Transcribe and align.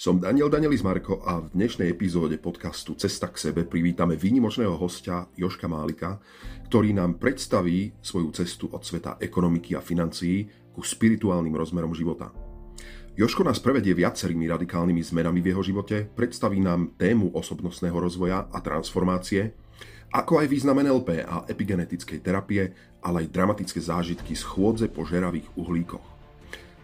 Som 0.00 0.16
Daniel 0.16 0.48
Danielis 0.48 0.80
Marko 0.80 1.20
a 1.20 1.44
v 1.44 1.52
dnešnej 1.52 1.92
epizóde 1.92 2.40
podcastu 2.40 2.96
Cesta 2.96 3.28
k 3.28 3.36
sebe 3.36 3.68
privítame 3.68 4.16
výnimočného 4.16 4.72
hostia 4.72 5.28
Joška 5.36 5.68
Málika, 5.68 6.16
ktorý 6.72 6.96
nám 6.96 7.20
predstaví 7.20 7.92
svoju 8.00 8.32
cestu 8.32 8.72
od 8.72 8.80
sveta 8.80 9.20
ekonomiky 9.20 9.76
a 9.76 9.84
financií 9.84 10.48
ku 10.72 10.80
spirituálnym 10.80 11.52
rozmerom 11.52 11.92
života. 11.92 12.32
Joško 13.12 13.44
nás 13.44 13.60
prevedie 13.60 13.92
viacerými 13.92 14.48
radikálnymi 14.48 15.04
zmenami 15.04 15.44
v 15.44 15.52
jeho 15.52 15.60
živote, 15.68 16.08
predstaví 16.16 16.64
nám 16.64 16.96
tému 16.96 17.36
osobnostného 17.36 18.00
rozvoja 18.00 18.48
a 18.48 18.58
transformácie, 18.64 19.52
ako 20.16 20.40
aj 20.40 20.48
význam 20.48 20.80
NLP 20.80 21.28
a 21.28 21.44
epigenetickej 21.44 22.24
terapie, 22.24 22.72
ale 23.04 23.28
aj 23.28 23.36
dramatické 23.36 23.84
zážitky 23.84 24.32
z 24.32 24.48
chôdze 24.48 24.88
po 24.88 25.04
žeravých 25.04 25.44
uhlíkoch. 25.60 26.19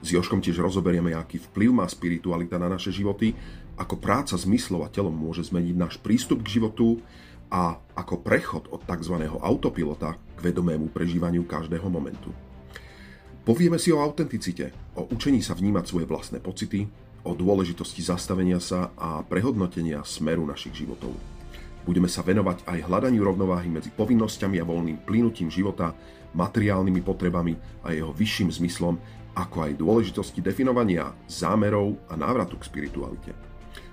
S 0.04 0.12
Joškom 0.12 0.44
tiež 0.44 0.60
rozoberieme, 0.60 1.16
aký 1.16 1.40
vplyv 1.40 1.70
má 1.72 1.86
spiritualita 1.88 2.60
na 2.60 2.68
naše 2.68 2.92
životy, 2.92 3.32
ako 3.76 4.00
práca 4.00 4.36
s 4.36 4.44
myslou 4.48 4.84
a 4.84 4.92
telom 4.92 5.12
môže 5.12 5.48
zmeniť 5.48 5.76
náš 5.76 5.94
prístup 6.00 6.44
k 6.44 6.60
životu 6.60 7.00
a 7.52 7.78
ako 7.94 8.20
prechod 8.20 8.66
od 8.72 8.82
tzv. 8.82 9.14
autopilota 9.40 10.18
k 10.36 10.38
vedomému 10.40 10.90
prežívaniu 10.90 11.46
každého 11.46 11.86
momentu. 11.86 12.32
Povieme 13.46 13.78
si 13.78 13.94
o 13.94 14.02
autenticite, 14.02 14.74
o 14.98 15.06
učení 15.06 15.38
sa 15.38 15.54
vnímať 15.54 15.84
svoje 15.86 16.06
vlastné 16.10 16.42
pocity, 16.42 16.90
o 17.22 17.30
dôležitosti 17.34 18.02
zastavenia 18.02 18.58
sa 18.58 18.90
a 18.98 19.22
prehodnotenia 19.22 20.02
smeru 20.02 20.42
našich 20.42 20.74
životov. 20.82 21.14
Budeme 21.86 22.10
sa 22.10 22.26
venovať 22.26 22.66
aj 22.66 22.90
hľadaniu 22.90 23.22
rovnováhy 23.22 23.70
medzi 23.70 23.94
povinnosťami 23.94 24.58
a 24.58 24.66
voľným 24.66 25.06
plynutím 25.06 25.46
života, 25.46 25.94
materiálnymi 26.34 26.98
potrebami 27.06 27.54
a 27.86 27.94
jeho 27.94 28.10
vyšším 28.10 28.50
zmyslom 28.50 28.98
ako 29.36 29.68
aj 29.68 29.72
dôležitosti 29.76 30.40
definovania 30.40 31.12
zámerov 31.28 32.00
a 32.08 32.16
návratu 32.16 32.56
k 32.56 32.66
spiritualite. 32.72 33.36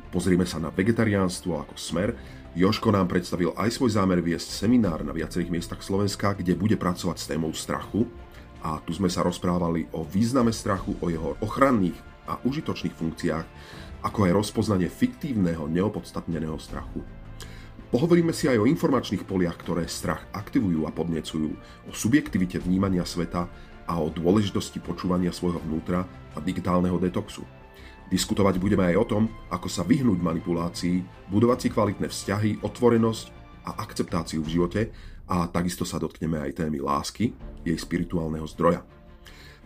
Pozrieme 0.07 0.47
sa 0.47 0.63
na 0.63 0.71
vegetariánstvo 0.71 1.59
ako 1.59 1.75
smer. 1.75 2.16
Joško 2.55 2.95
nám 2.95 3.11
predstavil 3.11 3.52
aj 3.59 3.75
svoj 3.75 3.97
zámer 3.97 4.23
viesť 4.23 4.55
seminár 4.55 5.03
na 5.03 5.11
viacerých 5.11 5.52
miestach 5.52 5.81
Slovenska, 5.83 6.38
kde 6.38 6.55
bude 6.55 6.80
pracovať 6.80 7.17
s 7.19 7.27
témou 7.27 7.52
strachu. 7.52 8.08
A 8.64 8.80
tu 8.80 8.95
sme 8.95 9.11
sa 9.11 9.25
rozprávali 9.25 9.91
o 9.91 10.08
význame 10.08 10.55
strachu, 10.55 10.95
o 11.03 11.11
jeho 11.11 11.36
ochranných 11.44 11.97
a 12.30 12.39
užitočných 12.47 12.95
funkciách, 12.95 13.45
ako 14.08 14.19
aj 14.30 14.31
rozpoznanie 14.31 14.88
fiktívneho, 14.88 15.67
neopodstatneného 15.67 16.55
strachu. 16.55 17.03
Pohovoríme 17.91 18.31
si 18.33 18.49
aj 18.49 18.58
o 18.64 18.69
informačných 18.69 19.21
poliach, 19.27 19.59
ktoré 19.59 19.86
strach 19.86 20.25
aktivujú 20.33 20.89
a 20.89 20.94
podnecujú, 20.95 21.52
o 21.89 21.91
subjektivite 21.91 22.58
vnímania 22.58 23.05
sveta 23.05 23.49
a 23.88 24.00
o 24.00 24.08
dôležitosti 24.12 24.80
počúvania 24.80 25.31
svojho 25.36 25.59
vnútra 25.64 26.08
a 26.34 26.38
digitálneho 26.39 26.98
detoxu. 27.00 27.44
Diskutovať 28.12 28.62
budeme 28.62 28.94
aj 28.94 28.95
o 29.00 29.06
tom, 29.09 29.23
ako 29.50 29.67
sa 29.72 29.81
vyhnúť 29.81 30.20
manipulácii, 30.22 31.30
budovať 31.34 31.58
si 31.66 31.67
kvalitné 31.73 32.08
vzťahy, 32.11 32.61
otvorenosť 32.61 33.26
a 33.66 33.81
akceptáciu 33.81 34.44
v 34.44 34.52
živote 34.54 34.81
a 35.26 35.48
takisto 35.48 35.88
sa 35.88 35.98
dotkneme 35.98 36.38
aj 36.38 36.61
témy 36.61 36.84
lásky, 36.84 37.31
jej 37.64 37.78
spirituálneho 37.80 38.45
zdroja. 38.52 38.84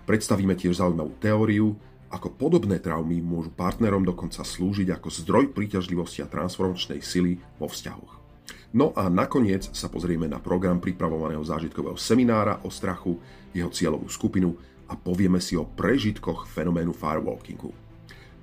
Predstavíme 0.08 0.56
tiež 0.56 0.80
zaujímavú 0.80 1.18
teóriu, 1.20 1.76
ako 2.08 2.40
podobné 2.40 2.80
traumy 2.80 3.20
môžu 3.20 3.52
partnerom 3.52 4.08
dokonca 4.08 4.40
slúžiť 4.48 4.96
ako 4.96 5.12
zdroj 5.12 5.52
príťažlivosti 5.52 6.24
a 6.24 6.32
transformačnej 6.32 7.04
sily 7.04 7.36
vo 7.60 7.68
vzťahoch. 7.68 8.27
No 8.76 8.92
a 8.92 9.08
nakoniec 9.08 9.72
sa 9.72 9.88
pozrieme 9.88 10.28
na 10.28 10.44
program 10.44 10.84
pripravovaného 10.84 11.40
zážitkového 11.40 11.96
seminára 11.96 12.60
o 12.68 12.70
strachu, 12.70 13.16
jeho 13.56 13.72
cieľovú 13.72 14.12
skupinu 14.12 14.60
a 14.92 15.00
povieme 15.00 15.40
si 15.40 15.56
o 15.56 15.64
prežitkoch 15.64 16.52
fenoménu 16.52 16.92
firewalkingu. 16.92 17.72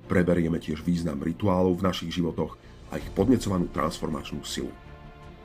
Preberieme 0.09 0.57
tiež 0.57 0.81
význam 0.81 1.21
rituálov 1.21 1.77
v 1.77 1.85
našich 1.85 2.09
životoch 2.13 2.57
a 2.89 2.97
ich 2.97 3.09
podnecovanú 3.13 3.69
transformačnú 3.69 4.41
silu. 4.41 4.73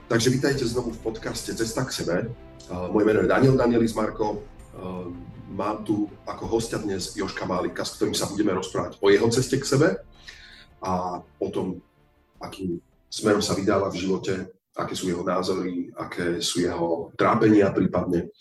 Takže 0.09 0.33
vítajte 0.33 0.65
znovu 0.65 0.97
v 0.97 1.01
podcaste 1.13 1.53
Cesta 1.53 1.85
k 1.85 1.93
sebe. 1.93 2.17
Moje 2.69 3.05
meno 3.05 3.21
je 3.25 3.29
Daniel 3.29 3.57
Danielis 3.61 3.93
Marko. 3.93 4.45
Mám 5.53 5.85
tu 5.85 6.09
ako 6.25 6.45
hostia 6.57 6.81
dnes 6.81 7.17
Joška 7.17 7.45
Málika, 7.45 7.85
s 7.85 8.01
ktorým 8.01 8.17
sa 8.17 8.29
budeme 8.29 8.57
rozprávať 8.57 8.97
o 9.01 9.07
jeho 9.13 9.29
ceste 9.29 9.61
k 9.61 9.65
sebe 9.65 9.89
a 10.81 11.21
o 11.21 11.49
tom, 11.53 11.81
akým 12.41 12.81
smerom 13.13 13.45
sa 13.45 13.53
vydáva 13.57 13.93
v 13.93 14.01
živote 14.01 14.33
aké 14.81 14.97
sú 14.97 15.13
jeho 15.13 15.21
názory, 15.21 15.93
aké 15.93 16.41
sú 16.41 16.65
jeho 16.65 17.13
trápenia 17.21 17.69
prípadne. 17.69 18.33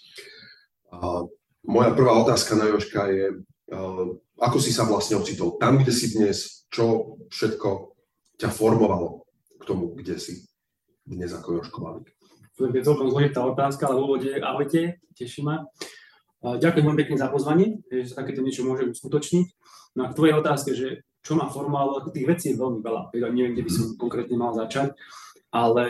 A 0.90 1.28
moja 1.68 1.92
prvá 1.92 2.16
otázka 2.24 2.56
na 2.56 2.72
Joška 2.72 3.12
je, 3.12 3.44
ako 4.40 4.58
si 4.58 4.72
sa 4.72 4.88
vlastne 4.88 5.20
ocitol 5.20 5.60
tam, 5.60 5.78
kde 5.78 5.92
si 5.92 6.16
dnes, 6.16 6.66
čo 6.72 7.20
všetko 7.28 7.94
ťa 8.40 8.50
formovalo 8.50 9.28
k 9.60 9.64
tomu, 9.68 9.92
kde 9.94 10.16
si 10.16 10.48
dnes 11.04 11.36
ako 11.36 11.60
Joško 11.60 11.78
Malík? 11.84 12.08
To 12.58 12.68
je 12.68 12.84
celkom 12.84 13.12
zložitá 13.12 13.44
otázka, 13.44 13.88
ale 13.88 14.00
v 14.00 14.04
úvode 14.04 14.32
ahojte, 14.40 15.00
teší 15.16 15.44
ma. 15.44 15.68
Ďakujem 16.40 16.86
veľmi 16.88 17.02
pekne 17.04 17.18
za 17.20 17.28
pozvanie, 17.28 17.84
že 17.92 18.16
sa 18.16 18.24
takéto 18.24 18.40
niečo 18.40 18.64
môžem 18.64 18.96
uskutočniť. 18.96 19.48
No 20.00 20.08
a 20.08 20.12
k 20.12 20.16
tvojej 20.16 20.36
otázke, 20.40 20.72
že 20.72 21.04
čo 21.20 21.36
ma 21.36 21.52
formovalo, 21.52 22.00
tých 22.16 22.28
vecí 22.28 22.46
je 22.52 22.60
veľmi 22.60 22.80
veľa. 22.80 23.12
Neviem, 23.12 23.56
kde 23.56 23.64
by 23.68 23.72
som 23.72 23.86
konkrétne 24.00 24.40
mal 24.40 24.56
začať 24.56 24.96
ale 25.50 25.86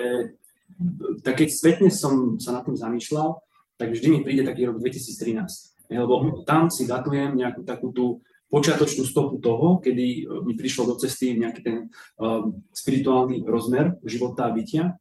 tak 1.24 1.44
keď 1.44 1.50
spätne 1.52 1.90
som 1.92 2.40
sa 2.40 2.56
nad 2.56 2.64
tým 2.64 2.78
zamýšľal, 2.78 3.40
tak 3.80 3.96
vždy 3.96 4.08
mi 4.12 4.20
príde 4.24 4.44
taký 4.44 4.68
rok 4.68 4.80
2013. 4.84 5.92
Lebo 5.92 6.44
tam 6.46 6.70
si 6.70 6.86
datujem 6.86 7.34
nejakú 7.34 7.66
takú 7.66 7.90
tú 7.96 8.06
počiatočnú 8.50 9.06
stopu 9.06 9.38
toho, 9.40 9.78
kedy 9.78 10.06
e, 10.06 10.42
mi 10.42 10.54
prišlo 10.58 10.90
do 10.90 10.96
cesty 10.98 11.38
nejaký 11.38 11.62
ten 11.62 11.78
uh, 12.18 12.50
spirituálny 12.74 13.46
rozmer 13.46 13.94
života 14.02 14.50
a 14.50 14.54
bytia. 14.54 14.98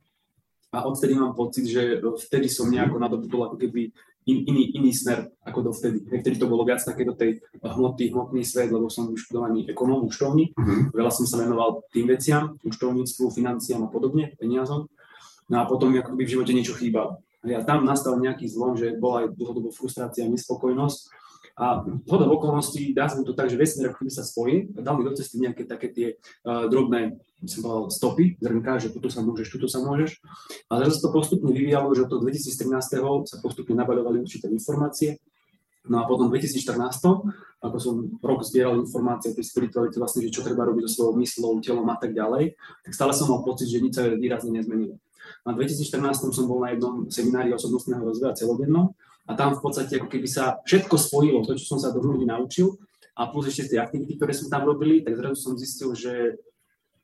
A 0.68 0.84
odtedy 0.84 1.16
mám 1.16 1.32
pocit, 1.32 1.64
že 1.64 1.96
vtedy 2.28 2.52
som 2.52 2.68
nejako 2.68 3.00
nadobudol 3.00 3.48
ako 3.48 3.56
keby 3.56 3.88
in, 4.28 4.44
iný, 4.44 4.76
iný 4.76 4.92
smer 4.92 5.32
ako 5.40 5.72
dovtedy. 5.72 6.04
Vtedy 6.04 6.36
to 6.36 6.44
bolo 6.44 6.68
viac 6.68 6.84
také 6.84 7.08
do 7.08 7.16
tej 7.16 7.40
hmoty, 7.64 8.12
hmotný 8.12 8.44
svet, 8.44 8.68
lebo 8.68 8.92
som 8.92 9.08
vyštudovaný 9.08 9.64
ekonóm, 9.72 10.04
účtovný. 10.04 10.52
Uh-huh. 10.52 10.92
Veľa 10.92 11.08
som 11.08 11.24
sa 11.24 11.40
venoval 11.40 11.88
tým 11.88 12.04
veciam, 12.04 12.60
účtovníctvu, 12.60 13.32
financiám 13.32 13.88
a 13.88 13.88
podobne, 13.88 14.36
peniazom. 14.36 14.92
No 15.48 15.60
a 15.60 15.64
potom 15.64 15.92
ako 15.96 16.14
by 16.14 16.22
v 16.24 16.32
živote 16.36 16.52
niečo 16.52 16.76
chýbalo. 16.76 17.24
A 17.44 17.64
tam 17.64 17.88
nastal 17.88 18.20
nejaký 18.20 18.48
zlom, 18.50 18.76
že 18.76 18.98
bola 19.00 19.24
aj 19.24 19.36
dlhodobo 19.38 19.72
frustrácia, 19.72 20.28
nespokojnosť 20.28 21.00
a 21.58 21.82
zhoda 22.06 22.30
okolností, 22.30 22.94
dá 22.94 23.10
sa 23.10 23.18
to 23.22 23.34
tak, 23.34 23.50
že 23.50 23.58
vesmír 23.58 23.90
ako 23.90 24.06
sa 24.10 24.22
spojí 24.22 24.70
a 24.74 24.82
dal 24.82 24.94
mi 24.94 25.02
do 25.02 25.10
cesty 25.14 25.42
nejaké 25.42 25.66
také 25.66 25.90
tie 25.90 26.08
uh, 26.46 26.70
drobné 26.70 27.18
som 27.46 27.62
povedal, 27.62 27.84
stopy, 27.94 28.24
zrnka, 28.42 28.82
že 28.82 28.90
tuto 28.90 29.06
sa 29.06 29.22
môžeš, 29.22 29.46
tuto 29.46 29.70
sa 29.70 29.78
môžeš. 29.78 30.18
A 30.66 30.82
zase 30.82 30.98
to 30.98 31.14
postupne 31.14 31.54
vyvíjalo, 31.54 31.94
že 31.94 32.02
od 32.02 32.10
toho 32.10 32.20
2013. 32.26 32.66
sa 33.30 33.36
postupne 33.38 33.78
nabaľovali 33.78 34.26
určité 34.26 34.50
informácie. 34.50 35.22
No 35.86 36.02
a 36.02 36.04
potom 36.10 36.26
v 36.26 36.42
2014, 36.42 36.82
ako 37.62 37.76
som 37.78 37.94
rok 38.18 38.42
zbieral 38.42 38.82
informácie 38.82 39.30
o 39.30 39.36
tej 39.38 39.46
spiritualite, 39.46 40.02
vlastne, 40.02 40.26
že 40.26 40.34
čo 40.34 40.42
treba 40.42 40.66
robiť 40.66 40.90
so 40.90 41.06
svojou 41.06 41.14
myslou, 41.22 41.62
telom 41.62 41.86
a 41.86 41.96
tak 41.96 42.10
ďalej, 42.10 42.58
tak 42.82 42.92
stále 42.92 43.14
som 43.14 43.30
mal 43.30 43.46
pocit, 43.46 43.70
že 43.70 43.78
nič 43.78 43.94
sa 43.94 44.10
výrazne 44.10 44.50
nezmenilo. 44.58 44.98
Na 45.46 45.54
2014 45.54 46.34
som 46.34 46.44
bol 46.46 46.62
na 46.62 46.74
jednom 46.74 47.06
seminári 47.06 47.54
osobnostného 47.54 48.02
rozvoja 48.02 48.34
celodennom 48.34 48.94
a 49.28 49.32
tam 49.36 49.54
v 49.54 49.60
podstate 49.60 50.00
ako 50.00 50.08
keby 50.08 50.28
sa 50.28 50.58
všetko 50.64 50.96
spojilo, 50.96 51.44
to, 51.44 51.54
čo 51.58 51.76
som 51.76 51.78
sa 51.78 51.92
do 51.92 52.00
naučil 52.00 52.80
a 53.18 53.26
plus 53.28 53.50
ešte 53.50 53.74
tie 53.74 53.78
aktivity, 53.82 54.14
ktoré 54.14 54.30
som 54.30 54.46
tam 54.46 54.64
robili, 54.64 55.02
tak 55.02 55.18
zrazu 55.18 55.36
som 55.38 55.52
zistil, 55.58 55.90
že 55.92 56.38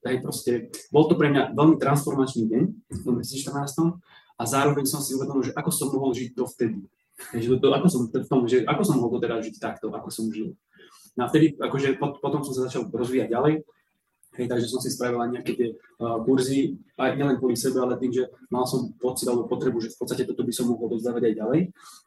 aj 0.04 0.20
proste, 0.20 0.68
bol 0.92 1.08
to 1.08 1.16
pre 1.16 1.32
mňa 1.32 1.56
veľmi 1.56 1.76
transformačný 1.80 2.44
deň 2.46 2.62
v 2.92 2.98
2014 3.02 3.98
a 4.36 4.42
zároveň 4.44 4.84
som 4.84 5.00
si 5.00 5.16
uvedomil, 5.16 5.48
že 5.48 5.56
ako 5.56 5.70
som 5.72 5.88
mohol 5.90 6.12
žiť 6.12 6.36
dovtedy. 6.36 6.84
Takže 7.14 7.46
to, 7.46 7.56
to, 7.62 7.68
ako, 7.70 7.88
som, 7.88 8.02
v 8.10 8.28
tom, 8.28 8.40
že 8.44 8.66
ako 8.66 8.82
som 8.82 8.96
mohol 9.00 9.16
doteraz 9.16 9.46
žiť 9.46 9.56
takto, 9.62 9.88
ako 9.94 10.08
som 10.10 10.28
žil. 10.28 10.58
No 11.14 11.26
a 11.26 11.30
vtedy, 11.30 11.54
akože 11.54 11.96
potom 11.98 12.42
som 12.42 12.52
sa 12.52 12.66
začal 12.66 12.90
rozvíjať 12.90 13.30
ďalej 13.30 13.62
Hej, 14.34 14.50
takže 14.50 14.66
som 14.66 14.82
si 14.82 14.90
spravil 14.90 15.22
aj 15.22 15.30
nejaké 15.30 15.52
tie 15.54 15.68
uh, 16.02 16.18
kurzy, 16.26 16.74
aj 16.98 17.14
nielen 17.14 17.38
kvôli 17.38 17.54
sebe, 17.54 17.78
ale 17.78 17.94
tým, 18.02 18.10
že 18.10 18.26
mal 18.50 18.66
som 18.66 18.90
pocit 18.98 19.30
alebo 19.30 19.46
potrebu, 19.46 19.78
že 19.78 19.94
v 19.94 19.98
podstate 20.02 20.26
toto 20.26 20.42
by 20.42 20.50
som 20.50 20.66
mohol 20.74 20.90
dozdávať 20.90 21.30
aj 21.30 21.34
ďalej. 21.38 21.60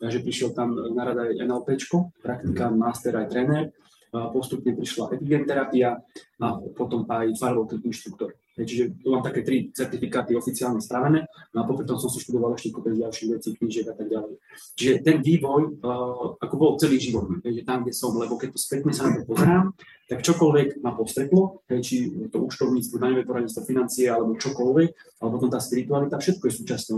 Takže 0.03 0.17
prišiel 0.27 0.49
tam 0.51 0.75
na 0.75 1.03
rada 1.07 1.23
aj 1.23 1.39
NLP, 1.39 1.79
praktika, 2.19 2.67
master 2.67 3.15
aj 3.15 3.27
tréner. 3.31 3.63
Uh, 4.11 4.27
postupne 4.31 4.75
prišla 4.75 5.15
epigenterapia 5.15 6.03
a 6.39 6.47
potom 6.75 7.07
aj 7.07 7.31
firewalking 7.35 7.83
inštruktor. 7.87 8.35
Čiže 8.67 8.99
tu 8.99 9.07
mám 9.15 9.23
také 9.23 9.41
tri 9.41 9.71
certifikáty 9.71 10.35
oficiálne 10.35 10.83
spravené, 10.83 11.25
no 11.55 11.63
a 11.63 11.65
popri 11.65 11.87
tom 11.87 11.95
som 11.95 12.11
si 12.11 12.19
študoval 12.19 12.59
ešte 12.59 12.75
kopec 12.75 12.99
ďalších 12.99 13.29
vecí, 13.31 13.55
knížiek 13.55 13.87
a 13.87 13.95
tak 13.95 14.11
ďalej. 14.11 14.35
Čiže 14.75 14.93
ten 15.07 15.23
vývoj, 15.23 15.79
uh, 15.79 16.35
ako 16.43 16.55
bol 16.59 16.71
celý 16.75 16.99
život, 16.99 17.39
že 17.41 17.63
tam, 17.63 17.87
kde 17.87 17.95
som, 17.95 18.11
lebo 18.19 18.35
keď 18.35 18.53
to 18.53 18.59
spätne 18.59 18.91
sa 18.91 19.07
na 19.07 19.23
to 19.23 19.25
pozerám, 19.25 19.71
tak 20.11 20.19
čokoľvek 20.23 20.83
ma 20.83 20.91
postretlo, 20.91 21.63
či 21.79 22.11
to 22.27 22.37
účtovníctvo, 22.43 22.95
daňové 22.99 23.23
poradenstvo, 23.23 23.63
financie 23.63 24.11
alebo 24.11 24.35
čokoľvek, 24.35 25.19
alebo 25.23 25.31
potom 25.39 25.49
tá 25.51 25.59
spiritualita, 25.63 26.19
všetko 26.19 26.43
je 26.47 26.53
súčasťou. 26.63 26.97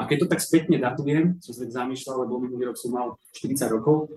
A 0.00 0.08
keď 0.08 0.24
to 0.24 0.26
tak 0.30 0.40
spätne 0.40 0.80
datujem, 0.80 1.36
som 1.44 1.52
sa 1.52 1.68
tak 1.68 1.74
zamýšľal, 1.74 2.24
lebo 2.24 2.40
minulý 2.40 2.72
rok 2.72 2.80
som 2.80 2.96
mal 2.96 3.20
40 3.36 3.68
rokov, 3.68 4.08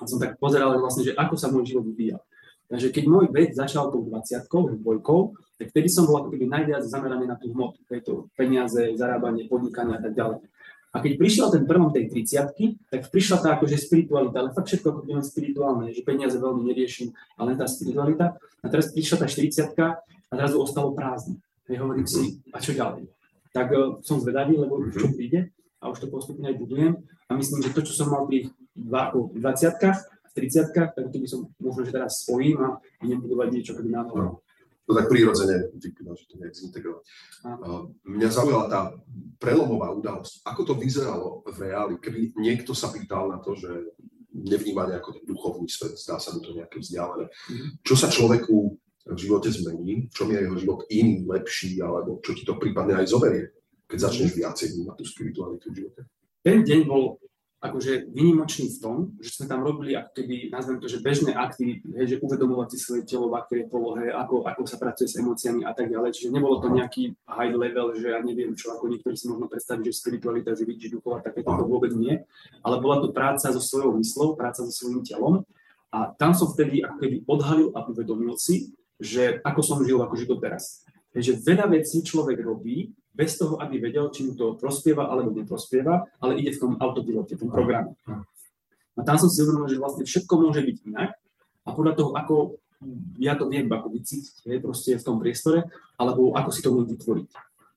a 0.00 0.08
som 0.08 0.18
tak 0.18 0.34
pozeral 0.42 0.74
vlastne, 0.82 1.06
že 1.06 1.12
ako 1.14 1.34
sa 1.38 1.46
môj 1.52 1.72
život 1.72 1.86
vyvíjal 1.86 2.18
Takže 2.72 2.88
keď 2.88 3.04
môj 3.04 3.28
vek 3.28 3.52
začal 3.52 3.92
tou 3.92 4.00
20 4.00 4.48
dvojkou, 4.80 5.20
tak 5.60 5.76
vtedy 5.76 5.92
som 5.92 6.08
bol 6.08 6.24
ako 6.24 6.32
keby 6.32 6.48
najviac 6.48 6.88
zameraný 6.88 7.28
na 7.28 7.36
tú 7.36 7.52
hmotu, 7.52 7.84
to 7.84 8.32
peniaze, 8.32 8.96
zarábanie, 8.96 9.44
podnikanie 9.44 10.00
a 10.00 10.00
tak 10.00 10.16
ďalej. 10.16 10.40
A 10.92 10.96
keď 11.00 11.12
prišiel 11.20 11.46
ten 11.52 11.64
prvom 11.68 11.92
tej 11.92 12.08
30 12.08 12.88
tak 12.88 13.00
prišla 13.12 13.44
tá 13.44 13.48
akože 13.60 13.76
spiritualita, 13.76 14.40
ale 14.40 14.56
fakt 14.56 14.72
všetko 14.72 14.88
ako 14.88 15.00
len 15.04 15.24
spirituálne, 15.24 15.92
že 15.92 16.00
peniaze 16.04 16.36
veľmi 16.36 16.64
neriešim, 16.68 17.12
ale 17.36 17.52
len 17.52 17.58
tá 17.60 17.68
spiritualita. 17.68 18.40
A 18.60 18.66
teraz 18.68 18.92
prišla 18.92 19.24
tá 19.24 19.26
40 19.28 19.72
a 19.76 20.32
zrazu 20.32 20.56
ostalo 20.56 20.96
prázdne. 20.96 21.40
Hej, 21.68 21.76
hovorím 21.80 22.08
si, 22.08 22.40
a 22.52 22.60
čo 22.60 22.72
ďalej? 22.72 23.08
Tak 23.52 23.68
uh, 23.72 24.00
som 24.00 24.16
zvedavý, 24.20 24.56
lebo 24.56 24.80
mhm. 24.80 24.96
čo 24.96 25.12
príde 25.12 25.52
a 25.80 25.92
už 25.92 26.04
to 26.04 26.08
postupne 26.08 26.44
aj 26.48 26.56
budujem. 26.56 27.00
A 27.28 27.36
myslím, 27.36 27.64
že 27.64 27.72
to, 27.72 27.84
čo 27.84 27.92
som 27.92 28.12
mal 28.12 28.24
pri 28.24 28.48
20 28.76 30.11
30 30.32 30.72
tak 30.72 31.08
to 31.12 31.18
by 31.20 31.28
som 31.28 31.40
možno, 31.60 31.84
že 31.84 31.92
teraz 31.92 32.24
spojím 32.24 32.58
a 32.64 32.80
idem 33.04 33.20
budovať 33.20 33.48
niečo 33.52 33.72
keby 33.76 33.90
na 33.92 34.02
no. 34.08 34.40
To 34.82 34.98
tak 34.98 35.06
prirodzene 35.06 35.70
vypínal, 35.78 36.18
že 36.18 36.26
to 36.26 36.42
nejak 36.42 36.58
zintegrovať. 36.58 37.04
Mňa 38.02 38.28
zaujala 38.34 38.66
tá 38.66 38.80
prelomová 39.38 39.94
udalosť. 39.94 40.42
Ako 40.42 40.66
to 40.66 40.74
vyzeralo 40.74 41.46
v 41.46 41.70
reáli, 41.70 41.94
keby 42.02 42.34
niekto 42.34 42.74
sa 42.74 42.90
pýtal 42.90 43.30
na 43.30 43.38
to, 43.38 43.54
že 43.54 43.70
nevníma 44.34 44.90
nejako 44.90 45.22
duchovný 45.22 45.70
svet, 45.70 45.94
zdá 45.94 46.18
sa 46.18 46.34
mu 46.34 46.42
to 46.42 46.56
nejaké 46.56 46.82
vzdialené. 46.82 47.30
Mm-hmm. 47.30 47.70
Čo 47.84 47.94
sa 47.94 48.08
človeku 48.10 48.56
v 49.06 49.18
živote 49.18 49.50
zmení, 49.50 50.08
čom 50.10 50.30
je 50.30 50.38
jeho 50.40 50.56
život 50.58 50.80
iný, 50.90 51.26
lepší, 51.26 51.78
alebo 51.78 52.18
čo 52.24 52.34
ti 52.34 52.42
to 52.42 52.58
prípadne 52.58 52.98
aj 52.98 53.06
zoberie, 53.12 53.54
keď 53.86 54.08
začneš 54.08 54.34
viacej 54.34 54.66
vnímať 54.72 54.96
tú 54.98 55.04
spiritualitu 55.04 55.66
v 55.70 55.78
živote? 55.84 56.00
Ten 56.42 56.66
deň 56.66 56.80
bol 56.90 57.22
akože 57.62 58.10
vynimočný 58.10 58.74
v 58.74 58.78
tom, 58.82 58.96
že 59.22 59.38
sme 59.38 59.46
tam 59.46 59.62
robili 59.62 59.94
ako 59.94 60.10
keby, 60.18 60.50
nazvem 60.50 60.82
to, 60.82 60.90
že 60.90 60.98
bežné 60.98 61.30
akty, 61.30 61.78
hej, 61.94 62.06
že 62.10 62.16
uvedomovať 62.18 62.74
si 62.74 62.78
svoje 62.82 63.02
telo, 63.06 63.30
v 63.30 63.38
akej 63.38 63.70
polohe, 63.70 64.10
ako, 64.10 64.42
ako 64.50 64.66
sa 64.66 64.82
pracuje 64.82 65.06
s 65.06 65.22
emóciami 65.22 65.62
a 65.62 65.70
tak 65.70 65.86
ďalej. 65.86 66.10
Čiže 66.10 66.34
nebolo 66.34 66.58
to 66.58 66.74
nejaký 66.74 67.14
high 67.22 67.54
level, 67.54 67.94
že 67.94 68.10
ja 68.10 68.18
neviem 68.18 68.58
čo, 68.58 68.74
ako 68.74 68.90
niektorí 68.90 69.14
si 69.14 69.30
možno 69.30 69.46
predstaviť, 69.46 69.84
že 69.86 69.94
spiritualita, 69.94 70.58
že 70.58 70.66
vidíš 70.66 70.98
duchová, 70.98 71.22
takéto 71.22 71.54
to 71.54 71.64
vôbec 71.70 71.94
nie. 71.94 72.18
Ale 72.66 72.82
bola 72.82 72.98
to 72.98 73.14
práca 73.14 73.54
so 73.54 73.62
svojou 73.62 73.94
myslou, 74.02 74.34
práca 74.34 74.66
so 74.66 74.72
svojím 74.74 75.06
telom. 75.06 75.46
A 75.94 76.10
tam 76.18 76.34
som 76.34 76.50
vtedy 76.50 76.82
ako 76.82 76.98
keby 76.98 77.16
odhalil 77.30 77.70
a 77.78 77.86
uvedomil 77.86 78.34
si, 78.42 78.74
že 78.98 79.38
ako 79.46 79.60
som 79.62 79.78
žil 79.86 80.02
ako 80.02 80.18
život 80.18 80.42
teraz. 80.42 80.82
Takže 81.14 81.38
veľa 81.46 81.70
vecí 81.78 82.02
človek 82.02 82.42
robí, 82.42 82.90
bez 83.12 83.36
toho, 83.36 83.60
aby 83.60 83.76
vedel, 83.76 84.08
či 84.08 84.24
mu 84.24 84.32
to 84.32 84.56
prospieva 84.56 85.08
alebo 85.12 85.36
neprospieva, 85.36 86.08
ale 86.18 86.40
ide 86.40 86.56
v 86.56 86.60
tom 86.60 86.72
autopilote, 86.80 87.36
v 87.36 87.40
tom 87.44 87.50
programe. 87.52 87.92
A 88.96 89.00
tam 89.04 89.16
som 89.20 89.28
si 89.28 89.40
uvedomil, 89.44 89.68
že 89.68 89.80
vlastne 89.80 90.04
všetko 90.04 90.32
môže 90.36 90.60
byť 90.64 90.76
inak 90.88 91.16
a 91.64 91.68
podľa 91.72 91.92
toho, 91.96 92.10
ako 92.16 92.36
ja 93.22 93.38
to 93.38 93.46
viem 93.46 93.70
ako 93.70 93.94
vycítiť, 93.94 94.42
je 94.42 94.58
proste 94.58 94.98
v 94.98 95.06
tom 95.06 95.22
priestore, 95.22 95.70
alebo 95.94 96.34
ako 96.34 96.50
si 96.50 96.60
to 96.64 96.74
môžem 96.74 96.98
vytvoriť. 96.98 97.28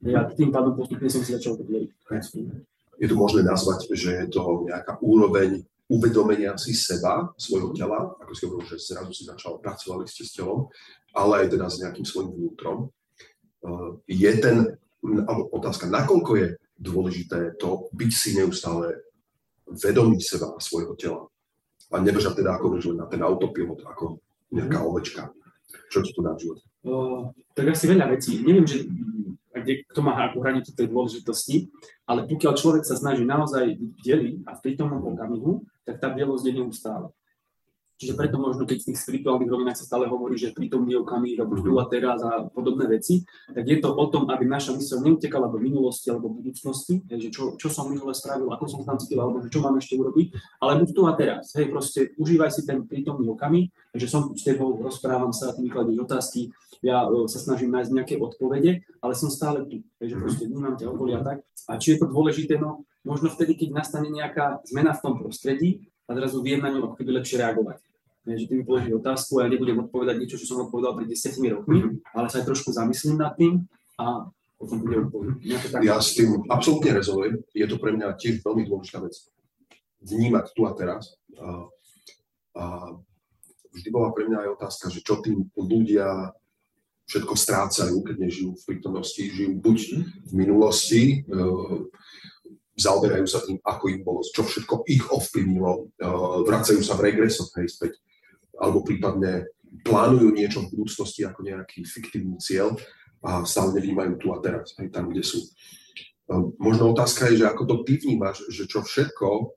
Ja 0.10 0.26
tým 0.26 0.50
pádom 0.50 0.74
postupne 0.74 1.08
som 1.08 1.22
si 1.22 1.32
začal 1.36 1.60
to 1.60 1.64
veriť. 1.64 1.92
Je 2.96 3.08
to 3.12 3.16
možné 3.16 3.44
nazvať, 3.46 3.92
že 3.92 4.24
je 4.24 4.28
to 4.32 4.66
nejaká 4.66 4.98
úroveň 5.04 5.62
uvedomenia 5.86 6.58
si 6.58 6.74
seba, 6.74 7.30
svojho 7.38 7.70
tela, 7.78 8.18
ako 8.18 8.32
si 8.34 8.42
hovoril, 8.50 8.66
že 8.66 8.82
zrazu 8.82 9.12
si 9.14 9.24
začal 9.30 9.62
pracovať 9.62 10.06
ste 10.10 10.24
s 10.26 10.34
telom, 10.34 10.74
ale 11.14 11.46
aj 11.46 11.48
teda 11.54 11.68
s 11.70 11.78
nejakým 11.86 12.06
svojim 12.06 12.32
vnútrom. 12.34 12.90
Je 14.10 14.32
ten 14.42 14.74
alebo 15.26 15.50
otázka, 15.54 15.88
nakoľko 15.88 16.32
je 16.38 16.48
dôležité 16.76 17.56
to 17.62 17.88
byť 17.96 18.12
si 18.12 18.36
neustále 18.36 19.06
vedomý 19.70 20.20
seba 20.22 20.54
a 20.54 20.60
svojho 20.60 20.94
tela. 20.98 21.30
A 21.94 22.02
nebežať 22.02 22.42
teda 22.42 22.58
ako 22.58 22.76
len 22.76 22.98
na 22.98 23.08
ten 23.08 23.22
autopilot, 23.22 23.86
ako 23.86 24.20
nejaká 24.52 24.80
mhm. 24.82 24.86
ovečka. 24.86 25.22
Čo 25.90 26.02
ti 26.06 26.14
to 26.14 26.22
dá 26.22 26.34
v 26.38 26.42
živote? 26.46 26.64
Uh, 26.86 27.34
tak 27.58 27.74
asi 27.74 27.90
veľa 27.90 28.06
vecí. 28.14 28.42
Neviem, 28.46 28.68
že 28.70 28.86
kde, 29.56 29.82
kto 29.90 30.00
má 30.06 30.14
akú 30.22 30.44
hranicu 30.44 30.76
tej 30.76 30.92
dôležitosti, 30.92 31.72
ale 32.06 32.30
pokiaľ 32.30 32.54
človek 32.54 32.84
sa 32.86 33.00
snaží 33.00 33.26
naozaj 33.26 33.74
byť 33.80 34.46
a 34.46 34.52
v 34.54 34.62
prítomnom 34.62 35.02
okamihu, 35.02 35.66
tak 35.88 35.98
tá 35.98 36.14
bielosť 36.14 36.46
je 36.46 36.54
neustále. 36.54 37.08
Čiže 37.96 38.20
preto 38.20 38.36
možno, 38.36 38.68
keď 38.68 38.84
v 38.84 38.88
tých 38.92 39.00
spirituálnych 39.00 39.48
rovinách 39.48 39.80
sa 39.80 39.88
stále 39.88 40.12
hovorí, 40.12 40.36
že 40.36 40.52
prítomný 40.52 41.00
okamih, 41.00 41.40
alebo 41.40 41.64
tu 41.64 41.80
a 41.80 41.88
teraz 41.88 42.20
a 42.28 42.44
podobné 42.52 42.92
veci, 42.92 43.24
tak 43.48 43.64
je 43.64 43.80
to 43.80 43.88
o 43.88 44.06
tom, 44.12 44.28
aby 44.28 44.44
naša 44.44 44.76
mysl 44.76 45.00
neutekala 45.00 45.48
do 45.48 45.56
minulosti 45.64 46.12
alebo 46.12 46.28
budúcnosti, 46.28 47.00
že 47.08 47.32
čo, 47.32 47.56
čo 47.56 47.72
som 47.72 47.88
minule 47.88 48.12
spravil, 48.12 48.52
ako 48.52 48.68
som 48.68 48.82
tam 48.84 49.00
cítil, 49.00 49.24
alebo 49.24 49.40
že 49.40 49.48
čo 49.48 49.64
mám 49.64 49.80
ešte 49.80 49.96
urobiť, 49.96 50.28
ale 50.60 50.84
buď 50.84 50.90
tu 50.92 51.02
a 51.08 51.16
teraz. 51.16 51.56
Hej, 51.56 51.72
proste 51.72 52.12
užívaj 52.20 52.52
si 52.52 52.68
ten 52.68 52.84
prítomný 52.84 53.32
okamih, 53.32 53.72
že 53.96 54.12
som 54.12 54.36
s 54.36 54.44
tebou, 54.44 54.76
rozprávam 54.76 55.32
sa, 55.32 55.56
ty 55.56 55.64
mi 55.64 55.72
kladíš 55.72 56.04
otázky, 56.04 56.52
ja 56.84 57.08
e, 57.08 57.32
sa 57.32 57.40
snažím 57.40 57.72
nájsť 57.72 57.92
nejaké 57.96 58.16
odpovede, 58.20 58.84
ale 59.00 59.14
som 59.16 59.32
stále 59.32 59.64
tu. 59.72 59.88
Takže 60.04 60.16
proste 60.20 60.44
vnímam 60.52 60.76
ťa 60.76 60.92
okolia 60.92 61.24
tak. 61.24 61.48
A 61.72 61.80
či 61.80 61.96
je 61.96 62.04
to 62.04 62.12
dôležité, 62.12 62.60
no 62.60 62.84
možno 63.08 63.32
vtedy, 63.32 63.56
keď 63.56 63.72
nastane 63.72 64.12
nejaká 64.12 64.60
zmena 64.68 64.92
v 64.92 65.02
tom 65.02 65.16
prostredí, 65.16 65.88
a 66.06 66.14
zrazu 66.14 66.38
viem 66.46 66.62
na 66.62 66.70
ňu 66.70 66.86
ako 66.86 66.96
keby 67.02 67.12
lepšie 67.18 67.42
reagovať. 67.42 67.78
Že 68.26 68.46
ty 68.50 68.54
mi 68.58 68.64
položíš 68.66 68.98
otázku 68.98 69.38
a 69.38 69.46
ja 69.46 69.54
nebudem 69.54 69.78
odpovedať 69.86 70.16
niečo, 70.18 70.42
čo 70.42 70.50
som 70.50 70.66
odpovedal 70.66 70.98
pred 70.98 71.14
10 71.14 71.62
rokmi, 71.62 71.78
mm-hmm. 71.78 72.18
ale 72.18 72.26
sa 72.26 72.42
aj 72.42 72.46
trošku 72.50 72.74
zamyslím 72.74 73.22
nad 73.22 73.38
tým 73.38 73.70
a 74.02 74.26
potom 74.58 74.82
budem 74.82 75.06
odpovedať. 75.06 75.86
Ja 75.86 76.02
s 76.02 76.18
tým 76.18 76.42
absolútne 76.50 76.98
rezonujem. 76.98 77.38
Je 77.54 77.66
to 77.70 77.78
pre 77.78 77.94
mňa 77.94 78.18
tiež 78.18 78.42
veľmi 78.42 78.66
dôležitá 78.66 78.98
vec. 79.06 79.14
Vnímať 80.02 80.46
tu 80.58 80.66
a 80.66 80.74
teraz. 80.74 81.14
A, 81.38 81.70
a 82.58 82.64
vždy 83.70 83.90
bola 83.94 84.10
pre 84.10 84.26
mňa 84.26 84.38
aj 84.42 84.50
otázka, 84.58 84.86
že 84.90 85.06
čo 85.06 85.22
tým 85.22 85.46
ľudia 85.54 86.34
všetko 87.06 87.34
strácajú, 87.38 88.02
keď 88.02 88.16
nežijú 88.18 88.58
v 88.58 88.66
prítomnosti, 88.66 89.22
žijú 89.22 89.62
buď 89.62 89.78
v 90.26 90.32
minulosti, 90.34 91.22
e, 91.22 91.38
zaoberajú 92.76 93.28
sa 93.28 93.40
tým, 93.44 93.58
ako 93.64 93.86
im 93.88 94.02
bolo, 94.04 94.20
čo 94.26 94.44
všetko 94.44 94.84
ich 94.92 95.08
ovplyvnilo, 95.08 95.96
uh, 95.96 96.44
vracajú 96.44 96.84
sa 96.84 97.00
v 97.00 97.08
regresoch 97.08 97.48
hej, 97.56 97.72
späť, 97.72 98.04
alebo 98.60 98.86
prípadne 98.86 99.50
plánujú 99.84 100.32
niečo 100.32 100.64
v 100.64 100.72
budúcnosti 100.76 101.28
ako 101.28 101.44
nejaký 101.44 101.84
fiktívny 101.84 102.40
cieľ 102.40 102.76
a 103.26 103.44
stále 103.44 103.76
nevnímajú 103.76 104.22
tu 104.22 104.32
a 104.32 104.40
teraz, 104.40 104.78
hej, 104.78 104.94
tam, 104.94 105.10
kde 105.10 105.26
sú. 105.26 105.42
Uh, 106.26 106.54
možno 106.58 106.94
otázka 106.94 107.30
je, 107.30 107.44
že 107.44 107.50
ako 107.50 107.64
to 107.66 107.76
ty 107.86 108.02
vnímaš, 108.02 108.46
že 108.50 108.66
čo 108.66 108.82
všetko 108.82 109.54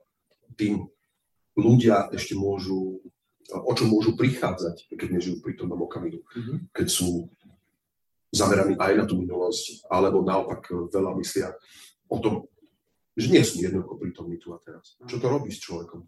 tým 0.58 0.88
ľudia 1.54 2.10
ešte 2.10 2.34
môžu, 2.34 3.02
o 3.50 3.72
čo 3.72 3.84
môžu 3.86 4.18
prichádzať, 4.18 4.90
keď 4.94 5.08
nežijú 5.16 5.36
pri 5.40 5.54
tom 5.56 5.72
okamihu, 5.74 6.20
mm-hmm. 6.22 6.56
keď 6.74 6.86
sú 6.90 7.30
zameraní 8.28 8.76
aj 8.76 8.92
na 8.94 9.04
tú 9.08 9.16
minulosť, 9.16 9.88
alebo 9.88 10.20
naopak 10.20 10.68
veľa 10.92 11.16
myslia 11.16 11.56
o 12.12 12.20
tom, 12.20 12.44
že 13.16 13.32
nie 13.32 13.42
sú 13.42 13.58
jednoducho 13.58 13.98
prítomní 13.98 14.36
tu 14.36 14.52
a 14.52 14.60
teraz. 14.60 14.94
Čo 15.08 15.18
to 15.18 15.26
robí 15.26 15.50
s 15.50 15.64
človekom? 15.64 16.04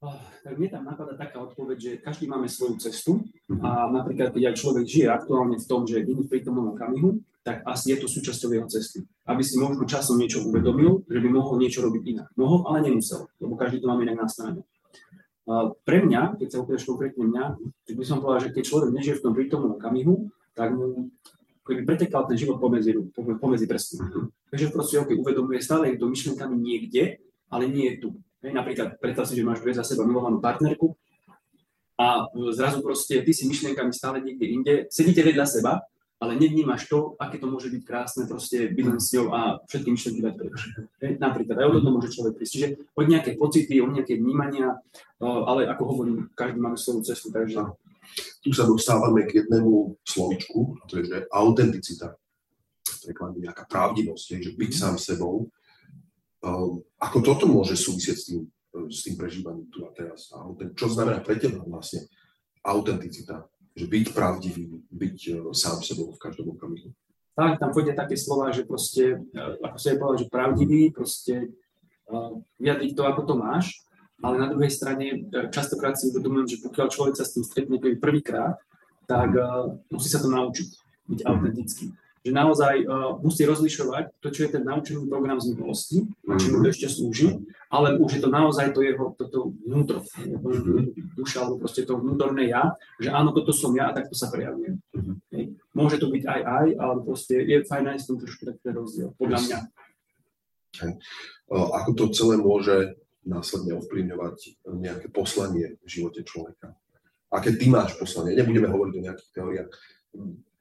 Oh, 0.00 0.16
tak 0.40 0.56
mne 0.56 0.72
tam 0.72 0.88
napadá 0.88 1.12
taká 1.12 1.44
odpoveď, 1.44 1.76
že 1.76 1.90
každý 2.00 2.24
máme 2.24 2.48
svoju 2.48 2.80
cestu 2.80 3.20
a 3.60 3.84
napríklad, 3.92 4.32
keď 4.32 4.48
aj 4.48 4.56
človek 4.56 4.84
žije 4.88 5.12
aktuálne 5.12 5.60
v 5.60 5.68
tom, 5.68 5.84
že 5.84 6.00
je 6.00 6.08
v 6.08 6.24
prítomnom 6.24 6.72
okamihu, 6.72 7.20
tak 7.44 7.60
asi 7.68 7.92
je 7.92 8.00
to 8.00 8.08
súčasťou 8.08 8.48
jeho 8.48 8.68
cesty. 8.72 9.04
Aby 9.28 9.44
si 9.44 9.60
možno 9.60 9.84
časom 9.84 10.16
niečo 10.16 10.40
uvedomil, 10.40 11.04
že 11.04 11.20
by 11.20 11.28
mohol 11.28 11.60
niečo 11.60 11.84
robiť 11.84 12.02
inak. 12.16 12.28
Mohol, 12.32 12.58
ale 12.72 12.78
nemusel, 12.88 13.28
lebo 13.44 13.60
každý 13.60 13.84
to 13.84 13.92
máme 13.92 14.08
inak 14.08 14.24
nastavené. 14.24 14.64
Pre 15.84 15.98
mňa, 16.00 16.40
keď 16.40 16.48
sa 16.48 16.60
opýtaš 16.64 16.88
konkrétne 16.88 17.24
mňa, 17.28 17.44
tak 17.84 17.94
by 18.00 18.04
som 18.04 18.24
povedal, 18.24 18.48
že 18.48 18.56
keď 18.56 18.64
človek 18.72 18.90
nežije 18.96 19.20
v 19.20 19.24
tom 19.28 19.32
prítomnom 19.36 19.76
okamihu, 19.76 20.32
tak 20.56 20.72
mu 20.72 21.12
keby 21.68 21.84
pretekal 21.84 22.24
ten 22.24 22.40
život 22.40 22.56
pomedzi, 22.56 22.96
pomedzi. 23.14 23.68
Uh-huh. 23.68 24.32
Takže 24.48 24.72
proste 24.72 24.96
okay, 24.96 25.14
uvedomuje 25.14 25.60
stále, 25.60 25.92
je 25.92 26.00
to 26.00 26.08
myšlenkami 26.08 26.56
niekde, 26.56 27.20
ale 27.52 27.68
nie 27.68 27.84
je 27.92 27.96
tu. 28.00 28.10
Napríklad 28.40 28.96
predstav 28.96 29.28
si, 29.28 29.36
že 29.36 29.44
máš 29.44 29.60
za 29.60 29.84
seba 29.84 30.08
milovanú 30.08 30.40
partnerku 30.40 30.96
a 32.00 32.24
zrazu 32.56 32.80
proste 32.80 33.20
ty 33.20 33.36
si 33.36 33.44
myšlienkami 33.44 33.92
stále 33.92 34.24
niekde 34.24 34.46
inde, 34.48 34.74
sedíte 34.88 35.20
vedľa 35.20 35.44
seba, 35.44 35.84
ale 36.20 36.36
nevnímaš 36.36 36.88
to, 36.88 37.16
aké 37.20 37.36
to 37.40 37.48
môže 37.48 37.68
byť 37.72 37.82
krásne 37.84 38.24
proste 38.24 38.72
byť 38.72 38.84
len 38.84 39.00
s 39.00 39.12
ňou 39.12 39.32
a 39.32 39.60
všetky 39.68 39.88
myšlenky 39.92 40.20
dať 40.24 40.34
preč. 40.36 40.58
Napríklad 41.20 41.56
aj 41.60 41.66
o 41.68 41.72
toto 41.80 41.90
môže 41.92 42.12
človek 42.12 42.36
prísť. 42.36 42.52
Čiže 42.56 42.68
od 42.96 43.06
nejaké 43.08 43.30
pocity, 43.40 43.80
od 43.80 43.92
nejaké 43.92 44.20
vnímania, 44.20 44.76
ale 45.20 45.68
ako 45.68 45.82
hovorím, 45.96 46.28
každý 46.32 46.60
máme 46.60 46.76
svoju 46.80 47.04
cestu, 47.04 47.32
takže 47.32 47.72
tu 48.40 48.52
sa 48.56 48.64
dostávame 48.64 49.28
k 49.28 49.44
jednému 49.44 50.00
slovičku, 50.04 50.80
a 50.80 50.82
to 50.88 51.00
je, 51.00 51.08
že 51.08 51.28
autenticita. 51.28 52.16
Preklad 53.04 53.36
nejaká 53.36 53.64
pravdivosť, 53.64 54.44
že 54.44 54.50
byť 54.56 54.70
sám 54.76 54.96
sebou. 55.00 55.48
Um, 56.40 56.80
ako 56.96 57.20
toto 57.20 57.44
môže 57.44 57.76
súvisieť 57.76 58.16
s 58.16 58.24
tým, 58.32 58.48
s 58.88 59.04
tým 59.04 59.16
prežívaním 59.20 59.68
tu 59.68 59.84
a 59.84 59.92
teraz? 59.92 60.32
A 60.32 60.48
čo 60.72 60.88
znamená 60.88 61.20
pre 61.20 61.36
teba 61.36 61.60
vlastne 61.60 62.08
autenticita? 62.64 63.44
Že 63.76 63.86
byť 63.86 64.06
pravdivý, 64.16 64.64
byť 64.88 65.18
uh, 65.36 65.36
sám 65.52 65.84
sebou 65.84 66.16
v 66.16 66.22
každom 66.22 66.56
okamihu. 66.56 66.96
Tak, 67.36 67.60
tam 67.60 67.70
pôjde 67.76 67.92
také 67.92 68.16
slova, 68.16 68.48
že 68.56 68.64
proste, 68.64 69.20
uh, 69.20 69.60
ako 69.60 69.76
sa 69.76 69.88
je 69.92 70.00
povedal, 70.00 70.18
že 70.24 70.32
pravdivý, 70.32 70.80
proste 70.96 71.34
uh, 72.08 72.40
vyjadriť 72.56 72.90
to, 72.96 73.02
ako 73.04 73.20
to 73.28 73.34
máš, 73.36 73.66
ale 74.24 74.40
na 74.40 74.48
druhej 74.48 74.72
strane 74.72 75.28
častokrát 75.48 75.96
si 75.96 76.12
uvedomujem, 76.12 76.56
že 76.56 76.62
pokiaľ 76.64 76.86
človek 76.92 77.14
sa 77.16 77.24
s 77.24 77.36
tým 77.36 77.44
stretne 77.44 77.76
prvýkrát, 78.00 78.56
tak 79.04 79.32
uh, 79.36 79.76
musí 79.92 80.08
sa 80.08 80.24
to 80.24 80.32
naučiť 80.32 80.68
byť 81.04 81.20
autentický 81.28 81.92
že 82.20 82.32
naozaj 82.36 82.84
uh, 82.84 83.16
musí 83.24 83.48
rozlišovať 83.48 84.20
to, 84.20 84.28
čo 84.28 84.40
je 84.44 84.50
ten 84.52 84.62
naučený 84.64 85.08
program 85.08 85.40
z 85.40 85.56
minulosti, 85.56 86.04
a 86.28 86.36
čím 86.36 86.60
to 86.60 86.68
ešte 86.68 86.86
slúži, 86.92 87.40
ale 87.72 87.96
už 87.96 88.18
je 88.18 88.20
to 88.20 88.28
naozaj 88.28 88.76
to 88.76 88.84
jeho 88.84 89.16
toto 89.16 89.56
vnútro, 89.64 90.04
duša 91.16 91.46
alebo 91.48 91.64
proste 91.64 91.88
to 91.88 91.96
vnútorné 91.96 92.52
ja, 92.52 92.76
že 93.00 93.08
áno, 93.08 93.32
toto 93.32 93.56
som 93.56 93.72
ja 93.72 93.88
a 93.88 93.96
takto 93.96 94.12
sa 94.12 94.28
prejavujem. 94.28 94.76
Uh-huh. 94.92 95.16
Môže 95.72 95.96
to 95.96 96.12
byť 96.12 96.22
aj 96.28 96.40
aj, 96.44 96.66
ale 96.76 96.94
proste 97.00 97.34
je 97.40 97.56
fajn 97.64 97.84
nájsť 97.88 98.04
tom 98.04 98.18
trošku 98.20 98.42
taký 98.44 98.68
rozdiel, 98.74 99.08
podľa 99.16 99.38
mňa. 99.40 99.58
Ako 101.50 101.90
to 101.96 102.04
celé 102.12 102.36
môže 102.36 103.00
následne 103.24 103.80
ovplyvňovať 103.80 104.66
nejaké 104.66 105.06
poslanie 105.08 105.80
v 105.80 105.88
živote 105.88 106.20
človeka? 106.26 106.76
Aké 107.30 107.54
ty 107.54 107.70
máš 107.70 107.94
poslanie? 107.94 108.34
Nebudeme 108.34 108.66
hovoriť 108.66 108.94
o 108.98 109.04
nejakých 109.06 109.30
teóriách 109.30 109.70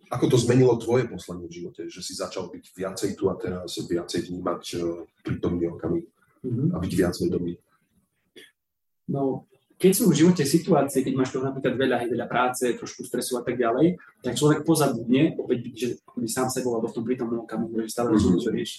ako 0.10 0.26
to 0.26 0.38
zmenilo 0.42 0.74
tvoje 0.82 1.06
poslanie 1.06 1.46
v 1.46 1.62
živote, 1.62 1.86
že 1.86 2.02
si 2.02 2.18
začal 2.18 2.50
byť 2.50 2.64
viacej 2.74 3.10
tu 3.14 3.30
a 3.30 3.38
teraz, 3.38 3.78
viacej 3.78 4.34
vnímať 4.34 4.62
uh, 4.82 5.06
prítomný 5.22 5.70
okamih 5.70 6.06
mm-hmm. 6.42 6.68
a 6.74 6.76
byť 6.82 6.92
viac 6.98 7.14
vedomý? 7.22 7.54
No, 9.06 9.46
keď 9.78 9.92
sú 9.96 10.10
v 10.10 10.18
živote 10.18 10.44
situácie, 10.44 11.06
keď 11.06 11.14
máš 11.14 11.32
toho 11.32 11.46
napríklad 11.46 11.78
veľa, 11.78 11.98
veľa 12.10 12.28
práce, 12.28 12.66
trošku 12.74 13.06
stresu 13.06 13.38
a 13.38 13.46
tak 13.46 13.56
ďalej, 13.56 14.02
tak 14.26 14.34
človek 14.36 14.66
pozabudne, 14.66 15.38
opäť 15.38 15.58
že 15.78 15.88
by 16.18 16.28
sám 16.28 16.50
sebou 16.50 16.76
alebo 16.76 16.90
v 16.90 16.96
tom 17.00 17.06
prítomnom 17.06 17.46
okamihu, 17.46 17.86
že 17.86 17.94
stále 17.94 18.18
mm-hmm. 18.18 18.34
niečo 18.34 18.50
rieši. 18.50 18.78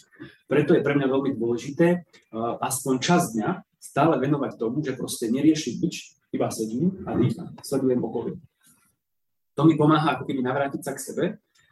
Preto 0.51 0.75
je 0.75 0.83
pre 0.83 0.99
mňa 0.99 1.07
veľmi 1.07 1.31
dôležité 1.39 1.87
uh, 2.35 2.59
aspoň 2.59 2.95
čas 2.99 3.31
dňa 3.39 3.63
stále 3.79 4.19
venovať 4.19 4.59
tomu, 4.59 4.83
že 4.83 4.99
proste 4.99 5.31
neriešiť 5.31 5.75
nič, 5.79 5.95
iba 6.35 6.51
sedím 6.51 7.07
a 7.07 7.15
dýcham, 7.15 7.55
sledujem 7.63 8.03
okolie 8.03 8.35
to 9.55 9.63
mi 9.67 9.75
pomáha 9.75 10.17
ako 10.17 10.25
keby 10.27 10.41
navrátiť 10.45 10.83
sa 10.83 10.93
k 10.95 11.01
sebe 11.01 11.25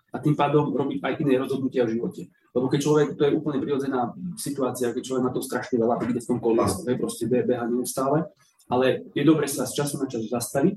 a 0.09 0.17
tým 0.19 0.35
pádom 0.35 0.73
robiť 0.73 1.05
aj 1.05 1.13
iné 1.21 1.37
rozhodnutia 1.37 1.85
v 1.85 2.01
živote. 2.01 2.33
Lebo 2.57 2.67
keď 2.73 2.81
človek, 2.81 3.09
to 3.15 3.23
je 3.29 3.37
úplne 3.37 3.61
prirodzená 3.61 4.17
situácia, 4.41 4.91
keď 4.91 5.03
človek 5.05 5.25
na 5.29 5.33
to 5.33 5.45
strašne 5.45 5.77
veľa 5.77 6.01
ide 6.09 6.21
v 6.25 6.29
tom 6.33 6.41
kolese, 6.41 6.89
proste 6.97 7.29
beha 7.29 7.69
neustále, 7.69 8.25
ale 8.73 9.05
je 9.13 9.23
dobre 9.25 9.45
sa 9.49 9.69
z 9.69 9.85
času 9.85 10.01
na 10.01 10.09
čas 10.09 10.25
zastaviť 10.29 10.77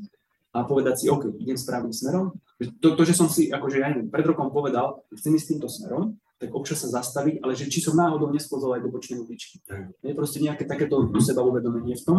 a 0.51 0.67
povedať 0.67 0.95
si, 0.99 1.05
OK, 1.07 1.31
idem 1.39 1.55
správnym 1.55 1.95
smerom. 1.95 2.35
To, 2.59 2.87
to 2.91 3.01
že 3.07 3.15
som 3.15 3.31
si, 3.31 3.47
akože 3.47 3.79
ja 3.79 3.87
neviem, 3.87 4.11
pred 4.11 4.27
rokom 4.27 4.51
povedal, 4.51 4.99
chcem 5.15 5.31
ísť 5.31 5.47
týmto 5.55 5.71
smerom, 5.71 6.19
tak 6.41 6.51
občas 6.51 6.83
sa 6.83 6.89
zastaviť, 6.99 7.39
ale 7.39 7.55
že 7.55 7.71
či 7.71 7.79
som 7.79 7.95
náhodou 7.95 8.33
nesklzol 8.33 8.75
aj 8.75 8.83
do 8.83 8.89
bočnej 8.91 9.21
uličky. 9.21 9.63
Je 10.03 10.11
proste 10.11 10.43
nejaké 10.43 10.67
takéto 10.67 10.99
seba 11.23 11.45
uvedomenie 11.45 11.95
v 11.95 12.03
tom. 12.03 12.17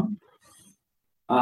A 1.29 1.39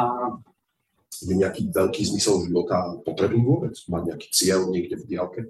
nejaký 1.19 1.69
veľký 1.69 2.01
zmysel 2.07 2.47
života 2.47 2.97
potrebný 3.03 3.43
vôbec? 3.43 3.75
Mať 3.91 4.01
nejaký 4.15 4.27
cieľ 4.31 4.71
niekde 4.71 4.95
v 4.99 5.07
diálke? 5.07 5.41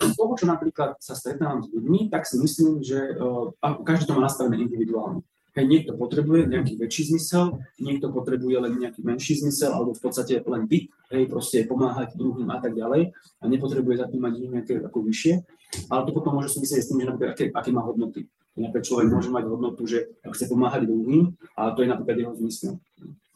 Z 0.00 0.14
toho, 0.16 0.32
čo 0.38 0.46
napríklad 0.46 0.96
sa 1.02 1.14
stretávam 1.14 1.60
s 1.60 1.68
ľuďmi, 1.70 2.08
tak 2.08 2.24
si 2.24 2.38
myslím, 2.40 2.80
že 2.80 3.18
uh, 3.18 3.52
každý 3.84 4.08
to 4.10 4.16
má 4.16 4.24
nastavené 4.24 4.62
individuálne. 4.62 5.20
Hej, 5.50 5.66
niekto 5.66 5.98
potrebuje 5.98 6.46
nejaký 6.46 6.78
väčší 6.78 7.10
zmysel, 7.10 7.58
niekto 7.82 8.14
potrebuje 8.14 8.56
len 8.62 8.72
nejaký 8.78 9.02
menší 9.02 9.42
zmysel, 9.42 9.74
alebo 9.74 9.98
v 9.98 10.02
podstate 10.06 10.38
len 10.38 10.62
byť, 10.70 10.84
hej, 11.10 11.22
proste 11.26 11.66
pomáhať 11.66 12.14
druhým 12.14 12.46
a 12.54 12.62
tak 12.62 12.78
ďalej 12.78 13.10
a 13.42 13.44
nepotrebuje 13.50 13.98
za 13.98 14.06
tým 14.06 14.22
mať 14.22 14.34
nejaké 14.46 14.74
ako 14.78 15.02
vyššie. 15.10 15.42
Ale 15.90 16.06
to 16.06 16.14
potom 16.14 16.38
môže 16.38 16.54
súvisieť 16.54 16.86
s 16.86 16.88
tým, 16.94 17.02
že 17.02 17.06
napríklad 17.10 17.34
aké, 17.34 17.44
aké 17.50 17.70
má 17.74 17.82
hodnoty. 17.82 18.30
Napríklad 18.54 18.86
človek 18.86 19.06
môže 19.10 19.30
mať 19.34 19.44
hodnotu, 19.50 19.82
že 19.90 20.14
chce 20.22 20.46
pomáhať 20.46 20.86
druhým, 20.86 21.34
ale 21.58 21.70
to 21.74 21.82
je 21.82 21.88
napríklad 21.90 22.16
jeho 22.18 22.34
zmysel 22.38 22.78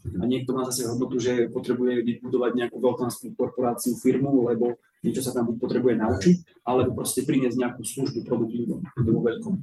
a 0.04 0.24
niekto 0.28 0.52
má 0.52 0.68
zase 0.68 0.84
hodnotu, 0.84 1.16
že 1.16 1.48
potrebuje 1.48 2.20
budovať 2.20 2.52
nejakú 2.60 2.76
veľkánskú 2.76 3.32
korporáciu, 3.40 3.96
firmu, 3.96 4.44
lebo 4.44 4.76
niečo 5.00 5.24
sa 5.24 5.32
tam 5.32 5.56
potrebuje 5.56 5.96
naučiť, 5.96 6.36
alebo 6.68 6.92
proste 6.92 7.24
priniesť 7.24 7.56
nejakú 7.56 7.80
službu, 7.80 8.28
produkt 8.28 8.52
ľuďom 8.52 8.80
veľkom. 9.00 9.54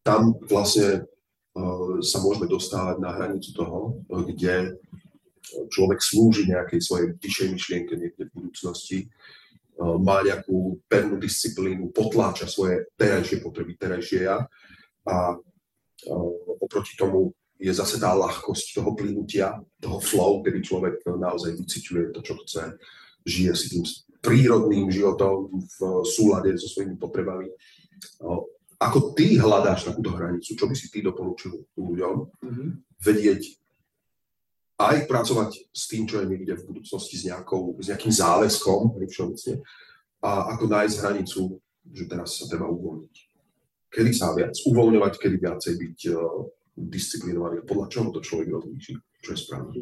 Tam 0.00 0.32
vlastne 0.48 1.04
uh, 1.04 2.00
sa 2.00 2.18
môžeme 2.24 2.48
dostávať 2.48 2.96
na 2.96 3.12
hranicu 3.12 3.52
toho, 3.52 4.00
kde 4.08 4.80
človek 5.68 6.00
slúži 6.00 6.48
nejakej 6.48 6.80
svojej 6.80 7.06
vyššej 7.20 7.48
myšlienke 7.52 7.92
niekde 8.00 8.24
v 8.24 8.34
budúcnosti, 8.40 8.98
uh, 9.04 10.00
má 10.00 10.24
nejakú 10.24 10.80
pevnú 10.88 11.20
disciplínu, 11.20 11.92
potláča 11.92 12.48
svoje 12.48 12.88
terajšie 12.96 13.44
potreby, 13.44 13.76
terajšie 13.76 14.24
ja 14.24 14.48
a 15.04 15.16
uh, 15.36 16.28
oproti 16.64 16.96
tomu 16.96 17.36
je 17.60 17.72
zase 17.76 18.00
tá 18.00 18.16
ľahkosť 18.16 18.80
toho 18.80 18.96
plynutia, 18.96 19.60
toho 19.76 20.00
flow, 20.00 20.40
kedy 20.40 20.64
človek 20.64 21.04
naozaj 21.04 21.60
vyciťuje 21.60 22.16
to, 22.16 22.20
čo 22.24 22.34
chce, 22.40 22.80
žije 23.28 23.52
si 23.52 23.66
tým 23.76 23.84
prírodným 24.24 24.88
životom 24.88 25.52
v 25.52 25.78
súlade 26.08 26.56
so 26.56 26.68
svojimi 26.72 26.96
potrebami. 26.96 27.52
Ako 28.80 29.12
ty 29.12 29.36
hľadáš 29.36 29.84
takúto 29.92 30.16
hranicu? 30.16 30.56
Čo 30.56 30.64
by 30.64 30.74
si 30.76 30.88
ty 30.88 31.04
doporučil 31.04 31.52
ľuďom? 31.76 32.16
Mm-hmm. 32.40 32.68
Vedieť 32.96 33.42
aj 34.80 35.04
pracovať 35.04 35.68
s 35.68 35.84
tým, 35.84 36.08
čo 36.08 36.24
je 36.24 36.32
niekde 36.32 36.56
v 36.56 36.64
budúcnosti 36.64 37.20
s, 37.20 37.28
nejakou, 37.28 37.76
s 37.76 37.92
nejakým 37.92 38.12
záväzkom, 38.16 38.96
všeobecne, 39.04 39.60
a 40.24 40.56
ako 40.56 40.64
nájsť 40.64 40.96
hranicu, 41.04 41.60
že 41.92 42.04
teraz 42.08 42.40
sa 42.40 42.48
treba 42.48 42.68
uvoľniť. 42.72 43.14
Kedy 43.92 44.10
sa 44.16 44.32
viac 44.32 44.56
uvoľňovať, 44.64 45.12
kedy 45.20 45.36
viacej 45.36 45.74
byť 45.76 45.98
disciplinovaný. 46.88 47.66
Podľa 47.68 47.86
čoho 47.92 48.08
to 48.14 48.20
človek 48.24 48.48
rozlíši? 48.48 48.94
Čo 49.20 49.30
je 49.36 49.38
správne? 49.38 49.72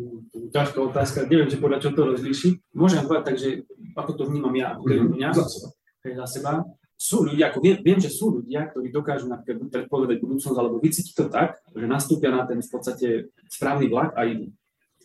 Ťažká 0.51 0.79
otázka. 0.83 1.19
Neviem, 1.31 1.47
že 1.47 1.63
podľa 1.63 1.79
čoho 1.79 1.95
to 1.95 2.03
rozlíši. 2.17 2.49
Môžem 2.75 3.07
povedať 3.07 3.25
tak, 3.31 3.37
že 3.39 3.49
ako 3.95 4.13
to 4.19 4.23
vnímam 4.27 4.55
ja, 4.59 4.75
ako 4.75 4.83
to 4.91 4.95
je 4.95 5.03
mňa. 5.07 5.29
Za 5.31 5.47
seba. 5.47 5.69
Za 6.03 6.27
seba. 6.27 6.53
Sú 6.99 7.23
ľudia, 7.23 7.55
ako 7.55 7.63
viem, 7.63 7.79
viem, 7.79 7.99
že 8.03 8.11
sú 8.11 8.43
ľudia, 8.43 8.67
ktorí 8.75 8.91
dokážu 8.91 9.31
napríklad 9.31 9.71
predpovedať 9.71 10.19
budúcnosť 10.19 10.59
alebo 10.59 10.83
vycítiť 10.83 11.15
to 11.15 11.31
tak, 11.31 11.63
že 11.71 11.87
nastúpia 11.87 12.35
na 12.35 12.43
ten 12.43 12.59
v 12.59 12.71
podstate 12.75 13.31
správny 13.47 13.87
vlak 13.87 14.19
a 14.19 14.27
idú. 14.27 14.51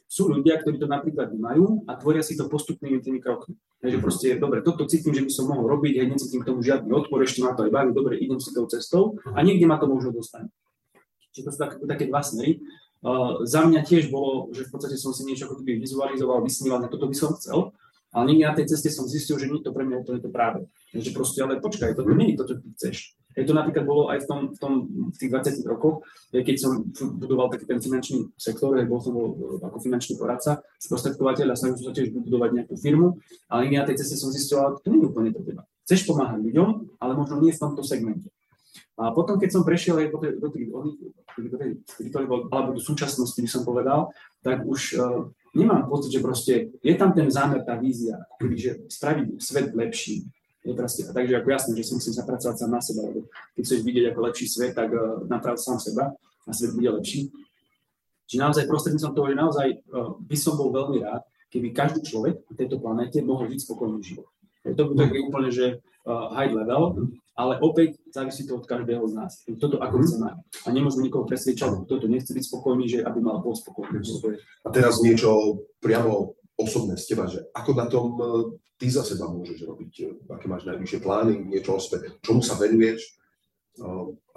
Sú 0.10 0.26
ľudia, 0.26 0.58
ktorí 0.58 0.82
to 0.82 0.90
napríklad 0.90 1.30
majú 1.38 1.86
a 1.86 1.94
tvoria 1.94 2.26
si 2.26 2.34
to 2.34 2.50
postupnými 2.50 2.98
tými 2.98 3.22
krokmi. 3.22 3.54
Takže 3.78 3.98
mhm. 4.00 4.04
proste, 4.06 4.28
dobre, 4.42 4.66
toto 4.66 4.90
cítim, 4.90 5.14
že 5.14 5.22
by 5.22 5.32
som 5.34 5.46
mohol 5.54 5.70
robiť, 5.78 6.02
hej, 6.02 6.08
necítim 6.10 6.42
k 6.42 6.50
tomu 6.50 6.66
žiadny 6.66 6.90
odpor, 6.90 7.22
ešte 7.22 7.46
ma 7.46 7.54
to 7.54 7.68
aj 7.68 7.72
baví, 7.74 7.92
dobre, 7.94 8.18
idem 8.18 8.42
si 8.42 8.56
tou 8.56 8.66
cestou 8.66 9.20
a 9.30 9.44
niekde 9.46 9.68
ma 9.68 9.76
to 9.76 9.86
možno 9.86 10.16
dostane. 10.16 10.50
Čiže 11.34 11.46
to 11.50 11.52
sú 11.52 11.60
také, 11.60 11.76
také 11.82 12.06
dva 12.08 12.22
smery. 12.22 12.62
Uh, 13.04 13.44
za 13.44 13.66
mňa 13.68 13.84
tiež 13.84 14.08
bolo, 14.08 14.48
že 14.56 14.64
v 14.64 14.72
podstate 14.72 14.96
som 14.96 15.12
si 15.12 15.28
niečo 15.28 15.50
ako 15.50 15.60
keby 15.60 15.82
vizualizoval, 15.82 16.40
vysníval, 16.40 16.80
na 16.80 16.88
toto 16.88 17.10
by 17.10 17.16
som 17.18 17.36
chcel, 17.36 17.76
ale 18.14 18.24
niekde 18.30 18.46
na 18.46 18.56
tej 18.56 18.70
ceste 18.70 18.94
som 18.94 19.10
zistil, 19.10 19.42
že 19.42 19.50
nie 19.50 19.60
to 19.60 19.74
pre 19.74 19.84
mňa 19.84 20.06
úplne 20.06 20.22
to 20.22 20.30
práve. 20.30 20.70
Takže 20.94 21.10
proste, 21.12 21.42
ale 21.42 21.58
počkaj, 21.58 21.98
toto 21.98 22.14
nie 22.14 22.32
je 22.32 22.38
to, 22.38 22.44
čo 22.46 22.56
ty 22.62 22.68
chceš. 22.78 22.98
Je 23.34 23.46
to 23.50 23.58
napríklad 23.58 23.90
bolo 23.90 24.14
aj 24.14 24.22
v, 24.22 24.28
tom, 24.30 24.40
v, 24.54 24.58
tom, 24.62 24.74
v 25.10 25.18
tých 25.18 25.34
20 25.34 25.66
rokoch, 25.66 26.06
keď 26.30 26.54
som 26.54 26.86
budoval 27.18 27.50
taký 27.50 27.66
ten 27.66 27.82
finančný 27.82 28.30
sektor, 28.38 28.78
bol 28.86 29.02
som 29.02 29.18
bol 29.18 29.58
ako 29.58 29.82
finančný 29.82 30.22
poradca, 30.22 30.62
sprostredkovateľ 30.78 31.50
a 31.50 31.58
snažil 31.58 31.82
som 31.82 31.90
sa 31.90 31.98
tiež 31.98 32.14
budovať 32.14 32.50
nejakú 32.62 32.78
firmu, 32.78 33.18
ale 33.50 33.66
niekde 33.66 33.82
na 33.82 33.88
tej 33.90 34.06
ceste 34.06 34.22
som 34.22 34.30
zistil, 34.30 34.62
že 34.62 34.86
to 34.86 34.88
nie 34.94 35.02
je 35.02 35.10
úplne 35.10 35.34
to 35.34 35.42
teba. 35.42 35.66
Chceš 35.84 36.06
pomáhať 36.06 36.46
ľuďom, 36.46 36.70
ale 37.02 37.12
možno 37.18 37.42
nie 37.42 37.50
v 37.50 37.60
tomto 37.60 37.82
segmente. 37.82 38.30
A 38.94 39.10
potom, 39.10 39.42
keď 39.42 39.50
som 39.50 39.66
prešiel 39.66 40.06
aj 40.06 40.08
do 40.14 40.18
tej, 40.22 40.32
do 40.38 40.48
alebo 42.54 42.78
do 42.78 42.82
súčasnosti, 42.82 43.42
by 43.42 43.50
som 43.50 43.66
povedal, 43.66 44.14
tak 44.46 44.62
už 44.62 44.82
uh, 45.02 45.26
nemám 45.58 45.90
pocit, 45.90 46.14
že 46.14 46.22
proste 46.22 46.54
je 46.78 46.94
tam 46.94 47.10
ten 47.10 47.26
zámer, 47.26 47.66
tá 47.66 47.74
vízia, 47.74 48.22
keby, 48.38 48.54
že 48.54 48.72
spraviť 48.86 49.26
svet 49.42 49.74
lepší. 49.74 50.30
Je 50.64 50.72
proste, 50.72 51.04
takže 51.10 51.44
ako 51.44 51.50
jasné, 51.52 51.72
že 51.76 51.84
si 51.84 51.92
musím 51.98 52.14
zapracovať 52.16 52.56
sám 52.56 52.72
na 52.72 52.80
seba, 52.80 53.02
lebo 53.04 53.28
keď 53.58 53.62
chceš 53.68 53.80
vidieť 53.84 54.06
ako 54.14 54.20
lepší 54.30 54.46
svet, 54.48 54.72
tak 54.78 54.94
uh, 54.94 55.26
naprav 55.26 55.58
sám 55.58 55.82
seba 55.82 56.14
a 56.46 56.52
svet 56.54 56.78
bude 56.78 56.94
lepší. 56.94 57.34
Čiže 58.30 58.40
naozaj 58.40 58.70
prostredníctvom 58.70 59.14
toho, 59.18 59.28
že 59.28 59.36
naozaj 59.36 59.68
uh, 59.90 60.16
by 60.22 60.38
som 60.38 60.54
bol 60.54 60.70
veľmi 60.70 61.02
rád, 61.02 61.26
keby 61.50 61.74
každý 61.74 62.06
človek 62.06 62.46
na 62.46 62.54
tejto 62.54 62.78
planete 62.78 63.26
mohol 63.26 63.50
žiť 63.50 63.60
spokojný 63.60 64.06
život. 64.06 64.30
To, 64.64 64.84
to 64.96 65.02
je 65.02 65.22
úplne, 65.26 65.50
že 65.50 65.82
uh, 66.08 66.30
high 66.32 66.54
level, 66.54 67.12
ale 67.34 67.58
opäť 67.62 67.98
závisí 68.14 68.46
to 68.46 68.62
od 68.62 68.66
každého 68.70 69.04
z 69.10 69.14
nás. 69.18 69.42
Toto 69.58 69.82
ako 69.82 69.96
mm. 69.98 70.04
chceme. 70.06 70.30
A 70.38 70.68
nemôžeme 70.70 71.10
nikoho 71.10 71.26
presvedčať, 71.26 71.90
toto 71.90 72.06
nechce 72.06 72.30
byť 72.30 72.44
spokojný, 72.46 72.86
že 72.86 73.00
aby 73.02 73.20
mal 73.22 73.42
bol 73.42 73.58
spokojný. 73.58 74.06
A 74.64 74.70
teraz 74.70 75.02
niečo 75.02 75.62
priamo 75.82 76.38
osobné 76.54 76.94
z 76.98 77.14
teba, 77.14 77.26
že 77.26 77.42
ako 77.54 77.72
na 77.74 77.86
tom 77.90 78.06
e, 78.14 78.24
ty 78.78 78.86
za 78.90 79.02
seba 79.02 79.26
môžeš 79.26 79.66
robiť, 79.66 79.94
e, 80.06 80.06
aké 80.30 80.46
máš 80.46 80.70
najvyššie 80.70 81.00
plány, 81.02 81.34
niečo 81.50 81.74
o 81.74 81.82
sebe, 81.82 82.22
čomu 82.22 82.46
sa 82.46 82.54
venuješ, 82.62 83.02
e, 83.02 83.12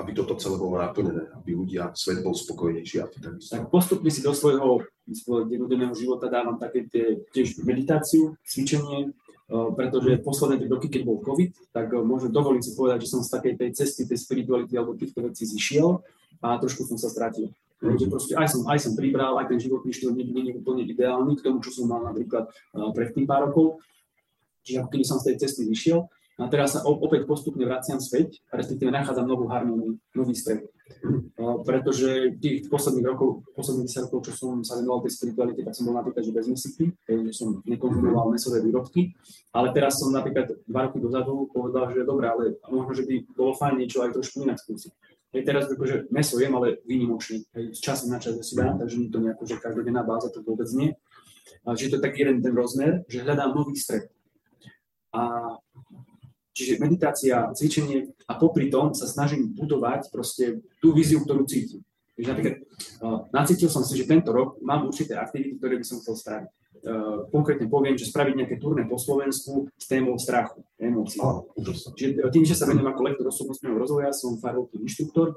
aby 0.01 0.11
toto 0.17 0.33
celé 0.41 0.57
bolo 0.57 0.81
naplnené, 0.81 1.29
aby 1.37 1.53
ľudia, 1.53 1.93
svet 1.93 2.25
bol 2.25 2.33
spokojnejší 2.33 3.05
a 3.05 3.07
takisto. 3.13 3.53
Tak 3.53 3.69
postupne 3.69 4.09
si 4.09 4.25
do 4.25 4.33
svojho, 4.33 4.81
svojho 5.13 5.45
dennodenného 5.45 5.93
života 5.93 6.33
dávam 6.33 6.57
také 6.57 6.89
tie, 6.89 7.21
tiež 7.37 7.61
meditáciu, 7.61 8.33
cvičenie, 8.49 9.13
pretože 9.47 10.19
posledné 10.27 10.59
tri 10.59 10.69
roky, 10.69 10.91
keď 10.91 11.03
bol 11.07 11.23
COVID, 11.23 11.71
tak 11.71 11.95
eh, 11.95 12.03
môžem 12.03 12.35
dovoliť 12.35 12.63
si 12.63 12.73
povedať, 12.75 13.07
že 13.07 13.11
som 13.15 13.23
z 13.23 13.31
takej 13.31 13.55
tej 13.55 13.71
cesty, 13.79 14.03
tej 14.03 14.19
spirituality 14.19 14.75
alebo 14.75 14.99
týchto 14.99 15.23
vecí 15.23 15.47
zišiel 15.47 16.03
a 16.43 16.59
trošku 16.59 16.83
som 16.83 16.99
sa 16.99 17.07
stratil. 17.07 17.55
Mm-hmm. 17.79 17.99
Že 18.01 18.07
proste 18.11 18.35
aj 18.35 18.49
som, 18.51 18.61
aj 18.67 18.79
som 18.83 18.93
pribral, 18.99 19.39
aj 19.39 19.53
ten 19.53 19.61
životný 19.63 19.93
štýl 19.95 20.17
nie, 20.17 20.27
nie 20.27 20.51
je 20.51 20.59
úplne 20.59 20.83
ideálny 20.83 21.39
k 21.39 21.45
tomu, 21.45 21.63
čo 21.63 21.71
som 21.71 21.87
mal 21.87 22.03
napríklad 22.09 22.49
uh, 22.49 22.91
predtým 22.91 23.29
pár 23.29 23.53
rokov. 23.53 23.85
Čiže 24.65 24.83
ako 24.83 24.91
keby 24.91 25.05
som 25.05 25.21
z 25.21 25.31
tej 25.31 25.37
cesty 25.47 25.63
vyšiel. 25.69 26.09
A 26.37 26.53
teraz 26.53 26.77
sa 26.77 26.85
opäť 26.85 27.25
postupne 27.25 27.65
vraciam 27.65 27.97
späť, 27.97 28.45
respektíve 28.53 28.93
nachádzam 28.93 29.25
novú 29.25 29.49
harmóniu, 29.49 29.97
nový 30.13 30.37
stred. 30.37 30.69
Pretože 31.65 32.37
tých 32.37 32.69
posledných 32.69 33.09
rokov, 33.09 33.49
posledných 33.57 33.89
10 33.89 34.05
rokov, 34.07 34.29
čo 34.29 34.33
som 34.37 34.61
sa 34.61 34.77
venoval 34.77 35.01
tej 35.01 35.17
spiritualite, 35.17 35.65
tak 35.65 35.73
som 35.73 35.89
bol 35.89 35.97
napríklad, 35.97 36.21
že 36.21 36.37
bez 36.37 36.45
mesyky, 36.45 36.93
že 37.09 37.33
som 37.33 37.65
nekonzumoval 37.65 38.37
mesové 38.37 38.61
výrobky, 38.61 39.17
ale 39.57 39.73
teraz 39.73 39.97
som 39.97 40.13
napríklad 40.13 40.61
dva 40.69 40.93
roky 40.93 41.01
dozadu 41.01 41.49
povedal, 41.49 41.89
že 41.97 42.05
dobré, 42.05 42.29
ale 42.29 42.61
možno, 42.69 42.93
že 42.93 43.09
by 43.09 43.15
bolo 43.33 43.57
fajn 43.57 43.75
niečo 43.81 44.05
aj 44.05 44.13
trošku 44.13 44.45
inak 44.45 44.61
skúsiť. 44.61 44.93
Hej, 45.33 45.43
teraz 45.43 45.73
akože 45.73 46.13
meso 46.13 46.37
jem, 46.37 46.53
ale 46.53 46.85
výnimočne, 46.85 47.49
hej, 47.57 47.65
z 47.73 47.81
času 47.81 48.13
na 48.13 48.21
čas 48.21 48.37
si 48.45 48.55
dám, 48.55 48.77
takže 48.77 49.01
mi 49.01 49.09
to 49.09 49.25
nejako, 49.25 49.43
že 49.49 49.57
každodenná 49.57 50.05
báza 50.05 50.29
to 50.29 50.45
vôbec 50.45 50.69
nie. 50.77 50.93
A, 51.65 51.73
to 51.75 51.97
je 51.97 51.99
taký 51.99 52.29
jeden 52.29 52.45
ten 52.45 52.53
rozmer, 52.53 53.09
že 53.09 53.25
hľadám 53.25 53.57
nový 53.57 53.75
stred. 53.75 54.07
A 55.11 55.57
Čiže 56.57 56.81
meditácia, 56.81 57.53
cvičenie 57.53 58.17
a 58.25 58.41
popri 58.41 58.73
tom 58.73 58.97
sa 58.97 59.05
snažím 59.05 59.53
budovať 59.53 60.09
proste 60.09 60.65
tú 60.81 60.97
víziu, 60.97 61.21
ktorú 61.21 61.45
cítim. 61.45 61.85
Takže 62.17 62.29
napríklad 62.33 62.57
uh, 63.05 63.29
nacítil 63.29 63.69
som 63.69 63.85
si, 63.85 63.93
že 64.01 64.09
tento 64.09 64.33
rok 64.33 64.57
mám 64.65 64.89
určité 64.89 65.21
aktivity, 65.21 65.61
ktoré 65.61 65.77
by 65.77 65.85
som 65.85 66.01
chcel 66.01 66.17
spraviť. 66.17 66.51
Uh, 66.87 67.29
konkrétne 67.29 67.69
poviem, 67.69 68.01
že 68.01 68.09
spraviť 68.09 68.35
nejaké 68.41 68.57
turné 68.57 68.89
po 68.89 68.97
Slovensku 68.97 69.69
s 69.77 69.85
témou 69.85 70.17
strachu, 70.17 70.65
emócií. 70.81 71.21
Oh, 71.21 71.45
Čiže 71.93 72.25
tým, 72.33 72.45
že 72.49 72.57
sa 72.57 72.65
venujem 72.65 72.89
ako 72.89 73.03
lektor 73.05 73.27
osobnostného 73.29 73.77
rozvoja, 73.77 74.17
som 74.17 74.41
farový 74.41 74.81
inštruktor, 74.81 75.37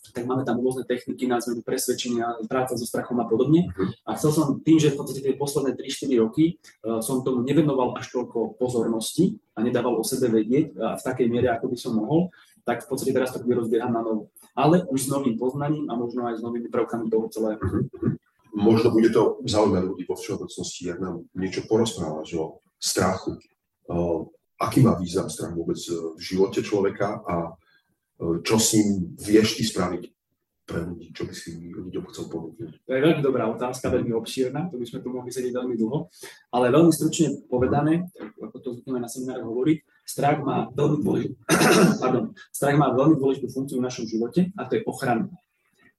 tak 0.00 0.24
máme 0.24 0.42
tam 0.48 0.58
rôzne 0.58 0.88
techniky 0.88 1.28
na 1.28 1.38
zmenu 1.44 1.60
presvedčenia, 1.60 2.40
práca 2.48 2.72
so 2.74 2.88
strachom 2.88 3.20
a 3.20 3.28
podobne. 3.28 3.68
Mhm. 3.68 4.08
A 4.08 4.16
chcel 4.16 4.32
som 4.32 4.46
tým, 4.64 4.80
že 4.80 4.92
v 4.92 4.98
podstate 4.98 5.20
tie 5.20 5.36
posledné 5.36 5.76
3-4 5.76 6.24
roky 6.24 6.56
uh, 6.56 7.04
som 7.04 7.20
tomu 7.20 7.44
nevenoval 7.44 7.94
až 8.00 8.08
toľko 8.10 8.56
pozornosti 8.56 9.36
a 9.54 9.60
nedával 9.60 10.00
o 10.00 10.04
sebe 10.04 10.32
vedieť 10.32 10.72
uh, 10.74 10.96
v 10.96 11.02
takej 11.04 11.26
miere, 11.28 11.52
ako 11.52 11.70
by 11.70 11.76
som 11.76 11.92
mohol, 12.00 12.32
tak 12.64 12.84
v 12.84 12.88
podstate 12.88 13.12
teraz 13.12 13.32
to 13.32 13.44
rozbieham 13.44 13.92
na 13.92 14.00
novo. 14.00 14.32
Ale 14.56 14.82
už 14.88 15.06
s 15.06 15.12
novým 15.12 15.38
poznaním 15.38 15.86
a 15.92 15.94
možno 15.94 16.26
aj 16.26 16.40
s 16.40 16.42
novými 16.42 16.72
prvkami 16.72 17.06
toho 17.12 17.26
celého. 17.28 17.60
Mhm. 17.60 18.16
Možno 18.50 18.90
bude 18.90 19.14
to 19.14 19.38
zaujímavé 19.46 19.86
ľudí 19.86 20.04
vo 20.10 20.18
všeobecnosti, 20.18 20.90
ak 20.90 20.98
nám 20.98 21.22
niečo 21.38 21.62
porozprávaš 21.70 22.34
o 22.34 22.44
strachu. 22.82 23.38
Uh, 23.86 24.26
aký 24.58 24.82
má 24.84 24.98
význam 24.98 25.30
strach 25.30 25.56
vôbec 25.56 25.78
v 25.80 26.20
živote 26.20 26.60
človeka 26.60 27.24
a 27.24 27.54
čo 28.44 28.56
s 28.60 28.76
ním 28.76 29.16
vieš 29.16 29.56
ty 29.56 29.64
spraviť 29.64 30.12
pre 30.68 30.86
ľudí, 30.86 31.10
čo 31.10 31.26
by 31.26 31.34
si 31.34 31.58
ľuďom 31.72 32.04
chcel 32.14 32.30
ponúknuť? 32.30 32.86
To 32.86 32.92
je 32.94 33.00
veľmi 33.02 33.22
dobrá 33.26 33.50
otázka, 33.50 33.90
veľmi 33.90 34.14
obšírna, 34.14 34.70
to 34.70 34.78
by 34.78 34.86
sme 34.86 35.02
tu 35.02 35.08
mohli 35.10 35.30
sedieť 35.34 35.50
veľmi 35.50 35.74
dlho, 35.74 36.06
ale 36.54 36.70
veľmi 36.70 36.94
stručne 36.94 37.42
povedané, 37.50 38.06
ako 38.38 38.56
to 38.62 38.68
zvykneme 38.78 39.02
na 39.02 39.10
seminároch 39.10 39.50
hovoriť, 39.50 39.78
strach 40.06 40.38
má 40.46 40.70
veľmi 40.70 41.02
dôležitú, 41.02 41.34
pardon, 42.04 42.30
strach 42.54 42.76
má 42.78 42.94
veľmi 42.94 43.18
dôležitú 43.18 43.50
funkciu 43.50 43.82
v 43.82 43.86
našom 43.90 44.06
živote 44.06 44.54
a 44.54 44.62
to 44.70 44.78
je 44.78 44.86
ochrana 44.86 45.26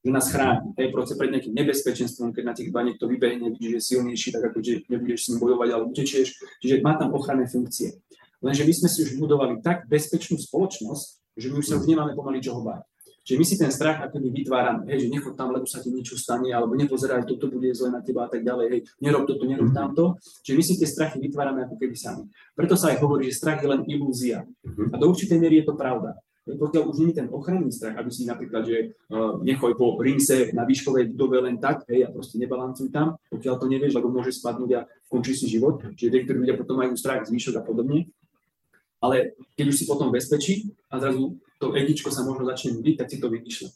že 0.01 0.09
nás 0.09 0.33
chráni, 0.33 0.73
hej, 0.81 0.89
proste 0.89 1.13
pred 1.13 1.29
nejakým 1.29 1.53
nebezpečenstvom, 1.53 2.33
keď 2.33 2.43
na 2.43 2.53
tých 2.57 2.73
dva 2.73 2.81
niekto 2.81 3.05
vybehne, 3.05 3.53
vidíš, 3.53 3.69
že 3.69 3.77
je 3.77 3.87
silnejší, 3.93 4.27
tak 4.33 4.49
ako 4.49 4.57
že 4.65 4.81
nebudeš 4.89 5.19
s 5.21 5.27
ním 5.29 5.37
bojovať, 5.45 5.69
ale 5.69 5.83
utečieš, 5.93 6.27
čiže 6.57 6.81
má 6.81 6.97
tam 6.97 7.13
ochranné 7.13 7.45
funkcie. 7.45 8.01
Lenže 8.41 8.65
my 8.65 8.73
sme 8.73 8.89
si 8.89 8.99
už 9.05 9.21
budovali 9.21 9.61
tak 9.61 9.85
bezpečnú 9.85 10.41
spoločnosť, 10.41 11.20
že 11.37 11.47
my 11.51 11.59
už 11.59 11.67
sa 11.67 11.75
už 11.79 11.85
nemáme 11.87 12.15
pomaly 12.15 12.43
čoho 12.43 12.63
báť. 12.63 12.83
Čiže 13.21 13.37
my 13.37 13.45
si 13.45 13.55
ten 13.57 13.69
strach 13.69 14.01
ako 14.01 14.17
by 14.17 14.29
vytvárame, 14.33 14.81
hej, 14.89 15.05
že 15.05 15.13
nechod 15.13 15.37
tam, 15.37 15.53
lebo 15.53 15.69
sa 15.69 15.77
ti 15.77 15.93
niečo 15.93 16.17
stane, 16.17 16.49
alebo 16.49 16.73
nepozeraj, 16.73 17.29
toto 17.29 17.53
bude 17.53 17.69
zle 17.77 17.93
na 17.93 18.01
teba 18.01 18.25
a 18.25 18.29
tak 18.33 18.41
ďalej, 18.41 18.65
hej, 18.73 18.81
nerob 18.97 19.29
toto, 19.29 19.45
nerob 19.45 19.69
mhm. 19.69 19.77
tamto. 19.77 20.17
Čiže 20.41 20.55
my 20.57 20.63
si 20.65 20.73
tie 20.81 20.89
strachy 20.89 21.21
vytvárame 21.21 21.69
ako 21.69 21.77
keby 21.77 21.93
sami. 21.93 22.25
Preto 22.57 22.73
sa 22.73 22.89
aj 22.89 22.97
hovorí, 22.97 23.29
že 23.29 23.37
strach 23.37 23.61
je 23.61 23.69
len 23.69 23.85
ilúzia. 23.85 24.41
Mhm. 24.65 24.89
A 24.89 24.95
do 24.97 25.05
určitej 25.13 25.37
miery 25.37 25.61
je 25.61 25.69
to 25.69 25.77
pravda. 25.77 26.17
Pokiaľ 26.41 26.83
už 26.89 26.97
nie 27.05 27.13
je 27.13 27.21
ten 27.21 27.29
ochranný 27.29 27.69
strach, 27.69 28.01
aby 28.01 28.09
si 28.09 28.25
napríklad, 28.25 28.65
že 28.65 28.97
uh, 29.13 29.37
nechoj 29.45 29.77
po 29.77 29.93
rinse 30.01 30.49
na 30.57 30.65
výškovej 30.65 31.13
budove 31.13 31.37
len 31.45 31.61
tak, 31.61 31.85
hej, 31.85 32.01
a 32.01 32.09
proste 32.09 32.41
nebalancuj 32.41 32.89
tam, 32.89 33.13
pokiaľ 33.29 33.55
to 33.61 33.69
nevieš, 33.69 33.93
lebo 33.93 34.09
môže 34.09 34.33
spadnúť 34.33 34.71
a 34.73 34.81
končí 35.05 35.37
si 35.37 35.45
život. 35.45 35.85
Čiže 35.93 36.09
niektorí 36.09 36.41
ľudia 36.41 36.57
potom 36.57 36.81
majú 36.81 36.97
strach 36.97 37.29
z 37.29 37.31
výšok 37.37 37.61
a 37.61 37.63
podobne. 37.63 38.09
Ale 39.01 39.33
keď 39.57 39.65
už 39.73 39.75
si 39.75 39.85
potom 39.89 40.13
bezpečí 40.13 40.69
a 40.93 41.01
zrazu 41.01 41.41
to 41.57 41.73
etičko 41.73 42.13
sa 42.13 42.21
možno 42.21 42.45
začne 42.45 42.77
nudiť, 42.77 42.95
tak 43.01 43.09
si 43.09 43.17
to 43.17 43.27
vypíšle. 43.29 43.69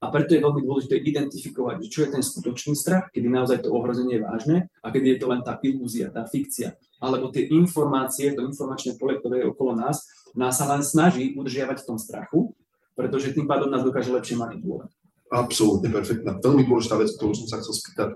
A 0.00 0.08
preto 0.08 0.32
je 0.32 0.40
veľmi 0.40 0.64
dôležité 0.64 0.96
identifikovať, 0.96 1.84
čo 1.92 2.08
je 2.08 2.12
ten 2.16 2.24
skutočný 2.24 2.72
strach, 2.72 3.12
kedy 3.12 3.28
naozaj 3.28 3.60
to 3.60 3.68
ohrozenie 3.68 4.16
je 4.16 4.24
vážne 4.24 4.56
a 4.80 4.88
kedy 4.88 5.16
je 5.16 5.18
to 5.20 5.26
len 5.28 5.44
tá 5.44 5.60
ilúzia, 5.60 6.08
tá 6.08 6.24
fikcia. 6.24 6.72
Alebo 6.96 7.28
tie 7.28 7.44
informácie, 7.52 8.32
to 8.32 8.44
informačné 8.48 8.96
pole, 8.96 9.20
ktoré 9.20 9.44
je 9.44 9.52
okolo 9.52 9.76
nás, 9.76 10.08
nás 10.32 10.56
sa 10.56 10.64
len 10.72 10.80
snaží 10.80 11.36
udržiavať 11.36 11.84
v 11.84 11.86
tom 11.92 11.98
strachu, 12.00 12.56
pretože 12.96 13.36
tým 13.36 13.44
pádom 13.44 13.68
nás 13.68 13.84
dokáže 13.84 14.08
lepšie 14.08 14.40
manipulovať. 14.40 14.88
Absolútne 15.28 15.92
perfektná. 15.92 16.40
Veľmi 16.40 16.64
dôležitá 16.64 16.96
vec, 16.96 17.12
ktorú 17.20 17.36
som 17.36 17.46
sa 17.46 17.60
chcel 17.60 17.76
spýtať. 17.76 18.10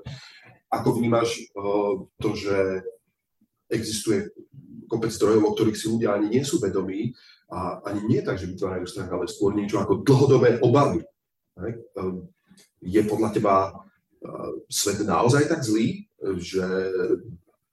Ako 0.72 0.96
vnímaš 0.96 1.37
uh, 1.52 2.00
to, 2.18 2.33
že 2.33 2.80
existuje 3.68 4.33
kopec 4.87 5.11
zdrojov, 5.12 5.42
o 5.44 5.55
ktorých 5.55 5.79
si 5.79 5.87
ľudia 5.90 6.16
ani 6.16 6.29
nie 6.33 6.44
sú 6.47 6.61
vedomí 6.61 7.12
a 7.51 7.85
ani 7.87 8.01
nie 8.09 8.20
tak, 8.25 8.40
že 8.40 8.51
vytvárajú 8.51 8.85
strach, 8.88 9.11
ale 9.12 9.31
skôr 9.31 9.53
niečo 9.55 9.81
ako 9.81 10.03
dlhodobé 10.03 10.59
obavy. 10.64 11.05
Ehm, 11.61 12.29
je 12.83 13.03
podľa 13.07 13.31
teba 13.33 13.55
e, 13.68 13.73
svet 14.68 15.05
naozaj 15.07 15.47
tak 15.49 15.62
zlý, 15.62 16.05
že 16.40 16.64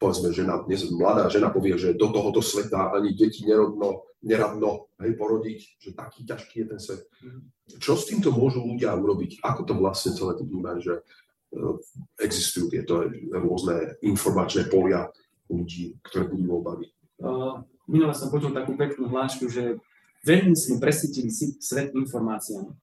povedzme, 0.02 0.34
žena, 0.34 0.65
dnes 0.65 0.89
mladá 0.89 1.30
žena 1.30 1.54
povie, 1.54 1.78
že 1.78 1.93
do 1.93 2.10
tohoto 2.10 2.41
sveta 2.41 2.89
ani 2.89 3.13
deti 3.13 3.45
nerodno, 3.45 4.10
neradno 4.26 4.89
hej, 4.97 5.13
porodiť, 5.13 5.60
že 5.78 5.89
taký 5.93 6.26
ťažký 6.26 6.56
je 6.58 6.65
ten 6.65 6.80
svet. 6.82 7.02
Čo 7.78 7.93
s 7.93 8.10
týmto 8.10 8.34
môžu 8.34 8.65
ľudia 8.65 8.97
urobiť? 8.97 9.45
Ako 9.45 9.62
to 9.62 9.78
vlastne 9.78 10.17
celé 10.17 10.41
ty 10.41 10.43
vnímaš, 10.50 10.80
že 10.82 10.93
e, 10.97 11.02
existujú 12.26 12.74
tieto 12.74 13.06
rôzne 13.30 14.02
informačné 14.02 14.74
polia 14.74 15.06
ľudí, 15.45 16.02
ktoré 16.02 16.26
budú 16.26 16.50
obavy? 16.50 16.89
Uh, 17.21 17.62
minule 17.86 18.17
som 18.17 18.34
počul 18.34 18.49
takú 18.49 18.73
peknú 18.73 19.05
hlášku, 19.13 19.45
že 19.45 19.77
veľmi 20.25 20.57
sme 20.57 20.81
presítili 20.81 21.29
si 21.29 21.53
svet 21.62 21.93
informáciami. 21.93 22.73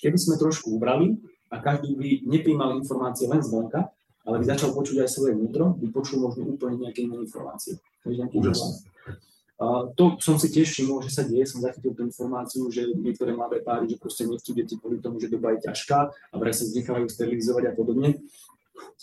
Keby 0.00 0.16
sme 0.16 0.40
trošku 0.40 0.72
ubrali 0.72 1.20
a 1.52 1.60
každý 1.60 1.92
by 1.92 2.24
nepríjmal 2.24 2.80
informácie 2.80 3.28
len 3.28 3.44
zvonka, 3.44 3.92
ale 4.24 4.40
by 4.40 4.44
začal 4.48 4.72
počuť 4.72 5.04
aj 5.04 5.08
svoje 5.12 5.36
vnútro, 5.36 5.76
by 5.76 5.86
počul 5.92 6.24
možno 6.24 6.48
úplne 6.48 6.80
nejaké 6.88 7.04
iné 7.04 7.20
informácie. 7.20 7.76
Uh, 9.60 9.92
to 9.92 10.16
som 10.24 10.40
si 10.40 10.48
tiež 10.48 10.72
všimol, 10.72 11.04
že 11.04 11.12
sa 11.12 11.20
deje, 11.20 11.44
som 11.44 11.60
zachytil 11.60 11.92
tú 11.92 12.00
informáciu, 12.00 12.64
že 12.72 12.80
niektoré 12.96 13.36
mladé 13.36 13.60
páry, 13.60 13.92
že 13.92 14.00
proste 14.00 14.24
nechcú 14.24 14.56
deti 14.56 14.80
kvôli 14.80 15.04
tomu, 15.04 15.20
že 15.20 15.28
doba 15.28 15.52
je 15.52 15.68
ťažká 15.68 15.98
a 16.08 16.34
vraj 16.40 16.56
sa 16.56 16.64
nechávajú 16.64 17.12
sterilizovať 17.12 17.68
a 17.68 17.72
podobne. 17.76 18.24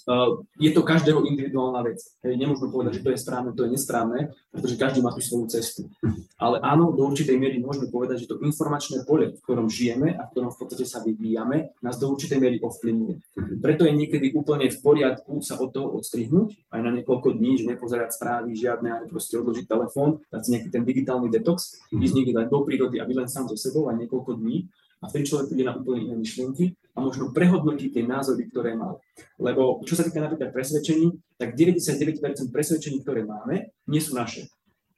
Uh, 0.08 0.40
je 0.56 0.72
to 0.72 0.88
každého 0.88 1.20
individuálna 1.28 1.84
vec. 1.84 2.00
Hej, 2.24 2.40
nemôžeme 2.40 2.72
povedať, 2.72 3.02
že 3.02 3.04
to 3.04 3.12
je 3.12 3.20
správne, 3.20 3.52
to 3.52 3.68
je 3.68 3.76
nesprávne, 3.76 4.32
pretože 4.56 4.80
každý 4.80 5.04
má 5.04 5.12
tú 5.12 5.20
svoju 5.20 5.52
cestu. 5.52 5.92
Ale 6.40 6.64
áno, 6.64 6.96
do 6.96 7.04
určitej 7.12 7.36
miery 7.36 7.60
môžeme 7.60 7.92
povedať, 7.92 8.24
že 8.24 8.30
to 8.32 8.40
informačné 8.40 9.04
pole, 9.04 9.36
v 9.36 9.42
ktorom 9.44 9.68
žijeme 9.68 10.16
a 10.16 10.24
v 10.24 10.32
ktorom 10.32 10.56
v 10.56 10.60
podstate 10.64 10.88
sa 10.88 11.04
vyvíjame, 11.04 11.76
nás 11.84 12.00
do 12.00 12.08
určitej 12.08 12.40
miery 12.40 12.58
ovplyvňuje. 12.64 13.16
Preto 13.60 13.84
je 13.84 13.94
niekedy 14.00 14.32
úplne 14.32 14.72
v 14.72 14.80
poriadku 14.80 15.44
sa 15.44 15.60
od 15.60 15.76
toho 15.76 16.00
odstrihnúť 16.00 16.72
aj 16.72 16.80
na 16.80 16.92
niekoľko 16.96 17.36
dní, 17.36 17.60
že 17.60 17.68
nepozerať 17.68 18.16
správy 18.16 18.56
žiadne, 18.56 18.88
ale 18.88 19.12
proste 19.12 19.36
odložiť 19.36 19.68
telefón, 19.68 20.24
dať 20.32 20.40
si 20.40 20.50
nejaký 20.56 20.70
ten 20.72 20.84
digitálny 20.88 21.28
detox, 21.28 21.84
ísť 21.92 22.14
niekde 22.16 22.48
do 22.48 22.64
prírody 22.64 23.04
a 23.04 23.08
byť 23.08 23.18
len 23.18 23.28
sám 23.28 23.52
so 23.52 23.60
sebou 23.60 23.92
aj 23.92 24.00
niekoľko 24.00 24.40
dní 24.40 24.72
a 25.02 25.06
vtedy 25.06 25.30
človek 25.30 25.54
príde 25.54 25.66
na 25.68 25.78
úplne 25.78 26.10
iné 26.10 26.16
myšlienky 26.18 26.74
a 26.98 27.00
možno 27.00 27.30
prehodnotiť 27.30 27.94
tie 27.94 28.04
názory, 28.10 28.50
ktoré 28.50 28.74
mal. 28.74 28.98
Lebo 29.38 29.86
čo 29.86 29.94
sa 29.94 30.02
týka 30.02 30.18
napríklad 30.18 30.50
presvedčení, 30.50 31.14
tak 31.38 31.54
99% 31.54 32.50
presvedčení, 32.50 33.06
ktoré 33.06 33.22
máme, 33.22 33.70
nie 33.86 34.02
sú 34.02 34.18
naše. 34.18 34.50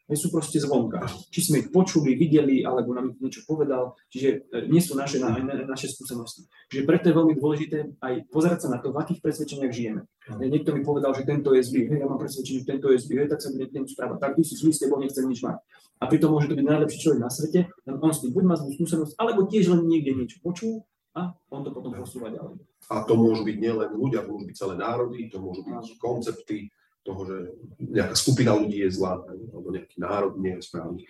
Nie 0.09 0.17
sú 0.17 0.33
proste 0.33 0.57
zvonka. 0.57 1.05
Či 1.29 1.51
sme 1.51 1.61
ich 1.61 1.69
počuli, 1.69 2.17
videli, 2.17 2.65
alebo 2.65 2.97
nám 2.97 3.13
niečo 3.21 3.45
povedal, 3.45 3.93
čiže 4.09 4.49
e, 4.49 4.65
nie 4.65 4.81
sú 4.81 4.97
naše, 4.97 5.21
na, 5.21 5.37
na, 5.37 5.69
naše 5.69 5.85
skúsenosti. 5.85 6.49
Čiže 6.73 6.81
preto 6.89 7.13
je 7.13 7.17
veľmi 7.19 7.37
dôležité 7.37 7.93
aj 8.01 8.25
pozerať 8.33 8.65
sa 8.65 8.73
na 8.73 8.81
to, 8.81 8.89
v 8.89 9.05
akých 9.05 9.21
presvedčeniach 9.21 9.69
žijeme. 9.69 10.09
Mm. 10.33 10.49
Niekto 10.49 10.73
mi 10.73 10.81
povedal, 10.81 11.13
že 11.13 11.29
tento 11.29 11.53
je 11.53 11.61
zlý, 11.61 11.93
ja 11.93 12.09
mám 12.09 12.17
presvedčenie, 12.17 12.65
že 12.65 12.69
tento 12.73 12.89
je 12.89 12.97
zlý, 12.97 13.29
tak 13.29 13.37
sa 13.37 13.53
budem 13.53 13.85
správať. 13.85 14.17
Tak 14.17 14.31
ty 14.33 14.41
si 14.41 14.57
zlý, 14.57 14.73
s 14.73 14.81
nechcem 14.81 15.29
nič 15.29 15.45
mať. 15.45 15.61
A 16.01 16.03
pritom 16.09 16.33
môže 16.33 16.49
to 16.49 16.57
byť 16.57 16.65
najlepší 16.65 16.97
človek 17.05 17.21
na 17.21 17.29
svete, 17.29 17.59
on 17.85 18.09
s 18.09 18.23
tým 18.25 18.31
buď 18.33 18.43
má 18.49 18.55
zlú 18.57 18.71
skúsenosť, 18.81 19.13
alebo 19.19 19.45
tiež 19.45 19.77
len 19.77 19.85
niekde 19.85 20.15
niečo 20.15 20.41
počul 20.41 20.89
a 21.13 21.35
on 21.59 21.63
to 21.67 21.75
potom 21.75 21.91
posúva 21.91 22.31
ďalej. 22.31 22.63
A 22.87 23.03
to 23.03 23.13
môžu 23.19 23.43
byť 23.43 23.57
nielen 23.59 23.91
ľudia, 23.91 24.23
to 24.23 24.31
môžu 24.31 24.45
byť 24.47 24.57
celé 24.57 24.75
národy, 24.79 25.27
to 25.27 25.37
môžu 25.43 25.61
byť 25.67 25.99
koncepty 25.99 26.71
toho, 27.03 27.21
že 27.27 27.37
nejaká 27.79 28.15
skupina 28.15 28.55
ľudí 28.55 28.79
je 28.81 28.89
zlá, 28.95 29.19
alebo 29.27 29.67
nejaký 29.75 29.97
národ 29.99 30.39
nie 30.39 30.55
je 30.55 30.63
správny. 30.63 31.03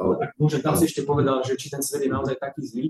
Ale, 0.00 0.32
môžem, 0.40 0.64
tam 0.64 0.72
si 0.80 0.88
ešte 0.88 1.04
povedal, 1.04 1.44
že 1.44 1.52
či 1.60 1.68
ten 1.68 1.84
svet 1.84 2.08
je 2.08 2.10
naozaj 2.12 2.40
taký 2.40 2.64
zlý. 2.64 2.86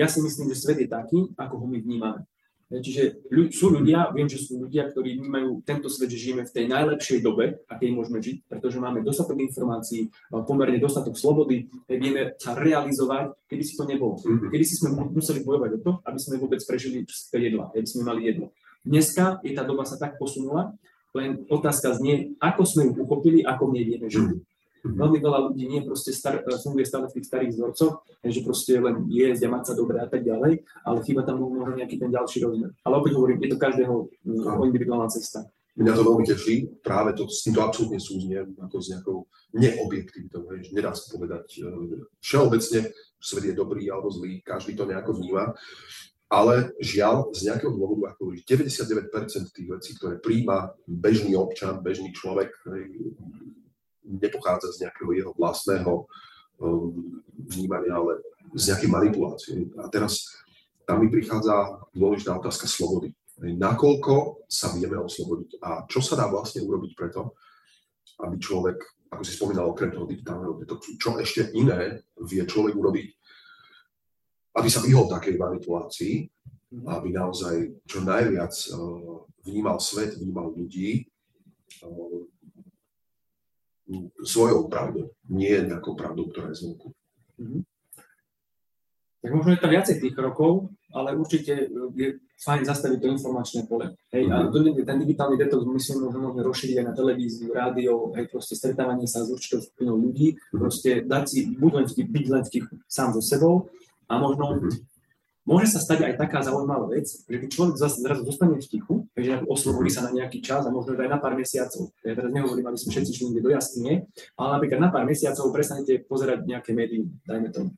Ja 0.00 0.08
si 0.08 0.24
myslím, 0.24 0.48
že 0.48 0.56
svet 0.56 0.80
je 0.80 0.88
taký, 0.88 1.28
ako 1.36 1.54
ho 1.60 1.66
my 1.68 1.78
vnímame. 1.84 2.24
Čiže 2.68 3.32
ľud, 3.32 3.48
sú 3.48 3.72
ľudia, 3.72 4.12
viem, 4.12 4.28
že 4.28 4.44
sú 4.44 4.60
ľudia, 4.60 4.92
ktorí 4.92 5.16
vnímajú 5.16 5.64
tento 5.64 5.88
svet, 5.88 6.12
že 6.12 6.20
žijeme 6.20 6.44
v 6.44 6.52
tej 6.52 6.68
najlepšej 6.68 7.24
dobe, 7.24 7.64
akej 7.64 7.96
môžeme 7.96 8.20
žiť, 8.20 8.44
pretože 8.44 8.76
máme 8.76 9.00
dostatok 9.00 9.40
informácií, 9.40 10.12
pomerne 10.28 10.76
dostatok 10.76 11.16
slobody, 11.16 11.64
vieme 11.88 12.36
sa 12.36 12.52
realizovať, 12.52 13.32
kedy 13.48 13.62
si 13.64 13.72
to 13.72 13.88
nebolo. 13.88 14.20
Mhm. 14.20 14.52
Kedy 14.52 14.64
si 14.68 14.76
sme 14.76 14.92
museli 15.00 15.40
bojovať 15.40 15.70
o 15.76 15.78
to, 15.80 15.92
aby 16.04 16.18
sme 16.20 16.36
vôbec 16.36 16.60
prežili 16.60 17.08
jedla, 17.32 17.72
aby 17.72 17.88
sme 17.88 18.04
mali 18.04 18.28
jedlo. 18.28 18.52
Dneska 18.84 19.40
je 19.40 19.56
tá 19.56 19.64
doba 19.64 19.88
sa 19.88 19.96
tak 19.96 20.20
posunula, 20.20 20.76
len 21.16 21.48
otázka 21.48 21.96
znie, 21.96 22.36
ako 22.36 22.62
sme 22.68 22.92
ju 22.92 22.92
uchopili, 23.00 23.40
ako 23.40 23.72
my 23.72 23.80
vieme 23.80 24.12
žiť. 24.12 24.28
Mhm. 24.84 24.96
Veľmi 24.98 25.18
veľa 25.18 25.38
ľudí 25.50 25.64
nie 25.66 25.80
proste 25.82 26.14
star, 26.14 26.38
e, 26.38 26.56
funguje 26.62 26.86
stále 26.86 27.10
v 27.10 27.14
tých 27.18 27.26
starých 27.26 27.50
vzorcoch, 27.54 27.94
že 28.22 28.40
proste 28.44 28.72
len 28.78 29.06
jesť 29.10 29.46
a 29.46 29.52
mať 29.52 29.62
sa 29.70 29.74
dobre 29.74 29.98
a 29.98 30.06
tak 30.06 30.22
ďalej, 30.22 30.62
ale 30.86 30.98
chýba 31.02 31.22
tam 31.26 31.42
možno 31.42 31.74
nejaký 31.74 31.98
ten 31.98 32.10
ďalší 32.10 32.44
rozmer. 32.44 32.70
Ale 32.86 32.94
opäť 32.98 33.12
hovorím, 33.18 33.42
je 33.42 33.50
to 33.54 33.58
každého 33.58 33.94
no. 34.24 34.64
individuálna 34.66 35.10
cesta. 35.10 35.46
Mňa 35.78 35.94
to 35.94 36.02
veľmi 36.10 36.24
teší, 36.26 36.54
práve 36.82 37.14
to, 37.14 37.30
s 37.30 37.46
týmto 37.46 37.62
absolútne 37.62 38.02
súznie, 38.02 38.42
ako 38.58 38.76
s 38.82 38.90
nejakou 38.90 39.18
neobjektivitou, 39.54 40.50
že 40.58 40.74
nedá 40.74 40.90
sa 40.90 41.06
povedať 41.14 41.62
e, 41.62 42.02
všeobecne, 42.18 42.90
svet 43.22 43.44
je 43.46 43.54
dobrý 43.54 43.86
alebo 43.86 44.10
zlý, 44.10 44.42
každý 44.42 44.74
to 44.74 44.90
nejako 44.90 45.14
vníma, 45.14 45.54
ale 46.28 46.76
žiaľ, 46.82 47.32
z 47.32 47.48
nejakého 47.48 47.72
dôvodu, 47.72 48.12
ako 48.12 48.36
99% 48.36 49.48
tých 49.48 49.68
vecí, 49.72 49.90
ktoré 49.96 50.20
príjma 50.20 50.76
bežný 50.84 51.32
občan, 51.32 51.80
bežný 51.80 52.12
človek, 52.12 52.52
nepochádza 54.08 54.72
z 54.72 54.88
nejakého 54.88 55.10
jeho 55.12 55.32
vlastného 55.36 56.08
um, 56.58 57.20
vnímania, 57.36 58.00
ale 58.00 58.24
z 58.56 58.72
nejakej 58.72 58.90
manipulácie. 58.90 59.56
A 59.76 59.92
teraz 59.92 60.24
tam 60.88 61.04
mi 61.04 61.12
prichádza 61.12 61.84
dôležitá 61.92 62.32
otázka 62.32 62.64
slobody. 62.64 63.12
Nakoľko 63.38 64.48
sa 64.50 64.74
vieme 64.74 64.98
oslobodiť 64.98 65.62
a 65.62 65.86
čo 65.86 66.02
sa 66.02 66.18
dá 66.18 66.26
vlastne 66.26 66.64
urobiť 66.66 66.92
preto, 66.98 67.38
aby 68.18 68.34
človek, 68.34 68.82
ako 69.14 69.22
si 69.22 69.32
spomínal, 69.38 69.70
okrem 69.70 69.94
toho 69.94 70.10
digitálneho 70.10 70.58
detoxu, 70.58 70.98
čo 70.98 71.14
ešte 71.22 71.54
iné 71.54 72.02
vie 72.18 72.42
človek 72.42 72.74
urobiť, 72.74 73.08
aby 74.58 74.68
sa 74.72 74.82
vyhol 74.82 75.06
takej 75.06 75.38
manipulácii, 75.38 76.14
aby 76.90 77.08
naozaj 77.14 77.86
čo 77.86 78.02
najviac 78.02 78.50
uh, 78.74 79.22
vnímal 79.46 79.78
svet, 79.78 80.18
vnímal 80.18 80.50
ľudí, 80.50 81.06
uh, 81.86 82.26
svojou 84.24 84.68
pravdou, 84.68 85.12
nie 85.28 85.52
nejakou 85.64 85.96
pravdou, 85.96 86.28
ktorá 86.28 86.52
je 86.52 86.60
zvonku. 86.64 86.92
Mm-hmm. 87.40 87.62
Tak 89.18 89.30
možno 89.34 89.50
je 89.50 89.60
to 89.60 89.68
viacej 89.68 89.96
tých 89.98 90.14
krokov, 90.14 90.70
ale 90.94 91.18
určite 91.18 91.66
je 91.98 92.08
fajn 92.38 92.62
zastaviť 92.62 92.98
to 93.02 93.08
informačné 93.10 93.66
pole. 93.66 93.90
Hej, 94.14 94.30
mm-hmm. 94.30 94.48
a 94.48 94.52
mhm. 94.52 94.86
ten 94.86 94.98
digitálny 95.02 95.36
detox 95.40 95.66
myslím, 95.66 96.12
že 96.12 96.18
môžeme 96.20 96.42
rozšíriť 96.46 96.76
aj 96.78 96.86
na 96.86 96.94
televíziu, 96.94 97.48
rádio, 97.50 98.14
hej, 98.14 98.30
proste 98.30 98.54
stretávanie 98.54 99.10
sa 99.10 99.26
s 99.26 99.32
určitou 99.32 99.58
skupinou 99.58 99.98
ľudí, 99.98 100.38
mm-hmm. 100.38 100.58
proste 100.60 100.90
dať 101.02 101.24
si, 101.26 101.38
buď 101.56 101.72
len 101.82 101.86
vtip, 101.90 102.08
byť 102.08 102.26
len 102.30 102.42
vtip 102.46 102.64
sám 102.86 103.10
so 103.16 103.22
sebou 103.24 103.66
a 104.06 104.14
možno 104.20 104.60
mm-hmm 104.60 104.97
môže 105.48 105.72
sa 105.72 105.80
stať 105.80 106.04
aj 106.04 106.14
taká 106.20 106.44
zaujímavá 106.44 106.92
vec, 106.92 107.08
že 107.08 107.36
keď 107.40 107.48
človek 107.48 107.74
zrazu 107.80 108.22
zostane 108.28 108.60
v 108.60 108.68
tichu, 108.68 109.08
že 109.16 109.40
oslovorí 109.48 109.88
sa 109.88 110.04
na 110.04 110.12
nejaký 110.12 110.44
čas 110.44 110.68
a 110.68 110.70
možno 110.70 110.92
aj 110.92 111.08
na 111.08 111.16
pár 111.16 111.32
mesiacov. 111.32 111.88
Ja 112.04 112.12
teraz 112.12 112.28
nehovorím, 112.28 112.68
aby 112.68 112.76
sme 112.76 112.92
všetci 112.92 113.12
šli 113.16 113.40
do 113.40 113.48
jaskyne, 113.48 114.04
ale 114.36 114.48
napríklad 114.60 114.78
na 114.84 114.92
pár 114.92 115.08
mesiacov 115.08 115.48
prestanete 115.48 116.04
pozerať 116.04 116.44
nejaké 116.44 116.76
médium, 116.76 117.08
dajme 117.24 117.48
tomu. 117.48 117.72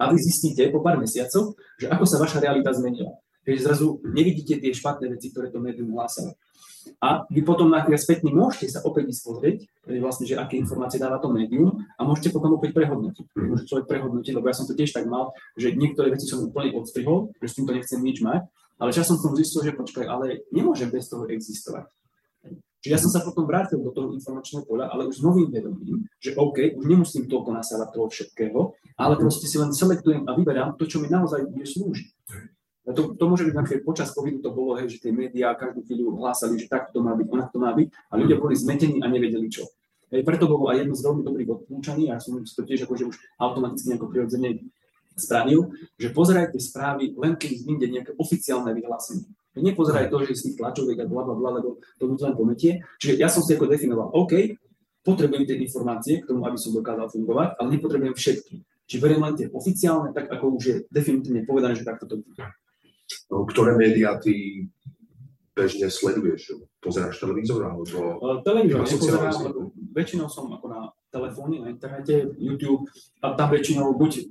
A 0.00 0.08
vy 0.08 0.16
zistíte 0.16 0.72
po 0.72 0.80
pár 0.80 0.96
mesiacoch, 0.96 1.52
že 1.76 1.92
ako 1.92 2.04
sa 2.08 2.16
vaša 2.16 2.40
realita 2.40 2.72
zmenila. 2.72 3.12
Keď 3.44 3.54
zrazu 3.62 4.00
nevidíte 4.02 4.58
tie 4.58 4.72
špatné 4.72 5.12
veci, 5.12 5.30
ktoré 5.30 5.52
to 5.52 5.60
médium 5.60 5.92
hlásalo. 5.94 6.34
A 7.02 7.28
vy 7.28 7.44
potom 7.44 7.68
na 7.68 7.84
spätne 7.98 8.32
môžete 8.32 8.76
sa 8.76 8.80
opäť 8.82 9.12
ísť 9.12 9.22
pozrieť, 9.26 9.58
vlastne, 10.00 10.24
že 10.24 10.38
aké 10.40 10.56
informácie 10.58 10.96
dáva 10.96 11.20
to 11.20 11.28
médium 11.28 11.84
a 11.98 12.00
môžete 12.02 12.32
potom 12.32 12.56
opäť 12.56 12.72
prehodnotiť. 12.72 13.26
Mhm. 13.36 13.46
Môže 13.52 13.64
človek 13.68 13.86
prehodnotiť, 13.90 14.32
lebo 14.32 14.46
ja 14.48 14.56
som 14.56 14.64
to 14.64 14.74
tiež 14.74 14.94
tak 14.94 15.04
mal, 15.06 15.34
že 15.58 15.74
niektoré 15.76 16.10
veci 16.14 16.24
som 16.26 16.46
úplne 16.46 16.72
odstrihol, 16.74 17.30
že 17.42 17.46
s 17.52 17.56
týmto 17.58 17.76
nechcem 17.76 18.00
nič 18.00 18.24
mať, 18.24 18.48
ale 18.76 18.90
časom 18.92 19.16
som 19.16 19.32
zistil, 19.36 19.64
že 19.64 19.72
počkaj, 19.72 20.04
ale 20.04 20.44
nemôžem 20.52 20.92
bez 20.92 21.08
toho 21.08 21.24
existovať. 21.28 21.88
Čiže 22.86 22.94
ja 22.94 23.02
som 23.02 23.10
sa 23.10 23.24
potom 23.26 23.50
vrátil 23.50 23.82
do 23.82 23.90
toho 23.90 24.14
informačného 24.14 24.62
poľa, 24.62 24.86
ale 24.94 25.10
už 25.10 25.18
s 25.18 25.24
novým 25.24 25.50
vedomím, 25.50 26.06
že 26.22 26.38
OK, 26.38 26.78
už 26.78 26.86
nemusím 26.86 27.26
toľko 27.26 27.50
nasávať 27.50 27.88
toho 27.90 28.06
všetkého, 28.06 28.60
ale 28.94 29.18
proste 29.18 29.50
si 29.50 29.58
len 29.58 29.74
selektujem 29.74 30.22
a 30.22 30.38
vyberám 30.38 30.78
to, 30.78 30.86
čo 30.86 31.02
mi 31.02 31.10
naozaj 31.10 31.50
bude 31.50 31.66
slúžiť. 31.66 32.08
To, 32.86 33.18
to 33.18 33.24
môže 33.26 33.42
byť 33.50 33.54
napríklad 33.58 33.82
počas 33.82 34.14
covidu 34.14 34.38
to 34.38 34.54
bolo, 34.54 34.78
hej, 34.78 34.86
že 34.86 35.02
tie 35.02 35.10
médiá 35.10 35.58
každú 35.58 35.82
chvíľu 35.82 36.22
hlásali, 36.22 36.54
že 36.54 36.70
takto 36.70 36.94
to 36.94 37.00
má 37.02 37.18
byť, 37.18 37.26
onak 37.26 37.50
to 37.50 37.58
má 37.58 37.74
byť 37.74 37.88
a 37.90 38.14
ľudia 38.14 38.36
boli 38.38 38.54
zmetení 38.54 39.02
a 39.02 39.10
nevedeli 39.10 39.50
čo. 39.50 39.66
Hej, 40.14 40.22
preto 40.22 40.46
bolo 40.46 40.70
aj 40.70 40.86
jedno 40.86 40.94
z 40.94 41.02
veľmi 41.02 41.22
dobrých 41.26 41.50
odpúčaní, 41.50 42.14
a 42.14 42.22
som 42.22 42.38
to 42.38 42.62
tiež 42.62 42.86
akože 42.86 43.10
už 43.10 43.16
automaticky 43.42 43.90
nejako 43.90 44.06
prirodzene 44.06 44.70
spravil, 45.18 45.74
že 45.98 46.14
pozerajte 46.14 46.62
správy 46.62 47.10
len 47.18 47.34
keď 47.34 47.50
vyjde 47.66 47.86
nejaké 47.90 48.12
oficiálne 48.14 48.70
vyhlásenie. 48.70 49.26
Nepozeraj 49.56 50.12
to, 50.12 50.20
že 50.28 50.36
z 50.36 50.42
tých 50.52 50.56
tlačoviek 50.60 51.00
a 51.00 51.08
bla, 51.08 51.24
bla, 51.24 51.32
bla, 51.32 51.58
lebo 51.58 51.80
to 51.96 52.04
ľudí 52.04 52.22
len 52.22 52.36
pometie. 52.36 52.84
Čiže 53.00 53.16
ja 53.16 53.26
som 53.32 53.40
si 53.40 53.56
ako 53.56 53.72
definoval, 53.72 54.12
OK, 54.12 54.52
potrebujem 55.00 55.48
tie 55.48 55.56
informácie 55.56 56.20
k 56.20 56.28
tomu, 56.28 56.44
aby 56.44 56.60
som 56.60 56.76
dokázal 56.76 57.08
fungovať, 57.08 57.56
ale 57.56 57.66
nepotrebujem 57.72 58.12
všetky. 58.12 58.54
Či 58.86 58.94
verím 59.00 59.24
len 59.24 59.34
tie 59.34 59.48
oficiálne, 59.48 60.12
tak 60.12 60.28
ako 60.28 60.60
už 60.60 60.62
je 60.62 60.76
definitívne 60.92 61.48
povedané, 61.48 61.72
že 61.74 61.88
takto 61.88 62.04
to 62.04 62.20
bude. 62.20 62.44
No, 63.30 63.46
ktoré 63.46 63.78
médiá 63.78 64.18
ty 64.18 64.66
bežne 65.56 65.88
sleduješ? 65.88 66.58
Pozeráš 66.82 67.18
televízor 67.18 67.64
alebo... 67.64 68.20
Televízor 68.44 68.84
nepozerám, 68.84 69.32
väčšinou 69.96 70.28
som 70.28 70.52
ako 70.52 70.66
na 70.68 70.80
telefóne, 71.08 71.64
na 71.64 71.68
internete, 71.72 72.36
YouTube 72.36 72.84
a 73.24 73.32
tam 73.32 73.48
väčšinou 73.48 73.96
buď 73.96 74.28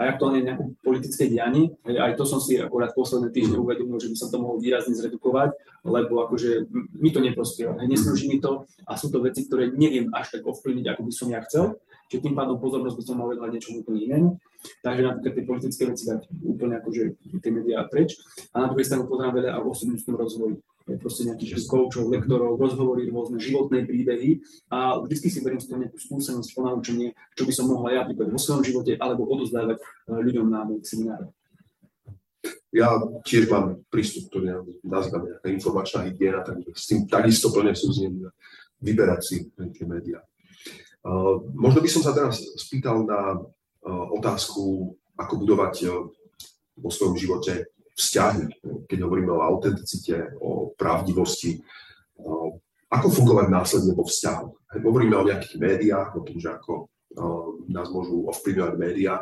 aj 0.00 0.06
aktuálne 0.16 0.40
nejaké 0.40 0.64
politické 0.80 1.28
dianie, 1.28 1.76
aj 1.84 2.16
to 2.16 2.24
som 2.24 2.40
si 2.40 2.56
akorát 2.56 2.96
posledné 2.96 3.28
týždne 3.28 3.60
mhm. 3.60 3.64
uvedomil, 3.68 4.00
že 4.00 4.08
by 4.08 4.16
som 4.16 4.28
to 4.32 4.40
mohol 4.40 4.56
výrazne 4.56 4.96
zredukovať, 4.96 5.52
lebo 5.84 6.24
akože 6.24 6.72
mi 6.96 7.12
to 7.12 7.20
neprospieva, 7.20 7.76
neslúži 7.84 8.32
mi 8.32 8.40
to 8.40 8.64
a 8.88 8.96
sú 8.96 9.12
to 9.12 9.20
veci, 9.20 9.44
ktoré 9.44 9.68
neviem 9.68 10.08
až 10.16 10.40
tak 10.40 10.48
ovplyvniť, 10.48 10.86
ako 10.88 11.00
by 11.04 11.12
som 11.12 11.28
ja 11.28 11.44
chcel 11.44 11.76
Čiže 12.12 12.28
tým 12.28 12.36
pádom 12.36 12.60
pozornosť 12.60 12.92
by 13.00 13.04
som 13.08 13.16
mal 13.16 13.32
venovať 13.32 13.50
niečo 13.56 13.72
úplne 13.72 14.04
inému. 14.04 14.28
Takže 14.84 15.00
napríklad 15.00 15.32
tie 15.32 15.44
politické 15.48 15.82
veci 15.88 16.04
dať 16.04 16.28
úplne 16.44 16.76
akože 16.76 17.02
tie 17.40 17.50
médiá 17.56 17.88
preč. 17.88 18.20
A 18.52 18.60
na 18.60 18.66
druhej 18.68 18.84
strane 18.84 19.08
pozerám 19.08 19.32
veľa 19.32 19.56
o 19.64 19.72
osobnostnom 19.72 20.20
rozvoji. 20.20 20.60
Je 20.92 21.00
proste 21.00 21.24
nejakých 21.24 21.64
koučov, 21.64 22.12
lektorov, 22.12 22.60
rozhovory, 22.60 23.08
rôzne 23.08 23.40
životné 23.40 23.88
príbehy 23.88 24.44
a 24.68 25.00
vždy 25.00 25.28
si 25.30 25.40
beriem 25.40 25.62
z 25.62 25.72
toho 25.72 25.78
nejakú 25.80 25.96
skúsenosť, 25.96 26.52
ponaučenie, 26.52 27.16
čo 27.32 27.48
by 27.48 27.52
som 27.54 27.72
mohla 27.72 27.96
ja 27.96 27.98
napríklad 28.04 28.28
vo 28.28 28.36
svojom 28.36 28.60
živote 28.66 28.98
alebo 29.00 29.24
odozdávať 29.24 29.80
eh, 29.80 30.20
ľuďom 30.20 30.52
na 30.52 30.68
mojich 30.68 30.84
seminároch. 30.84 31.32
Ja 32.74 32.98
tiež 33.24 33.46
mám 33.48 33.80
prístup, 33.88 34.28
ktorý 34.28 34.68
nazývam 34.84 35.32
nejaká 35.32 35.48
informačná 35.54 36.00
hygiena, 36.10 36.42
takže 36.44 36.74
s 36.74 36.84
tým 36.90 37.06
takisto 37.06 37.54
plne 37.54 37.72
súzním 37.72 38.26
vyberať 38.82 39.20
si 39.22 39.36
tie 39.54 39.86
médiá. 39.86 40.18
Eh, 41.02 41.34
možno 41.58 41.82
by 41.82 41.90
som 41.90 42.02
sa 42.06 42.14
teraz 42.14 42.38
spýtal 42.62 43.02
na 43.02 43.34
eh, 43.34 44.06
otázku, 44.14 44.94
ako 45.18 45.34
budovať 45.34 45.74
eh, 45.82 45.90
vo 46.78 46.90
svojom 46.94 47.18
živote 47.18 47.74
vzťahy, 47.98 48.48
keď 48.86 48.98
hovoríme 49.04 49.34
o 49.34 49.44
autenticite, 49.44 50.32
o 50.40 50.72
pravdivosti, 50.72 51.60
ako 52.88 53.06
fungovať 53.12 53.46
následne 53.52 53.92
vo 53.92 54.08
vzťahu. 54.08 54.80
Hovoríme 54.80 55.20
o 55.20 55.28
nejakých 55.28 55.60
médiách, 55.60 56.16
o 56.16 56.24
tom, 56.24 56.40
že 56.40 56.56
ako 56.56 56.88
nás 57.68 57.92
môžu 57.92 58.24
ovplyvňovať 58.32 58.74
médiá, 58.80 59.20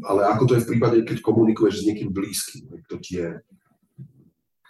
ale 0.00 0.20
ako 0.32 0.42
to 0.48 0.52
je 0.56 0.64
v 0.64 0.70
prípade, 0.72 0.96
keď 1.04 1.20
komunikuješ 1.20 1.84
s 1.84 1.86
niekým 1.92 2.08
blízkym, 2.08 2.64
kto 2.88 2.96
ti 3.04 3.20
je, 3.20 3.36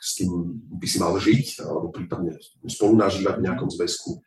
s 0.03 0.11
kým 0.18 0.59
by 0.75 0.87
si 0.90 0.99
mal 0.99 1.14
žiť, 1.14 1.62
alebo 1.62 1.94
prípadne 1.94 2.35
spolu 2.66 2.99
nažívať 2.99 3.38
v 3.38 3.44
nejakom 3.46 3.70
zväzku 3.70 4.18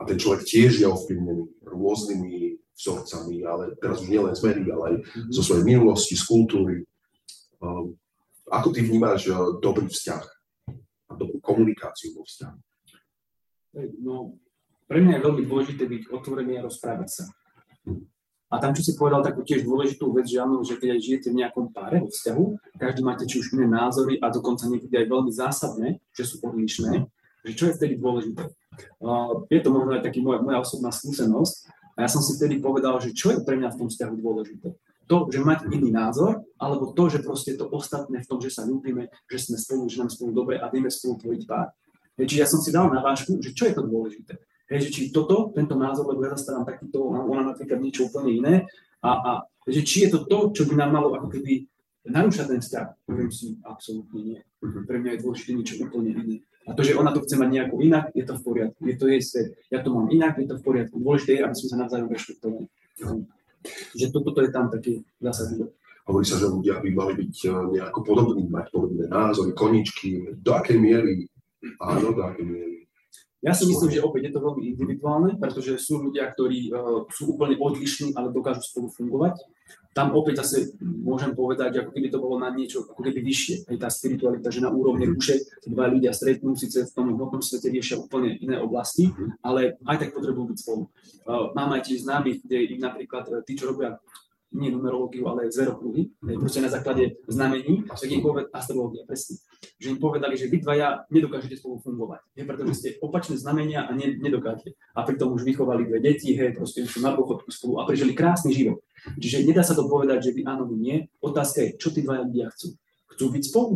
a 0.00 0.02
ten 0.08 0.16
človek 0.16 0.48
tiež 0.48 0.80
je 0.80 0.88
ovplyvnený 0.88 1.60
rôznymi 1.60 2.56
vzorcami, 2.72 3.44
ale 3.44 3.76
teraz 3.76 4.00
už 4.00 4.08
nielen 4.08 4.32
z 4.32 4.40
médií, 4.48 4.72
ale 4.72 4.84
aj 4.88 4.96
mm-hmm. 5.04 5.32
zo 5.36 5.42
svojej 5.44 5.64
minulosti, 5.68 6.16
z 6.16 6.24
kultúry. 6.24 6.76
Um, 7.60 8.00
ako 8.48 8.72
ty 8.72 8.80
vnímáš 8.80 9.28
uh, 9.28 9.60
dobrý 9.60 9.92
vzťah 9.92 10.24
a 11.06 11.12
dobrú 11.12 11.36
komunikáciu 11.44 12.16
vo 12.16 12.24
vzťahu? 12.24 12.56
No, 14.00 14.40
pre 14.88 15.04
mňa 15.04 15.20
je 15.20 15.24
veľmi 15.28 15.42
dôležité 15.44 15.84
byť 15.86 16.02
otvorený 16.10 16.58
a 16.58 16.66
rozprávať 16.66 17.08
sa. 17.20 17.24
A 18.50 18.58
tam, 18.58 18.74
čo 18.74 18.82
si 18.82 18.98
povedal 18.98 19.22
takú 19.22 19.46
tiež 19.46 19.62
dôležitú 19.62 20.10
vec, 20.10 20.26
že 20.26 20.42
áno, 20.42 20.66
že 20.66 20.74
keď 20.74 20.98
aj 20.98 21.00
žijete 21.06 21.28
v 21.30 21.38
nejakom 21.38 21.70
páre 21.70 22.02
vo 22.02 22.10
vzťahu, 22.10 22.74
každý 22.82 23.00
máte 23.06 23.22
či 23.22 23.38
už 23.38 23.54
iné 23.54 23.70
názory 23.70 24.18
a 24.18 24.26
dokonca 24.26 24.66
niekedy 24.66 24.90
aj 24.90 25.06
veľmi 25.06 25.30
zásadné, 25.30 25.88
že 26.10 26.26
sú 26.26 26.42
odlišné, 26.42 27.06
že 27.44 27.52
čo 27.56 27.64
je 27.70 27.76
vtedy 27.76 27.94
dôležité. 27.96 28.48
Uh, 29.00 29.44
je 29.52 29.60
to 29.60 29.68
možno 29.72 29.96
aj 29.98 30.02
taký 30.04 30.24
moja, 30.24 30.40
moja 30.40 30.60
osobná 30.62 30.88
skúsenosť 30.92 31.68
a 31.96 32.06
ja 32.06 32.08
som 32.08 32.24
si 32.24 32.36
vtedy 32.36 32.62
povedal, 32.62 32.96
že 33.02 33.12
čo 33.12 33.34
je 33.34 33.44
pre 33.44 33.60
mňa 33.60 33.74
v 33.74 33.78
tom 33.84 33.88
vzťahu 33.92 34.14
dôležité. 34.16 34.68
To, 35.10 35.26
že 35.26 35.42
mať 35.42 35.66
iný 35.74 35.90
názor 35.90 36.46
alebo 36.56 36.94
to, 36.94 37.10
že 37.10 37.20
proste 37.20 37.58
to 37.58 37.66
ostatné 37.68 38.22
v 38.22 38.28
tom, 38.30 38.38
že 38.38 38.54
sa 38.54 38.62
ľúbime, 38.62 39.10
že 39.26 39.38
sme 39.42 39.58
spolu, 39.58 39.90
že 39.90 39.98
nám 39.98 40.10
spolu 40.12 40.30
dobre 40.30 40.54
a 40.56 40.70
vieme 40.70 40.88
spolu 40.88 41.18
tvoriť 41.18 41.42
pár. 41.50 41.74
Čiže 42.14 42.40
ja 42.40 42.48
som 42.48 42.60
si 42.60 42.70
dal 42.70 42.92
na 42.92 43.00
vážku, 43.00 43.40
že 43.40 43.56
čo 43.56 43.66
je 43.66 43.74
to 43.74 43.82
dôležité. 43.88 44.36
Hej, 44.70 44.86
že 44.86 44.90
či 44.94 45.00
toto, 45.10 45.50
tento 45.50 45.74
názor, 45.74 46.06
lebo 46.06 46.22
ja 46.22 46.36
zastávam 46.36 46.62
takýto, 46.62 47.02
ona 47.10 47.42
napríklad 47.42 47.82
niečo 47.82 48.06
úplne 48.06 48.30
iné, 48.38 48.54
a, 49.02 49.10
a 49.10 49.30
že 49.66 49.80
či 49.82 50.06
je 50.06 50.14
to 50.14 50.28
to, 50.28 50.38
čo 50.54 50.62
by 50.68 50.78
nám 50.78 50.94
malo 50.94 51.16
ako 51.16 51.32
keby 51.32 51.66
narúšať 52.06 52.46
ten 52.54 52.60
vzťah. 52.60 52.86
Poviem 53.08 53.30
si, 53.32 53.56
absolútne 53.64 54.20
nie. 54.20 54.40
Mhm. 54.62 54.80
Pre 54.86 54.96
mňa 55.00 55.10
je 55.16 55.22
dôležité 55.24 55.50
niečo 55.56 55.74
úplne 55.80 56.10
iné. 56.14 56.36
A 56.70 56.74
to, 56.78 56.86
že 56.86 56.94
ona 56.94 57.10
to 57.10 57.26
chce 57.26 57.34
mať 57.34 57.50
nejako 57.50 57.82
inak, 57.82 58.14
je 58.14 58.22
to 58.22 58.38
v 58.38 58.42
poriadku. 58.46 58.80
Je 58.86 58.94
to 58.94 59.10
jej 59.10 59.22
svet. 59.26 59.58
Ja 59.74 59.82
to 59.82 59.90
mám 59.90 60.06
inak, 60.06 60.38
je 60.38 60.46
to 60.46 60.54
v 60.54 60.62
poriadku. 60.62 61.02
Dôležité 61.02 61.42
je, 61.42 61.42
aby 61.42 61.54
sme 61.58 61.66
sa 61.66 61.76
navzájom 61.82 62.08
rešpektovali. 62.14 62.66
Že 63.98 64.06
toto 64.14 64.30
to 64.30 64.40
je 64.46 64.50
tam 64.54 64.70
taký 64.70 65.02
zásadný 65.18 65.66
Hovorí 66.08 66.26
sa, 66.26 66.42
že 66.42 66.50
ľudia 66.50 66.82
by 66.82 66.90
mali 66.90 67.12
byť 67.22 67.34
eh, 67.46 67.52
nejako 67.78 67.98
podobní, 68.02 68.42
mať 68.50 68.66
podobné 68.74 69.04
názory, 69.06 69.54
koničky. 69.54 70.34
Do 70.42 70.58
akej 70.58 70.78
miery? 70.80 71.28
Áno, 71.78 72.10
do 72.10 72.22
akej 72.24 72.46
miery? 72.46 72.79
Ja 73.40 73.56
si 73.56 73.64
myslím, 73.64 73.88
že 73.88 74.04
opäť 74.04 74.28
je 74.28 74.32
to 74.36 74.44
veľmi 74.44 74.62
individuálne, 74.76 75.40
pretože 75.40 75.80
sú 75.80 75.96
ľudia, 76.04 76.28
ktorí 76.28 76.68
uh, 76.68 77.08
sú 77.08 77.32
úplne 77.32 77.56
odlišní, 77.56 78.12
ale 78.12 78.28
dokážu 78.36 78.60
spolu 78.60 78.92
fungovať. 78.92 79.40
Tam 79.96 80.12
opäť 80.12 80.44
zase 80.44 80.76
môžem 80.78 81.32
povedať, 81.32 81.80
ako 81.80 81.90
keby 81.90 82.12
to 82.12 82.20
bolo 82.20 82.36
na 82.38 82.52
niečo 82.52 82.84
ako 82.86 83.00
keby 83.00 83.24
vyššie, 83.24 83.66
aj 83.72 83.76
tá 83.80 83.88
spiritualita, 83.88 84.52
že 84.52 84.62
na 84.62 84.70
úrovni 84.70 85.08
duše 85.08 85.40
dva 85.66 85.88
ľudia 85.88 86.14
stretnú, 86.14 86.54
síce 86.54 86.84
v 86.86 86.94
tom 86.94 87.10
hmotnom 87.10 87.42
svete 87.42 87.72
riešia 87.72 87.98
úplne 87.98 88.36
iné 88.38 88.60
oblasti, 88.60 89.08
mhm. 89.08 89.40
ale 89.40 89.80
aj 89.88 89.96
tak 90.04 90.10
potrebujú 90.12 90.52
byť 90.52 90.58
spolu. 90.60 90.82
Uh, 91.24 91.50
mám 91.56 91.72
aj 91.74 91.88
tiež 91.88 92.04
známych, 92.04 92.44
kde 92.44 92.76
im 92.76 92.80
napríklad 92.84 93.24
uh, 93.32 93.40
tí, 93.40 93.56
čo 93.56 93.72
robia 93.72 93.96
nie 94.50 94.70
numerológiu, 94.74 95.30
ale 95.30 95.46
zverokruhy, 95.46 96.10
mm. 96.18 96.42
proste 96.42 96.58
na 96.58 96.70
základe 96.70 97.22
znamení, 97.30 97.86
tak 97.86 98.10
im 98.10 98.18
povedali, 98.18 98.50
astrológia, 98.50 99.06
presne, 99.06 99.38
že 99.78 99.94
im 99.94 99.98
povedali, 100.02 100.34
že 100.34 100.50
vy 100.50 100.58
dvaja 100.58 101.06
nedokážete 101.06 101.62
spolu 101.62 101.78
fungovať, 101.78 102.20
je, 102.34 102.42
pretože 102.42 102.72
ste 102.74 102.88
opačné 102.98 103.38
znamenia 103.38 103.86
a 103.86 103.94
ne, 103.94 104.18
nedokážete. 104.18 104.74
A 104.98 105.06
pritom 105.06 105.30
už 105.30 105.46
vychovali 105.46 105.86
dve 105.86 106.02
deti, 106.02 106.34
hej, 106.34 106.58
proste 106.58 106.82
už 106.82 106.98
na 106.98 107.14
dôchodku 107.14 107.46
spolu 107.54 107.78
a 107.78 107.86
prežili 107.86 108.10
krásny 108.10 108.50
život. 108.50 108.82
Čiže 109.22 109.46
nedá 109.46 109.62
sa 109.62 109.78
to 109.78 109.86
povedať, 109.86 110.30
že 110.30 110.34
vy 110.34 110.42
áno, 110.44 110.66
vy 110.66 110.76
nie. 110.76 110.96
Otázka 111.22 111.62
je, 111.62 111.70
čo 111.78 111.94
tí 111.94 112.02
dvaja 112.02 112.26
ľudia 112.26 112.50
chcú. 112.50 112.74
Chcú 113.16 113.24
byť 113.30 113.42
spolu 113.46 113.74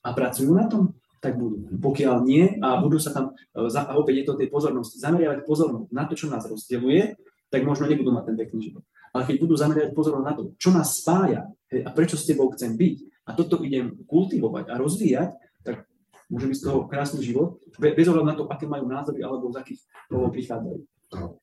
a 0.00 0.08
pracujú 0.16 0.50
na 0.56 0.66
tom, 0.66 0.96
tak 1.20 1.40
budú. 1.40 1.68
Pokiaľ 1.80 2.24
nie 2.24 2.60
a 2.60 2.80
budú 2.80 3.00
sa 3.00 3.12
tam, 3.12 3.32
e, 3.56 3.68
a 3.72 3.92
opäť 3.96 4.14
je 4.20 4.26
to 4.28 4.34
tej 4.40 4.48
pozornosti, 4.52 5.00
zameriavať 5.00 5.48
pozornosť 5.48 5.88
na 5.88 6.04
to, 6.04 6.12
čo 6.16 6.28
nás 6.28 6.44
rozdeľuje, 6.44 7.16
tak 7.48 7.64
možno 7.64 7.88
nebudú 7.88 8.12
mať 8.12 8.24
ten 8.28 8.36
pekný 8.36 8.60
život 8.72 8.84
ale 9.14 9.22
keď 9.22 9.36
budú 9.38 9.54
zamerať 9.54 9.94
pozornosť 9.94 10.26
na 10.26 10.34
to, 10.34 10.42
čo 10.58 10.74
nás 10.74 10.98
spája 10.98 11.46
hej, 11.70 11.86
a 11.86 11.90
prečo 11.94 12.18
s 12.18 12.26
tebou 12.26 12.50
chcem 12.50 12.74
byť 12.74 12.96
a 13.24 13.30
toto 13.38 13.62
idem 13.62 13.94
kultivovať 14.10 14.68
a 14.68 14.74
rozvíjať, 14.76 15.30
tak 15.62 15.86
môže 16.26 16.50
byť 16.50 16.58
z 16.58 16.64
toho 16.66 16.90
krásny 16.90 17.22
život, 17.22 17.62
bez 17.78 18.06
ohľadu 18.10 18.26
na 18.26 18.34
to, 18.34 18.44
aké 18.50 18.66
majú 18.66 18.90
názory 18.90 19.22
alebo 19.22 19.54
z 19.54 19.62
akých 19.62 19.80
toho 20.10 20.26
prichádzajú. 20.28 20.78
No. 21.14 21.38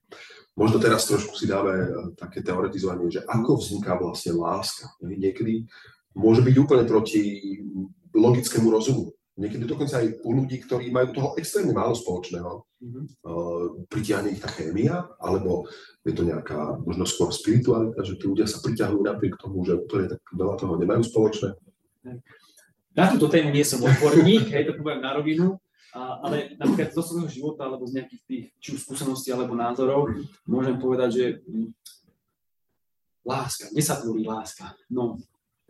Možno 0.52 0.84
teraz 0.84 1.08
trošku 1.08 1.32
si 1.40 1.48
dáme 1.48 1.74
eh, 1.74 1.88
také 2.20 2.44
teoretizovanie, 2.44 3.08
že 3.08 3.24
ako 3.24 3.64
vzniká 3.64 3.96
vlastne 3.96 4.36
láska. 4.36 4.92
Niekedy 5.00 5.64
môže 6.20 6.44
byť 6.44 6.56
úplne 6.60 6.84
proti 6.84 7.56
logickému 8.12 8.68
rozumu. 8.68 9.16
Niekedy 9.42 9.66
dokonca 9.66 9.98
aj 9.98 10.22
u 10.22 10.32
ľudí, 10.38 10.62
ktorí 10.62 10.94
majú 10.94 11.18
toho 11.18 11.30
extrémne 11.34 11.74
málo 11.74 11.98
spoločného, 11.98 12.62
mm-hmm. 12.62 13.04
uh, 13.26 13.66
pritiahne 13.90 14.30
ich 14.30 14.38
tá 14.38 14.46
chémia, 14.54 15.10
alebo 15.18 15.66
je 16.06 16.14
to 16.14 16.22
nejaká 16.22 16.78
možno 16.86 17.10
skôr 17.10 17.34
spiritualita, 17.34 18.06
že 18.06 18.22
tí 18.22 18.30
ľudia 18.30 18.46
sa 18.46 18.62
priťahujú 18.62 19.02
napriek 19.02 19.42
tomu, 19.42 19.66
že 19.66 19.82
úplne 19.82 20.14
tak 20.14 20.22
veľa 20.30 20.56
toho 20.62 20.78
nemajú 20.78 21.02
spoločné. 21.02 21.58
Na 22.94 23.10
túto 23.10 23.34
tému 23.34 23.50
nie 23.50 23.66
som 23.66 23.82
odborník, 23.82 24.54
hej, 24.54 24.70
to 24.70 24.78
poviem 24.78 25.02
na 25.02 25.18
rovinu, 25.18 25.58
a, 25.92 26.22
ale 26.22 26.54
napríklad 26.62 26.94
zo 26.94 27.02
svojho 27.02 27.28
života, 27.28 27.66
alebo 27.66 27.90
z 27.90 27.98
nejakých 27.98 28.22
tých, 28.30 28.46
či 28.62 28.70
už 28.78 28.86
skúseností, 28.86 29.34
alebo 29.34 29.58
názorov, 29.58 30.14
môžem 30.46 30.78
povedať, 30.78 31.10
že 31.18 31.26
hm, 31.50 31.74
láska, 33.26 33.74
sa 33.82 33.96
tvorí 33.98 34.22
láska? 34.22 34.78
No, 34.88 35.18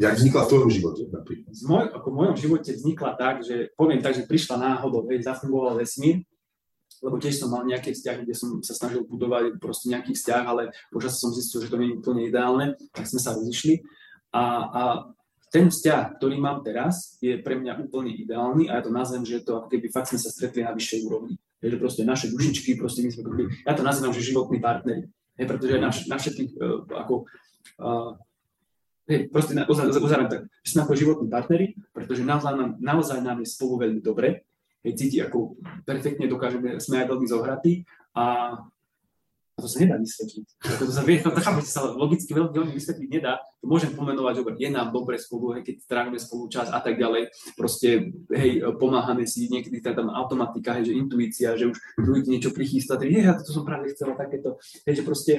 Jak 0.02 0.18
vznikla 0.18 0.42
v 0.42 0.50
tvojom 0.50 0.72
živote 0.74 1.02
napríklad? 1.14 1.54
V, 1.54 1.66
moj, 1.70 1.86
ako 1.94 2.08
v 2.10 2.18
mojom 2.18 2.36
živote 2.42 2.72
vznikla 2.74 3.12
tak, 3.22 3.46
že 3.46 3.70
poviem 3.78 4.02
tak, 4.02 4.18
že 4.18 4.26
prišla 4.26 4.58
náhodou, 4.58 5.06
veď 5.06 5.30
zafungoval 5.30 5.78
vesmír, 5.78 6.26
lebo 7.06 7.22
tiež 7.22 7.38
som 7.38 7.54
mal 7.54 7.62
nejaké 7.70 7.94
vzťahy, 7.94 8.26
kde 8.26 8.34
som 8.34 8.50
sa 8.66 8.74
snažil 8.74 9.06
budovať 9.06 9.62
proste 9.62 9.94
nejaký 9.94 10.18
vzťah, 10.18 10.44
ale 10.50 10.74
počas 10.90 11.22
som 11.22 11.30
zistil, 11.30 11.62
že 11.62 11.70
to 11.70 11.78
nie 11.78 11.94
je 11.94 11.98
úplne 12.02 12.22
ideálne, 12.26 12.74
tak 12.94 13.06
sme 13.06 13.22
sa 13.22 13.38
rozišli. 13.38 13.86
A, 14.34 14.44
a 14.70 14.82
ten 15.54 15.70
vzťah, 15.70 16.18
ktorý 16.18 16.42
mám 16.42 16.66
teraz, 16.66 17.22
je 17.22 17.38
pre 17.38 17.60
mňa 17.62 17.78
úplne 17.86 18.16
ideálny 18.16 18.74
a 18.74 18.80
ja 18.80 18.82
to 18.82 18.90
nazvem, 18.90 19.22
že 19.22 19.46
to 19.46 19.62
ako 19.62 19.68
keby 19.70 19.92
fakt 19.94 20.10
sme 20.10 20.20
sa 20.22 20.34
stretli 20.34 20.66
na 20.66 20.74
vyššej 20.74 21.02
úrovni. 21.06 21.36
Je, 21.62 21.70
že 21.70 21.78
proste 21.78 22.02
naše 22.08 22.34
dušičky, 22.34 22.80
proste 22.80 23.06
my 23.06 23.14
sme 23.14 23.22
ja 23.70 23.74
to 23.78 23.86
nazývam, 23.86 24.16
že 24.16 24.26
životní 24.26 24.58
partneri. 24.58 25.06
Je, 25.38 25.46
pretože 25.46 25.78
na, 25.78 25.94
na 25.94 26.18
všetkých 26.18 26.52
uh, 26.58 26.90
ako 26.90 27.14
uh, 27.82 28.18
Hej, 29.10 29.34
proste 29.34 29.58
na, 29.58 29.66
tak, 29.66 30.46
že 30.62 30.70
sme 30.72 30.82
ako 30.86 30.94
životní 30.94 31.28
partneri, 31.28 31.74
pretože 31.90 32.22
naozaj 32.22 32.54
nám, 32.54 32.72
naozaj 32.78 33.20
nám 33.26 33.42
je 33.42 33.50
spolu 33.50 33.90
veľmi 33.90 34.02
dobre, 34.02 34.46
hej, 34.86 34.94
cíti, 34.94 35.18
ako 35.18 35.58
perfektne 35.86 36.30
dokážeme, 36.30 36.78
sme 36.78 37.02
aj 37.02 37.08
veľmi 37.10 37.28
zohratí 37.28 37.86
a 38.14 38.56
to 39.62 39.70
sa 39.70 39.78
nedá 39.78 39.96
vysvetliť. 40.02 40.46
Ako 40.74 40.84
to 40.90 40.94
sa 40.94 41.04
vie, 41.06 41.22
to, 41.24 41.30
to 41.30 41.62
sa 41.70 41.86
logicky 41.94 42.34
veľmi, 42.34 42.50
veľmi 42.50 42.74
vysvetliť 42.74 43.10
nedá. 43.14 43.38
To 43.62 43.70
môžem 43.70 43.94
pomenovať, 43.94 44.42
že 44.42 44.44
je 44.58 44.70
nám 44.74 44.90
dobre 44.90 45.22
spolu, 45.22 45.58
hej, 45.58 45.62
keď 45.62 45.76
trávime 45.86 46.18
spolu 46.18 46.50
čas 46.50 46.74
a 46.74 46.82
tak 46.82 46.98
ďalej. 46.98 47.30
Proste, 47.54 48.10
hej, 48.34 48.66
pomáhame 48.82 49.30
si, 49.30 49.46
niekedy 49.48 49.80
tá 49.86 49.94
tam 49.94 50.10
automatika, 50.10 50.82
hej, 50.82 50.90
že 50.92 50.98
intuícia, 50.98 51.54
že 51.54 51.70
už 51.70 51.78
druhý 52.02 52.26
niečo 52.26 52.50
prichystá, 52.50 52.98
hej, 52.98 53.22
ja 53.22 53.38
to 53.38 53.54
som 53.54 53.62
práve 53.62 53.94
chcela 53.94 54.18
takéto, 54.18 54.58
hej, 54.90 54.94
že 54.98 55.04
proste 55.06 55.34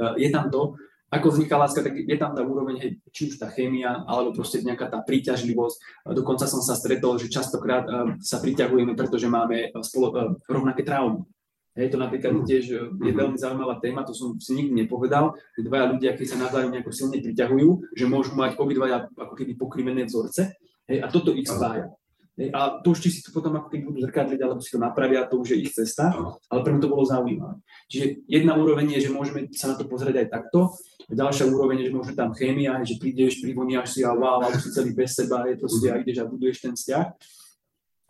uh, 0.00 0.16
je 0.16 0.28
tam 0.32 0.48
to, 0.48 0.80
ako 1.12 1.28
vzniká 1.28 1.60
láska, 1.60 1.84
tak 1.84 1.92
je 1.92 2.16
tam 2.16 2.32
tá 2.32 2.40
úroveň, 2.40 2.80
hej, 2.80 2.90
či 3.12 3.28
už 3.28 3.36
tá 3.36 3.52
chémia, 3.52 4.00
alebo 4.08 4.32
proste 4.32 4.64
nejaká 4.64 4.88
tá 4.88 5.04
príťažlivosť. 5.04 6.08
Dokonca 6.16 6.48
som 6.48 6.64
sa 6.64 6.72
stretol, 6.72 7.20
že 7.20 7.28
častokrát 7.28 7.84
uh, 7.84 8.16
sa 8.24 8.40
priťahujeme, 8.40 8.96
pretože 8.96 9.28
máme 9.28 9.68
uh, 9.68 9.84
spolo, 9.84 10.08
uh, 10.16 10.32
rovnaké 10.48 10.80
traumy. 10.80 11.28
Hej, 11.72 11.92
to 11.92 11.96
napríklad 12.00 12.36
mm. 12.36 12.44
tiež 12.44 12.64
je 12.68 12.80
mhm. 12.84 13.16
veľmi 13.16 13.36
zaujímavá 13.36 13.80
téma, 13.80 14.04
to 14.04 14.12
som 14.12 14.36
si 14.40 14.56
nikdy 14.56 14.84
nepovedal, 14.84 15.36
že 15.56 15.64
dvaja 15.64 15.96
ľudia, 15.96 16.16
keď 16.16 16.26
sa 16.28 16.42
navzájom 16.48 16.72
nejako 16.72 16.92
silne 16.92 17.20
priťahujú, 17.20 17.96
že 17.96 18.04
môžu 18.08 18.32
mať 18.36 18.60
obidvaja 18.60 19.08
ako 19.12 19.34
keby 19.36 19.52
pokrivené 19.56 20.04
vzorce, 20.08 20.52
hej, 20.88 20.98
a 21.00 21.08
toto 21.12 21.32
ich 21.32 21.48
spája. 21.48 21.92
A 22.32 22.80
to 22.80 22.96
už 22.96 23.04
či 23.04 23.12
si 23.12 23.20
to 23.20 23.28
potom 23.28 23.52
ako 23.60 23.68
keď 23.68 23.80
budú 23.84 23.98
zrkadliť, 24.08 24.40
alebo 24.40 24.64
si 24.64 24.72
to 24.72 24.80
napravia, 24.80 25.28
to 25.28 25.36
už 25.36 25.52
je 25.52 25.68
ich 25.68 25.72
cesta, 25.76 26.16
ale 26.48 26.60
pre 26.64 26.72
mňa 26.72 26.80
to 26.80 26.92
bolo 26.92 27.04
zaujímavé. 27.04 27.60
Čiže 27.92 28.24
jedna 28.24 28.56
úroveň 28.56 28.96
je, 28.96 29.04
že 29.04 29.10
môžeme 29.12 29.52
sa 29.52 29.68
na 29.68 29.76
to 29.76 29.84
pozrieť 29.84 30.24
aj 30.24 30.28
takto, 30.32 30.72
ďalšia 31.10 31.48
úroveň 31.50 31.82
je, 31.82 31.86
že 31.90 31.96
môže 31.96 32.12
tam 32.14 32.30
chémia, 32.36 32.78
že 32.84 33.00
prídeš, 33.00 33.42
privoniaš 33.42 33.98
si 33.98 34.00
a 34.06 34.12
wow, 34.14 34.44
alebo 34.44 34.60
si 34.60 34.70
celý 34.70 34.94
bez 34.94 35.16
seba, 35.16 35.48
je 35.48 35.58
proste 35.58 35.86
a 35.90 35.98
ideš 35.98 36.22
a 36.22 36.30
buduješ 36.30 36.62
ten 36.62 36.74
vzťah. 36.76 37.06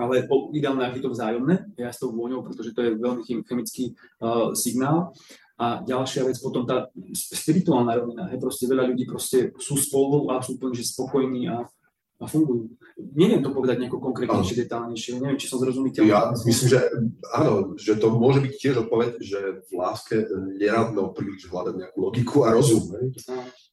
Ale 0.03 0.27
ideálne, 0.57 0.83
ak 0.83 0.99
je 0.99 1.05
to 1.05 1.15
vzájomné, 1.15 1.79
ja 1.79 1.93
s 1.93 2.03
tou 2.03 2.11
vôňou, 2.11 2.43
pretože 2.43 2.75
to 2.75 2.83
je 2.83 2.99
veľmi 2.99 3.23
chemický 3.23 3.95
uh, 4.19 4.51
signál. 4.57 5.15
A 5.63 5.79
ďalšia 5.85 6.27
vec 6.27 6.43
potom 6.43 6.67
tá 6.67 6.91
spirituálna 7.15 7.95
rovina, 8.03 8.27
je 8.35 8.41
proste 8.41 8.67
veľa 8.67 8.89
ľudí 8.91 9.07
proste 9.07 9.55
sú 9.63 9.79
spolu 9.79 10.27
a 10.35 10.43
sú 10.43 10.59
úplne 10.59 10.75
že 10.75 10.91
spokojní 10.91 11.47
a 11.47 11.63
a 12.23 12.27
fungujú. 12.31 12.71
Neviem 12.95 13.43
to 13.43 13.51
povedať 13.51 13.83
nejako 13.83 13.99
konkrétnejšie, 13.99 14.63
detálnejšie, 14.63 15.19
neviem, 15.19 15.41
či 15.41 15.51
som 15.51 15.59
zrozumiteľný. 15.59 16.13
Ja 16.13 16.31
myslím, 16.31 16.69
že 16.71 16.81
áno, 17.35 17.75
že 17.75 17.99
to 17.99 18.15
môže 18.15 18.39
byť 18.39 18.53
tiež 18.63 18.75
odpoveď, 18.87 19.19
že 19.19 19.41
v 19.67 19.71
láske 19.75 20.23
neradno 20.55 21.11
príliš 21.11 21.51
hľadať 21.51 21.75
nejakú 21.83 21.99
logiku 21.99 22.47
a 22.47 22.55
rozum. 22.55 22.95
Ne? 22.95 23.11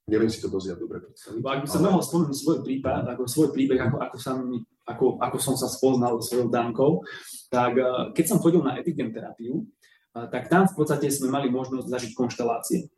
Neviem 0.10 0.32
si 0.34 0.42
to 0.42 0.50
dosť 0.50 0.82
dobre 0.82 1.06
predstaviť. 1.06 1.46
Ak 1.46 1.62
by 1.62 1.70
som 1.70 1.86
mohol 1.86 2.02
spomenúť 2.02 2.38
svoj 2.42 2.58
prípad, 2.66 3.06
ako 3.14 3.30
svoj 3.30 3.50
príbeh, 3.54 3.78
ako, 3.78 3.98
ako, 4.02 4.18
sa 4.18 4.32
mi, 4.42 4.58
ako, 4.90 5.22
ako 5.22 5.38
som 5.38 5.54
sa 5.54 5.70
spoznal 5.70 6.18
so 6.18 6.34
svojou 6.34 6.50
Dankou, 6.50 7.06
tak 7.54 7.78
uh, 7.78 8.10
keď 8.18 8.26
som 8.26 8.42
chodil 8.42 8.66
na 8.66 8.82
epigem 8.82 9.14
terapiu, 9.14 9.62
uh, 10.18 10.26
tak 10.34 10.50
tam 10.50 10.66
v 10.66 10.74
podstate 10.74 11.06
sme 11.14 11.30
mali 11.30 11.54
možnosť 11.54 11.86
zažiť 11.86 12.12
konštelácie. 12.18 12.90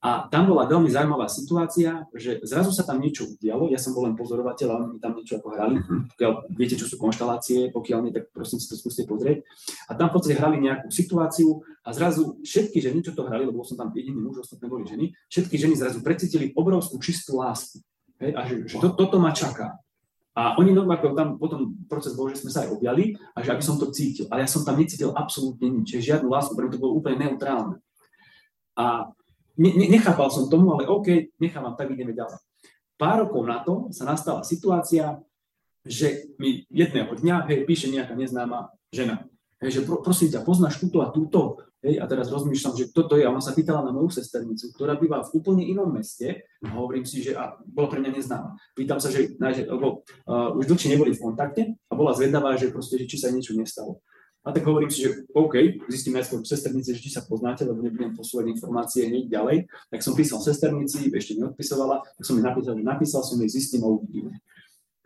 A 0.00 0.32
tam 0.32 0.48
bola 0.48 0.64
veľmi 0.64 0.88
zaujímavá 0.88 1.28
situácia, 1.28 2.08
že 2.16 2.40
zrazu 2.40 2.72
sa 2.72 2.88
tam 2.88 3.04
niečo 3.04 3.28
udialo, 3.28 3.68
ja 3.68 3.76
som 3.76 3.92
bol 3.92 4.08
len 4.08 4.16
pozorovateľ 4.16 4.68
a 4.72 4.76
oni 4.80 4.96
tam 4.96 5.12
niečo 5.12 5.36
ako 5.36 5.48
hrali, 5.52 5.76
mhm. 5.76 6.16
pokiaľ 6.16 6.32
viete, 6.56 6.80
čo 6.80 6.88
sú 6.88 6.96
konštelácie, 6.96 7.68
pokiaľ 7.68 7.98
nie, 8.08 8.12
tak 8.16 8.32
prosím 8.32 8.64
si 8.64 8.72
to 8.72 8.80
skúste 8.80 9.04
pozrieť. 9.04 9.44
A 9.92 10.00
tam 10.00 10.08
v 10.08 10.16
podstate 10.16 10.40
hrali 10.40 10.56
nejakú 10.64 10.88
situáciu 10.88 11.60
a 11.84 11.92
zrazu 11.92 12.40
všetky 12.40 12.80
ženy, 12.80 13.04
čo 13.04 13.12
to 13.12 13.28
hrali, 13.28 13.44
lebo 13.44 13.60
som 13.60 13.76
tam 13.76 13.92
jediný 13.92 14.24
muž, 14.24 14.40
ostatné 14.40 14.72
boli 14.72 14.88
ženy, 14.88 15.12
všetky 15.28 15.60
ženy 15.60 15.76
zrazu 15.76 16.00
precítili 16.00 16.56
obrovskú 16.56 16.96
čistú 16.96 17.36
lásku. 17.36 17.84
Hej, 18.24 18.32
a 18.36 18.40
že, 18.48 18.54
že 18.68 18.76
to, 18.80 18.96
toto 18.96 19.20
ma 19.20 19.36
čaká. 19.36 19.80
A 20.32 20.56
oni 20.56 20.72
no, 20.72 20.88
ako 20.88 21.12
tam 21.12 21.36
potom 21.36 21.76
proces 21.90 22.16
bol, 22.16 22.32
že 22.32 22.40
sme 22.40 22.48
sa 22.48 22.64
aj 22.64 22.72
objali 22.72 23.18
a 23.36 23.44
že 23.44 23.52
aby 23.52 23.60
som 23.60 23.76
to 23.76 23.92
cítil. 23.92 24.24
Ale 24.32 24.46
ja 24.46 24.48
som 24.48 24.64
tam 24.64 24.80
necítil 24.80 25.12
absolútne 25.12 25.68
nič, 25.68 26.00
žiadnu 26.00 26.30
lásku, 26.30 26.56
preto 26.56 26.78
to 26.78 26.82
bolo 26.82 26.96
úplne 26.96 27.28
neutrálne. 27.28 27.82
A 28.78 29.10
ne, 29.60 29.86
nechápal 29.92 30.32
som 30.32 30.48
tomu, 30.48 30.72
ale 30.72 30.88
OK, 30.88 31.36
nechávam, 31.36 31.76
tak 31.76 31.92
ideme 31.92 32.16
ďalej. 32.16 32.40
pár 32.96 33.28
rokov 33.28 33.44
na 33.44 33.60
to 33.60 33.92
sa 33.92 34.08
nastala 34.08 34.40
situácia, 34.40 35.20
že 35.84 36.32
mi 36.36 36.68
jedného 36.68 37.12
dňa, 37.12 37.48
hej, 37.48 37.64
píše 37.64 37.88
nejaká 37.88 38.12
neznáma 38.12 38.72
žena, 38.92 39.24
hej, 39.64 39.80
že 39.80 39.80
pro, 39.84 40.04
prosím 40.04 40.32
ťa, 40.32 40.44
poznáš 40.44 40.76
túto 40.76 41.00
a 41.00 41.08
túto, 41.08 41.60
hej, 41.80 41.96
a 41.96 42.04
teraz 42.04 42.28
rozmýšľam, 42.28 42.76
že 42.76 42.92
toto 42.92 43.16
je, 43.16 43.24
a 43.24 43.32
ona 43.32 43.40
sa 43.40 43.56
pýtala 43.56 43.80
na 43.80 43.92
moju 43.92 44.12
sesternicu, 44.12 44.68
ktorá 44.76 45.00
býva 45.00 45.24
v 45.24 45.32
úplne 45.40 45.64
inom 45.64 45.88
meste, 45.88 46.44
a 46.60 46.68
hovorím 46.76 47.08
si, 47.08 47.24
že 47.24 47.32
a 47.32 47.56
bola 47.64 47.88
pre 47.88 48.04
mňa 48.04 48.12
neznáma. 48.12 48.52
Pýtam 48.76 49.00
sa, 49.00 49.08
že, 49.08 49.32
že 49.32 49.62
lebo 49.64 50.04
uh, 50.28 50.52
už 50.60 50.68
dlhšie 50.68 50.92
neboli 50.92 51.16
v 51.16 51.24
kontakte 51.24 51.62
a 51.88 51.92
bola 51.96 52.12
zvedavá, 52.12 52.52
že 52.60 52.68
proste, 52.68 53.00
že 53.00 53.08
či 53.08 53.16
sa 53.16 53.32
niečo 53.32 53.56
nestalo. 53.56 54.04
A 54.40 54.56
tak 54.56 54.64
hovorím 54.64 54.88
si, 54.88 55.04
že 55.04 55.28
OK, 55.36 55.84
zistím 55.92 56.16
aj 56.16 56.32
svojom 56.32 56.48
sesternici, 56.48 56.96
že 56.96 57.04
či 57.04 57.12
sa 57.12 57.20
poznáte, 57.28 57.68
lebo 57.68 57.84
nebudem 57.84 58.16
posúvať 58.16 58.48
informácie 58.48 59.04
hneď 59.04 59.28
ďalej. 59.28 59.56
Tak 59.92 60.00
som 60.00 60.16
písal 60.16 60.40
sesternici, 60.40 61.12
ešte 61.12 61.36
neodpisovala, 61.36 62.00
tak 62.00 62.24
som 62.24 62.40
mi 62.40 62.42
napísal, 62.42 62.80
napísal 62.80 63.20
som 63.20 63.36
jej, 63.36 63.52
zistím 63.52 63.84
a 63.84 63.92
uvidím. 63.92 64.32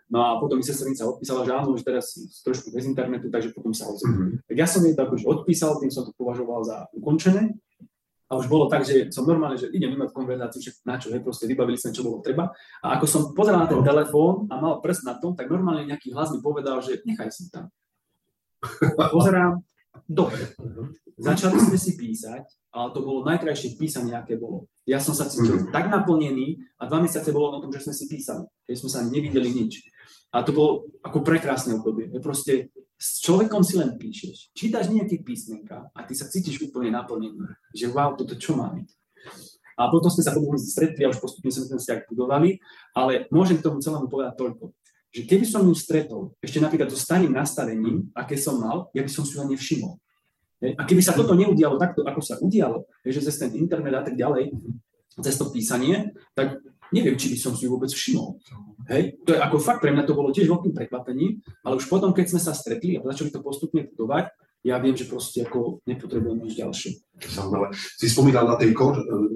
No 0.07 0.23
a 0.23 0.38
potom 0.38 0.61
mi 0.61 0.62
sesternica 0.62 1.03
odpísala, 1.11 1.42
že 1.42 1.51
áno, 1.51 1.75
že 1.75 1.83
teraz 1.83 2.14
trošku 2.47 2.70
bez 2.70 2.87
internetu, 2.87 3.27
takže 3.27 3.51
potom 3.51 3.75
sa 3.75 3.90
ozvem. 3.90 4.14
Mm-hmm. 4.14 4.47
Tak 4.47 4.57
ja 4.57 4.66
som 4.70 4.87
jej 4.87 4.94
to 4.94 5.03
akože 5.03 5.25
odpísal, 5.27 5.83
tým 5.83 5.90
som 5.90 6.07
to 6.07 6.14
považoval 6.14 6.62
za 6.62 6.87
ukončené. 6.94 7.59
A 8.31 8.38
už 8.38 8.47
bolo 8.47 8.70
tak, 8.70 8.87
že 8.87 9.11
som 9.11 9.27
normálne, 9.27 9.59
že 9.59 9.68
idem 9.75 9.99
mať 9.99 10.14
konverzáciu, 10.14 10.62
že 10.62 10.70
na 10.87 10.97
čo, 10.97 11.12
hej, 11.12 11.20
proste 11.20 11.44
vybavili 11.44 11.77
sme, 11.77 11.92
čo 11.92 12.07
bolo 12.07 12.23
treba. 12.25 12.55
A 12.81 12.97
ako 12.97 13.05
som 13.11 13.23
pozeral 13.37 13.66
na 13.66 13.68
ten 13.68 13.83
telefón 13.85 14.49
a 14.49 14.57
mal 14.62 14.81
prst 14.81 15.05
na 15.05 15.18
tom, 15.18 15.37
tak 15.37 15.51
normálne 15.51 15.85
nejaký 15.90 16.14
hlas 16.14 16.33
mi 16.33 16.40
povedal, 16.40 16.81
že 16.81 17.05
nechaj 17.05 17.29
si 17.35 17.53
tam. 17.53 17.68
Pozerám, 19.14 19.61
dobre. 20.09 20.55
Začali 21.14 21.59
sme 21.62 21.79
si 21.79 21.94
písať, 21.94 22.42
ale 22.74 22.88
to 22.90 23.07
bolo 23.07 23.22
najkrajšie 23.22 23.79
písanie, 23.79 24.18
aké 24.18 24.35
bolo. 24.35 24.66
Ja 24.83 24.98
som 24.98 25.14
sa 25.14 25.31
cítil 25.31 25.62
mm. 25.62 25.70
tak 25.70 25.87
naplnený 25.87 26.59
a 26.83 26.90
dva 26.90 26.98
mesiace 26.98 27.31
bolo 27.31 27.55
o 27.55 27.62
tom, 27.62 27.70
že 27.70 27.87
sme 27.87 27.94
si 27.94 28.11
písali. 28.11 28.42
Keď 28.66 28.77
sme 28.83 28.90
sa 28.90 29.00
nevideli 29.07 29.55
nič. 29.55 29.87
A 30.35 30.42
to 30.42 30.50
bolo 30.50 30.90
ako 31.07 31.22
prekrásne 31.22 31.79
obdobie. 31.79 32.11
Proste 32.18 32.74
s 32.98 33.22
človekom 33.22 33.62
si 33.62 33.79
len 33.79 33.94
píšeš, 33.94 34.50
čítaš 34.59 34.90
nejaké 34.90 35.22
písmenka 35.22 35.87
a 35.94 36.00
ty 36.03 36.18
sa 36.18 36.27
cítiš 36.27 36.66
úplne 36.66 36.90
naplnený. 36.90 37.46
Že 37.70 37.94
wow, 37.94 38.18
toto 38.18 38.35
čo 38.35 38.59
má 38.59 38.74
byť. 38.74 38.88
A 39.79 39.90
potom 39.90 40.11
sme 40.11 40.22
sa 40.22 40.35
potom 40.35 40.59
stretli 40.59 41.03
a 41.07 41.11
už 41.11 41.22
postupne 41.22 41.50
sme 41.50 41.70
ten 41.70 41.79
vzťah 41.79 42.07
budovali, 42.11 42.59
ale 42.94 43.27
môžem 43.31 43.59
k 43.59 43.66
tomu 43.66 43.83
celému 43.83 44.07
povedať 44.11 44.35
toľko 44.38 44.74
že 45.14 45.22
keby 45.22 45.46
som 45.46 45.62
ju 45.62 45.74
stretol 45.79 46.35
ešte 46.42 46.59
napríklad 46.59 46.90
so 46.90 46.98
starým 46.98 47.31
nastavením, 47.31 48.11
aké 48.18 48.35
som 48.35 48.59
mal, 48.59 48.90
ja 48.90 49.07
by 49.07 49.11
som 49.11 49.22
si 49.22 49.38
ho 49.38 49.46
nevšimol. 49.46 49.94
A 50.74 50.83
keby 50.83 51.05
sa 51.05 51.14
toto 51.14 51.38
neudialo 51.38 51.79
takto, 51.79 52.03
ako 52.03 52.20
sa 52.24 52.35
udialo, 52.42 52.88
že 53.07 53.22
cez 53.22 53.38
ten 53.38 53.55
internet 53.55 53.94
a 53.94 54.03
tak 54.03 54.18
ďalej, 54.18 54.50
cez 55.22 55.38
to 55.38 55.55
písanie, 55.55 56.11
tak 56.35 56.59
neviem, 56.90 57.14
či 57.14 57.31
by 57.31 57.38
som 57.38 57.53
si 57.55 57.68
ju 57.68 57.79
vôbec 57.79 57.92
všimol. 57.94 58.42
Hej? 58.90 59.22
To 59.22 59.37
je 59.37 59.40
ako 59.40 59.57
fakt, 59.62 59.81
pre 59.85 59.94
mňa 59.94 60.03
to 60.03 60.18
bolo 60.18 60.35
tiež 60.35 60.50
veľkým 60.50 60.74
prekvapením, 60.74 61.38
ale 61.62 61.79
už 61.79 61.87
potom, 61.87 62.11
keď 62.11 62.35
sme 62.35 62.40
sa 62.42 62.50
stretli 62.57 62.98
a 62.98 63.05
začali 63.07 63.31
to 63.31 63.44
postupne 63.44 63.87
budovať, 63.94 64.35
ja 64.64 64.81
viem, 64.81 64.96
že 64.96 65.05
proste 65.05 65.44
ako 65.44 65.85
nepotrebujem 65.85 66.40
nič 66.40 66.57
ďalšie. 66.57 66.90
Zaujímavé. 67.20 67.77
Si 67.77 68.09
spomínal 68.09 68.48
na, 68.48 68.57
tej, 68.57 68.72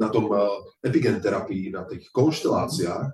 na 0.01 0.09
tom 0.09 0.33
eh, 0.33 0.41
epigen 0.88 1.21
terapii, 1.21 1.69
na 1.69 1.85
tých 1.85 2.09
konšteláciách, 2.09 3.12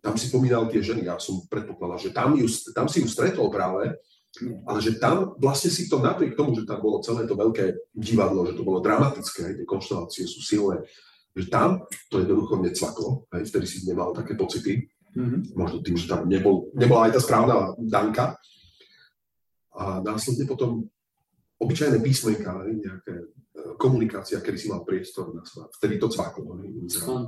tam 0.00 0.16
si 0.16 0.32
pomínal 0.32 0.68
tie 0.72 0.80
ženy, 0.80 1.04
ja 1.04 1.20
som 1.20 1.44
predpokladal, 1.46 2.00
že 2.00 2.10
tam, 2.10 2.32
ju, 2.36 2.48
tam 2.72 2.88
si 2.88 3.04
ju 3.04 3.08
stretol 3.08 3.52
práve, 3.52 4.00
ale 4.40 4.78
že 4.78 4.96
tam 4.96 5.36
vlastne 5.36 5.68
si 5.68 5.90
to 5.90 6.00
napriek 6.00 6.38
tomu, 6.38 6.56
že 6.56 6.64
tam 6.64 6.80
bolo 6.80 7.04
celé 7.04 7.28
to 7.28 7.36
veľké 7.36 7.92
divadlo, 7.92 8.48
že 8.48 8.56
to 8.56 8.62
bolo 8.64 8.80
dramatické, 8.80 9.58
tie 9.58 9.66
konštelácie 9.68 10.24
sú 10.24 10.40
silné, 10.40 10.86
že 11.36 11.50
tam 11.50 11.84
to 12.08 12.22
jednoducho 12.22 12.62
necvaklo, 12.62 13.28
aj 13.30 13.42
vtedy 13.46 13.66
si 13.66 13.78
nemal 13.84 14.14
také 14.14 14.38
pocity, 14.38 14.86
mm-hmm. 15.14 15.54
možno 15.58 15.78
tým, 15.82 15.96
že 15.98 16.06
tam 16.06 16.30
nebol, 16.30 16.70
nebola 16.74 17.10
aj 17.10 17.18
tá 17.18 17.20
správna 17.20 17.74
danka. 17.78 18.38
A 19.70 20.02
následne 20.02 20.44
potom 20.50 20.90
obyčajné 21.60 22.02
písmenka, 22.02 22.66
nejaké 22.66 23.14
e, 23.14 23.24
komunikácia, 23.78 24.42
kedy 24.42 24.58
si 24.58 24.66
mal 24.66 24.82
priestor 24.82 25.30
na 25.30 25.46
svoj, 25.46 25.70
vtedy 25.78 26.00
to 26.00 26.10
cvaklo, 26.10 26.58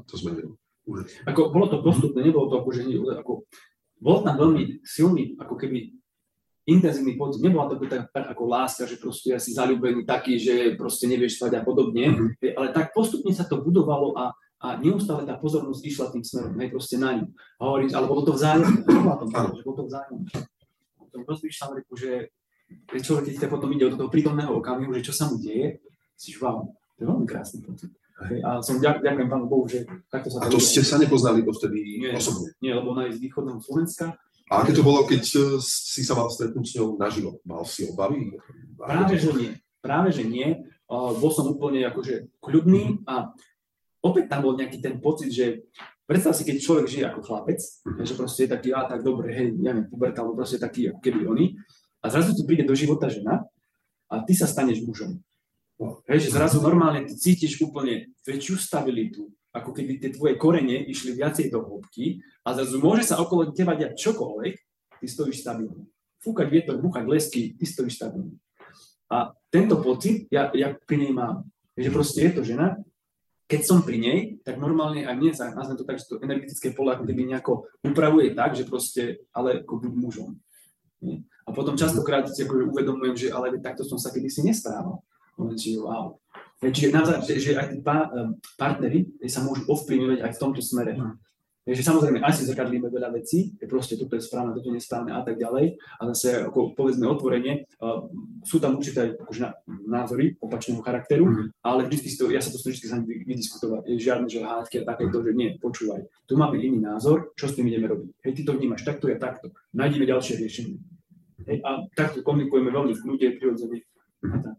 to 0.09 0.15
zmenilo. 0.19 0.59
Ako, 1.31 1.55
bolo 1.55 1.67
to 1.71 1.79
postupné, 1.79 2.27
nebolo 2.27 2.51
to 2.51 2.59
akože 2.59 2.83
ako, 3.23 3.47
bol 4.03 4.19
tam 4.27 4.35
veľmi 4.35 4.83
silný, 4.83 5.39
ako 5.39 5.55
keby 5.55 5.95
intenzívny 6.67 7.19
pocit. 7.19 7.43
Nebola 7.43 7.71
to 7.71 7.79
tak, 7.87 8.11
tak 8.11 8.27
ako 8.35 8.43
láska, 8.47 8.87
že 8.87 8.99
proste 8.99 9.35
ja 9.35 9.39
si 9.39 9.55
zalúbený 9.55 10.07
taký, 10.07 10.39
že 10.39 10.75
proste 10.79 11.11
nevieš 11.11 11.39
spať 11.39 11.59
a 11.59 11.63
podobne, 11.63 12.11
mm-hmm. 12.11 12.55
ale 12.59 12.75
tak 12.75 12.95
postupne 12.95 13.35
sa 13.35 13.47
to 13.47 13.63
budovalo 13.63 14.15
a, 14.15 14.35
a 14.63 14.79
neustále 14.79 15.27
tá 15.27 15.39
pozornosť 15.39 15.83
išla 15.83 16.07
tým 16.15 16.23
smerom, 16.23 16.55
hej, 16.59 16.71
proste 16.71 16.99
na 16.99 17.19
ňu. 17.19 17.27
Hovorím, 17.59 17.91
ale 17.95 18.07
bolo 18.07 18.23
to 18.27 18.33
vzájomné, 18.35 18.87
bolo 18.87 19.75
to 19.75 19.85
vzájomné. 19.87 20.31
Rozmýšľam, 21.13 21.71
že 21.95 22.11
človek, 23.03 23.37
keď 23.39 23.49
potom 23.51 23.71
ide 23.75 23.91
do 23.91 23.99
toho 23.99 24.11
prítomného 24.11 24.55
okamihu, 24.59 24.95
že 24.99 25.07
čo 25.07 25.15
sa 25.15 25.29
mu 25.31 25.39
deje, 25.39 25.83
si 26.15 26.35
wow, 26.39 26.67
to 26.95 26.99
je 27.03 27.07
veľmi 27.11 27.27
krásny 27.27 27.59
pocit. 27.63 27.91
A 28.43 28.63
som 28.63 28.79
ďak, 28.79 29.03
ďakujem 29.03 29.29
pánu 29.29 29.47
Bohu, 29.51 29.65
že 29.67 29.85
takto 30.09 30.31
sa... 30.31 30.45
A 30.45 30.53
to 30.53 30.63
ste 30.63 30.83
sa 30.87 30.97
nepoznali 30.99 31.43
dovtedy 31.43 32.03
nie, 32.03 32.13
osobne? 32.15 32.55
Nie, 32.63 32.79
lebo 32.79 32.95
ona 32.95 33.11
je 33.11 33.19
z 33.19 33.23
východného 33.27 33.59
Slovenska. 33.61 34.17
A 34.53 34.53
aké 34.63 34.77
to 34.77 34.85
bolo, 34.85 35.09
keď 35.09 35.23
e, 35.23 35.41
si 35.65 36.05
sa 36.05 36.13
mal 36.13 36.29
stretnúť 36.29 36.65
s 36.67 36.75
ňou 36.77 37.01
naživo? 37.01 37.41
Mal 37.49 37.65
si 37.65 37.89
obavy? 37.89 38.37
Práve, 38.77 39.15
že 39.17 39.31
nie. 39.33 39.51
Práve, 39.81 40.09
že 40.13 40.23
nie. 40.29 40.69
Uh, 40.93 41.17
bol 41.17 41.33
som 41.33 41.49
úplne 41.49 41.89
akože 41.89 42.29
kľudný 42.37 43.01
a 43.09 43.33
opäť 44.05 44.29
tam 44.29 44.45
bol 44.45 44.53
nejaký 44.59 44.83
ten 44.83 45.01
pocit, 45.01 45.33
že 45.33 45.65
predstav 46.05 46.37
si, 46.37 46.45
keď 46.45 46.57
človek 46.61 46.87
žije 46.91 47.05
ako 47.09 47.21
chlapec, 47.25 47.57
mm-hmm. 47.59 48.05
že 48.05 48.13
proste 48.13 48.41
je 48.45 48.51
taký, 48.53 48.69
a 48.77 48.85
tak 48.85 49.01
dobre, 49.01 49.33
hej, 49.33 49.57
ja 49.63 49.73
neviem, 49.73 49.89
puberta, 49.89 50.21
alebo 50.21 50.37
proste 50.37 50.61
taký, 50.61 50.93
ako 50.93 51.01
keby 51.01 51.25
oni, 51.25 51.47
a 52.03 52.13
zrazu 52.13 52.37
ti 52.37 52.43
príde 52.45 52.69
do 52.69 52.77
života 52.77 53.09
žena 53.09 53.47
a 54.11 54.21
ty 54.27 54.37
sa 54.37 54.45
staneš 54.45 54.85
mužom. 54.85 55.17
Hej, 56.07 56.29
že 56.29 56.35
zrazu 56.37 56.63
normálne 56.63 57.09
ty 57.09 57.15
cítiš 57.17 57.59
úplne 57.63 58.13
väčšiu 58.23 58.55
stabilitu, 58.61 59.33
ako 59.51 59.75
keby 59.75 59.99
tie 59.99 60.11
tvoje 60.15 60.39
korene 60.39 60.79
išli 60.87 61.17
viacej 61.17 61.51
do 61.51 61.65
hĺbky 61.65 62.23
a 62.47 62.55
zrazu 62.55 62.79
môže 62.79 63.09
sa 63.09 63.19
okolo 63.19 63.51
teba 63.51 63.75
diať 63.75 63.99
čokoľvek, 63.99 64.55
ty 65.03 65.07
stojíš 65.11 65.43
stabilne. 65.43 65.91
Fúkať 66.23 66.47
vietor, 66.47 66.79
búchať 66.79 67.05
lesky, 67.11 67.59
ty 67.59 67.65
stojíš 67.67 67.99
stabilne. 67.99 68.39
A 69.11 69.35
tento 69.51 69.83
pocit 69.83 70.31
ja, 70.31 70.49
ja 70.55 70.73
pri 70.73 70.97
nej 71.03 71.13
mám. 71.13 71.45
Že 71.73 71.89
proste 71.89 72.21
je 72.29 72.33
to 72.37 72.43
žena, 72.45 72.77
keď 73.53 73.61
som 73.69 73.85
pri 73.85 74.01
nej, 74.01 74.19
tak 74.41 74.57
normálne 74.57 75.05
aj 75.05 75.13
mne 75.13 75.33
sa, 75.37 75.53
nazvem 75.53 75.77
to 75.77 75.85
tak, 75.85 76.01
že 76.01 76.09
to 76.09 76.25
energetické 76.25 76.73
pole 76.73 76.89
ako 76.97 77.05
keby 77.05 77.29
nejako 77.29 77.69
upravuje 77.85 78.33
tak, 78.33 78.57
že 78.57 78.65
proste, 78.65 79.29
ale 79.29 79.61
ako 79.61 79.85
buď 79.85 79.93
mužom. 79.93 80.31
A 81.45 81.51
potom 81.53 81.77
častokrát 81.77 82.25
si 82.33 82.49
akože 82.49 82.73
uvedomujem, 82.73 83.15
že 83.19 83.29
ale 83.29 83.61
takto 83.61 83.85
som 83.85 84.01
sa 84.01 84.09
kedysi 84.09 84.41
nesprával. 84.41 85.05
Čiže 85.37 85.79
wow. 85.81 86.17
Čiže 86.63 86.95
naozaj, 86.95 87.17
že, 87.27 87.35
že 87.43 87.51
aj 87.59 87.67
tí 87.75 87.79
pa, 87.83 88.07
partnery 88.55 89.11
sa 89.27 89.43
môžu 89.43 89.67
ovplyvňovať 89.67 90.19
aj 90.23 90.33
v 90.35 90.41
tomto 90.41 90.63
smere. 90.63 90.95
Mm. 90.95 91.19
Takže 91.63 91.83
samozrejme, 91.87 92.19
aj 92.27 92.35
si 92.35 92.43
zrkadlíme 92.51 92.91
veľa 92.91 93.15
vecí, 93.15 93.55
je 93.55 93.71
proste 93.71 93.95
toto 93.95 94.19
je 94.19 94.23
správne, 94.27 94.51
toto 94.51 94.67
je 94.67 94.83
nesprávne 94.83 95.15
a 95.15 95.23
tak 95.23 95.39
ďalej. 95.39 95.79
A 95.79 96.11
zase, 96.11 96.43
ako 96.43 96.75
povedzme 96.75 97.07
otvorenie, 97.07 97.71
uh, 97.79 98.11
sú 98.43 98.59
tam 98.59 98.83
určité 98.83 99.15
akože, 99.15 99.71
názory 99.87 100.35
opačného 100.43 100.83
charakteru, 100.83 101.31
mm. 101.31 101.63
ale 101.63 101.87
vždy 101.87 101.99
si 102.03 102.19
to, 102.19 102.35
ja 102.35 102.43
sa 102.43 102.51
to 102.51 102.59
vždy 102.59 102.83
sa 102.83 102.99
vydiskutovať. 102.99 103.87
Je 103.87 103.95
žiadne, 103.95 104.27
že 104.27 104.43
hádky 104.43 104.83
a 104.83 104.89
takéto, 104.91 105.23
že 105.23 105.39
nie, 105.39 105.55
počúvaj. 105.63 106.03
Tu 106.27 106.35
máme 106.35 106.59
iný 106.59 106.83
názor, 106.83 107.31
čo 107.39 107.47
s 107.47 107.55
tým 107.55 107.71
ideme 107.71 107.87
robiť. 107.87 108.11
Hej, 108.27 108.33
ty 108.39 108.43
to 108.43 108.59
vnímaš 108.59 108.83
takto, 108.83 109.07
ja 109.07 109.23
takto. 109.23 109.55
Nájdeme 109.71 110.03
ďalšie 110.03 110.43
riešenie. 110.43 110.83
Hej, 111.47 111.59
a 111.63 111.87
takto 111.95 112.27
komunikujeme 112.27 112.75
veľmi 112.75 112.95
v 112.99 113.03
kľude, 113.07 113.27
prirodzene. 113.39 113.79
Mm. 114.27 114.59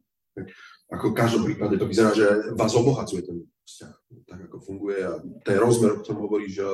Ako 0.93 1.13
v 1.13 1.17
každom 1.17 1.43
prípade 1.45 1.77
to 1.77 1.85
vyzerá, 1.85 2.13
že 2.13 2.53
vás 2.57 2.73
obohacuje 2.73 3.21
ten 3.25 3.37
vzťah, 3.65 3.93
tak 4.29 4.39
ako 4.49 4.57
funguje 4.61 4.99
a 5.01 5.21
ten 5.45 5.57
rozmer, 5.57 5.97
o 5.97 6.01
ktorom 6.01 6.25
hovoríš, 6.25 6.61
že, 6.61 6.67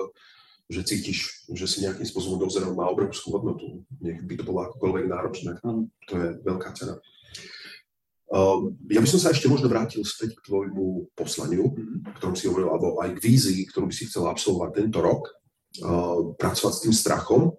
že 0.71 0.81
cítiš, 0.83 1.17
že 1.51 1.65
si 1.67 1.83
nejakým 1.83 2.07
spôsobom 2.07 2.39
dozeral 2.39 2.75
má 2.75 2.87
obrovskú 2.87 3.35
hodnotu, 3.35 3.83
nech 3.99 4.19
by 4.23 4.33
to 4.39 4.47
bolo 4.47 4.67
akokoľvek 4.67 5.05
náročné, 5.07 5.51
to 6.07 6.13
je 6.15 6.27
veľká 6.43 6.69
cena. 6.75 6.97
Uh, 8.29 8.69
ja 8.93 9.01
by 9.01 9.09
som 9.09 9.17
sa 9.17 9.33
ešte 9.33 9.49
možno 9.49 9.65
vrátil 9.73 10.05
späť 10.05 10.37
k 10.37 10.45
tvojmu 10.45 11.09
poslaniu, 11.17 11.73
mm-hmm. 11.73 12.13
ktorom 12.21 12.37
si 12.37 12.45
hovoril, 12.45 12.69
alebo 12.69 13.01
aj 13.01 13.17
k 13.17 13.23
vízii, 13.25 13.65
ktorú 13.73 13.89
by 13.89 13.95
si 13.97 14.05
chcel 14.05 14.29
absolvovať 14.29 14.69
tento 14.77 15.01
rok, 15.01 15.33
uh, 15.81 16.37
pracovať 16.37 16.73
s 16.77 16.83
tým 16.85 16.93
strachom. 16.93 17.57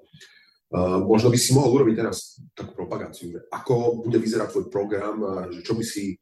Uh, 0.71 1.03
možno 1.03 1.35
by 1.35 1.39
si 1.39 1.51
mohol 1.51 1.83
urobiť 1.83 1.99
teraz 1.99 2.39
takú 2.55 2.79
propagáciu, 2.79 3.35
že 3.35 3.43
ako 3.51 4.07
bude 4.07 4.23
vyzerať 4.23 4.55
tvoj 4.55 4.66
program, 4.71 5.18
a 5.27 5.33
že 5.51 5.66
čo 5.66 5.75
by 5.75 5.83
si 5.83 6.14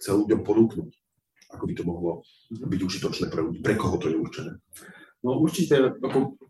chcel 0.00 0.24
ľuďom 0.24 0.40
ponúknuť. 0.40 0.90
Ako 1.52 1.64
by 1.68 1.74
to 1.76 1.84
mohlo 1.84 2.24
byť 2.48 2.80
užitočné 2.80 3.26
pre 3.28 3.44
ľudí, 3.44 3.60
pre 3.60 3.76
koho 3.76 4.00
to 4.00 4.08
je 4.08 4.16
určené. 4.16 4.56
No 5.20 5.36
určite, 5.36 6.00
ako, 6.00 6.40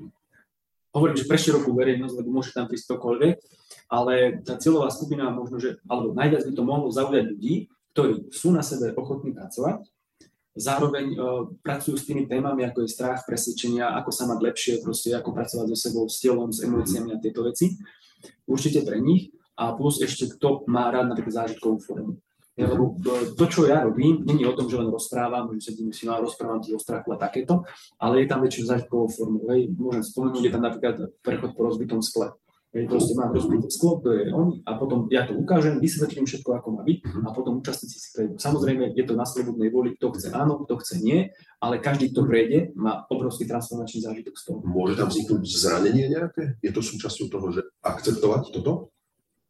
hovorím, 0.95 1.19
že 1.19 1.27
pre 1.27 1.39
širokú 1.43 1.75
verejnosť, 1.75 2.15
lebo 2.23 2.31
môže 2.31 2.55
tam 2.55 2.71
prísť 2.71 2.95
ktokoľvek, 2.95 3.37
ale 3.91 4.43
tá 4.47 4.55
cieľová 4.55 4.95
skupina 4.95 5.27
možno, 5.35 5.59
že, 5.59 5.83
alebo 5.91 6.15
najviac 6.15 6.47
by 6.47 6.53
to 6.55 6.63
mohlo 6.63 6.87
zaujať 6.95 7.25
ľudí, 7.35 7.67
ktorí 7.91 8.31
sú 8.31 8.55
na 8.55 8.63
sebe 8.63 8.95
ochotní 8.95 9.35
pracovať, 9.35 9.83
zároveň 10.61 11.07
uh, 11.17 11.49
pracujú 11.65 11.97
s 11.97 12.05
tými 12.05 12.29
témami, 12.29 12.69
ako 12.69 12.85
je 12.85 12.93
strach, 12.93 13.25
presvedčenia, 13.25 13.97
ako 13.97 14.11
sa 14.13 14.29
mať 14.29 14.39
lepšie, 14.45 14.75
proste 14.85 15.17
ako 15.17 15.33
pracovať 15.33 15.67
so 15.73 15.79
sebou, 15.81 16.05
s 16.07 16.21
telom, 16.21 16.53
s 16.53 16.61
emóciami 16.61 17.17
a 17.17 17.23
tieto 17.23 17.43
veci. 17.43 17.81
Určite 18.45 18.85
pre 18.85 19.01
nich. 19.01 19.33
A 19.61 19.77
plus 19.77 20.01
ešte 20.01 20.25
kto 20.37 20.65
má 20.73 20.89
rád 20.89 21.13
napríklad 21.13 21.45
zážitkovú 21.45 21.85
formu. 21.85 22.17
Ja, 22.57 22.69
lebo 22.69 22.97
to, 23.37 23.45
čo 23.49 23.65
ja 23.65 23.81
robím, 23.85 24.21
není 24.25 24.45
o 24.45 24.53
tom, 24.53 24.69
že 24.69 24.77
len 24.77 24.93
rozprávam, 24.93 25.49
že 25.57 25.73
sedím 25.73 25.97
si, 25.97 26.05
no 26.05 26.17
rozprávam 26.21 26.61
ti 26.61 26.77
o 26.77 26.81
strachu 26.81 27.13
a 27.13 27.21
takéto, 27.21 27.65
ale 27.97 28.21
je 28.21 28.27
tam 28.29 28.45
väčšinou 28.45 28.67
zážitkovou 28.69 29.09
formou. 29.09 29.45
Hej. 29.49 29.73
Môžem 29.77 30.05
spomenúť, 30.05 30.43
je 30.45 30.53
tam 30.53 30.65
napríklad 30.65 30.97
prechod 31.25 31.57
po 31.57 31.63
rozbitom 31.65 32.05
skle. 32.05 32.37
Hej, 32.71 32.87
proste 32.87 33.19
mám 33.19 33.35
rozbité 33.35 33.67
sklo, 33.67 33.99
to 33.99 34.15
je 34.15 34.31
on, 34.31 34.63
a 34.63 34.79
potom 34.79 35.11
ja 35.11 35.27
to 35.27 35.35
ukážem, 35.35 35.83
vysvetlím 35.83 36.23
všetko, 36.23 36.55
ako 36.55 36.69
má 36.79 36.87
byť 36.87 36.99
mhm. 37.03 37.21
a 37.27 37.29
potom 37.35 37.59
účastníci 37.59 37.99
si 37.99 38.09
prejdú. 38.15 38.39
Samozrejme, 38.39 38.95
je 38.95 39.05
to 39.11 39.19
na 39.19 39.27
slobodnej 39.27 39.75
voli, 39.75 39.99
kto 39.99 40.15
chce 40.15 40.31
áno, 40.31 40.63
kto 40.63 40.79
chce 40.79 41.03
nie, 41.03 41.35
ale 41.59 41.83
každý, 41.83 42.15
kto 42.15 42.31
prejde, 42.31 42.71
má 42.79 43.03
obrovský 43.11 43.51
transformačný 43.51 44.07
zážitok 44.07 44.35
z 44.39 44.43
toho. 44.47 44.59
Môže 44.63 44.95
tam 44.95 45.11
vzniknúť 45.11 45.43
zranenie 45.51 46.15
nejaké? 46.15 46.63
Je 46.63 46.71
to 46.71 46.79
súčasťou 46.79 47.27
toho, 47.27 47.47
že 47.51 47.67
akceptovať 47.83 48.55
toto? 48.55 48.95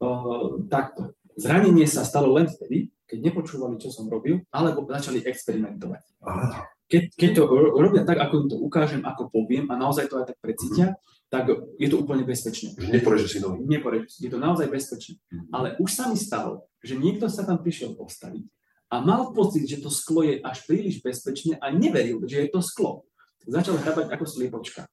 Uh, 0.01 0.65
takto. 0.73 1.13
Zranenie 1.37 1.85
sa 1.85 2.09
stalo 2.09 2.33
len 2.33 2.49
vtedy, 2.49 2.89
keď 3.05 3.21
nepočúvali, 3.21 3.77
čo 3.77 3.93
som 3.93 4.09
robil, 4.09 4.41
alebo 4.49 4.89
začali 4.89 5.21
experimentovať. 5.29 6.25
Aha. 6.25 6.73
Keď, 6.89 7.03
keď 7.21 7.31
to 7.37 7.43
robia 7.77 8.03
tak, 8.03 8.17
ako 8.17 8.35
im 8.35 8.49
to 8.49 8.57
ukážem, 8.57 9.05
ako 9.05 9.29
poviem 9.29 9.69
a 9.69 9.77
naozaj 9.77 10.09
to 10.09 10.25
aj 10.25 10.33
tak 10.33 10.39
precítia, 10.41 10.97
mm 10.97 11.20
tak 11.31 11.47
je 11.79 11.87
to 11.87 12.03
úplne 12.03 12.27
bezpečné. 12.27 12.75
Neporeže 12.77 13.31
si 13.31 13.39
nohy. 13.39 13.63
Neporeže 13.63 14.19
Je 14.19 14.27
to 14.27 14.43
naozaj 14.43 14.67
bezpečné. 14.67 15.15
Mm-hmm. 15.31 15.55
Ale 15.55 15.69
už 15.79 15.91
sa 15.95 16.11
mi 16.11 16.19
stalo, 16.19 16.67
že 16.83 16.99
niekto 16.99 17.31
sa 17.31 17.47
tam 17.47 17.63
prišiel 17.63 17.95
postaviť 17.95 18.45
a 18.91 18.99
mal 18.99 19.31
pocit, 19.31 19.71
že 19.71 19.79
to 19.79 19.87
sklo 19.87 20.27
je 20.27 20.43
až 20.43 20.67
príliš 20.67 20.99
bezpečné 20.99 21.55
a 21.63 21.71
neveril, 21.71 22.27
že 22.27 22.43
je 22.43 22.49
to 22.51 22.59
sklo. 22.59 23.07
Začal 23.47 23.79
hrabať 23.79 24.11
ako 24.11 24.25
sliepočka. 24.27 24.91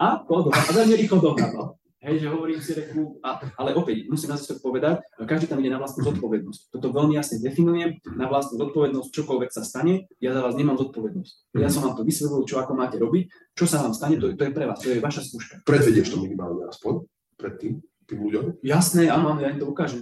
A, 0.00 0.24
a 0.24 0.60
veľmi 0.72 0.96
rýchlo 0.96 1.20
dohrabal. 1.20 1.76
Hej, 2.06 2.22
že 2.22 2.30
hovorím 2.30 2.62
si 2.62 2.70
reku, 2.70 3.18
a, 3.18 3.42
ale 3.58 3.74
opäť 3.74 4.06
musím 4.06 4.30
na 4.30 4.38
to 4.38 4.54
povedať, 4.62 5.02
každý 5.26 5.50
tam 5.50 5.58
ide 5.58 5.74
na 5.74 5.82
vlastnú 5.82 6.06
zodpovednosť. 6.06 6.70
Toto 6.70 6.94
veľmi 6.94 7.18
jasne 7.18 7.42
definujem, 7.42 7.98
na 8.14 8.30
vlastnú 8.30 8.62
zodpovednosť, 8.62 9.10
čokoľvek 9.10 9.50
sa 9.50 9.66
stane, 9.66 10.06
ja 10.22 10.30
za 10.30 10.38
vás 10.38 10.54
nemám 10.54 10.78
zodpovednosť. 10.78 11.58
Ja 11.58 11.66
som 11.66 11.82
vám 11.82 11.98
to 11.98 12.06
vysvetlil, 12.06 12.46
čo 12.46 12.62
ako 12.62 12.78
máte 12.78 12.94
robiť, 13.02 13.26
čo 13.58 13.66
sa 13.66 13.82
vám 13.82 13.90
stane, 13.90 14.22
to, 14.22 14.30
to 14.38 14.42
je 14.46 14.54
pre 14.54 14.70
vás, 14.70 14.78
to 14.78 14.94
je 14.94 15.02
vaša 15.02 15.26
skúška. 15.26 15.66
Predvedieš 15.66 16.14
to 16.14 16.22
minimálne 16.22 16.62
aspoň 16.70 17.10
predtým, 17.42 17.82
tým 18.06 18.18
ľuďom? 18.22 18.62
Jasné, 18.62 19.10
áno, 19.10 19.34
ja 19.42 19.50
im 19.50 19.58
to 19.58 19.66
ukážem. 19.66 19.98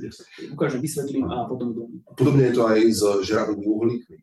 Ukážem, 0.53 0.85
vysvetlím 0.85 1.25
a 1.25 1.49
potom. 1.49 1.73
Podobne 2.21 2.53
je 2.53 2.55
to 2.61 2.69
aj 2.69 2.81
s 2.85 3.01
žeravými 3.25 3.65
uhlíkmi. 3.65 4.19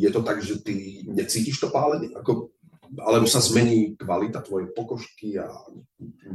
Je 0.00 0.08
to 0.08 0.24
tak, 0.24 0.40
že 0.40 0.64
ty 0.64 1.04
necítiš 1.04 1.60
to 1.60 1.68
pálenie? 1.68 2.16
Ako 2.16 2.56
alebo 2.86 3.26
sa 3.26 3.42
zmení 3.42 3.98
kvalita 3.98 4.46
tvojej 4.46 4.70
pokožky 4.70 5.34
a 5.42 5.50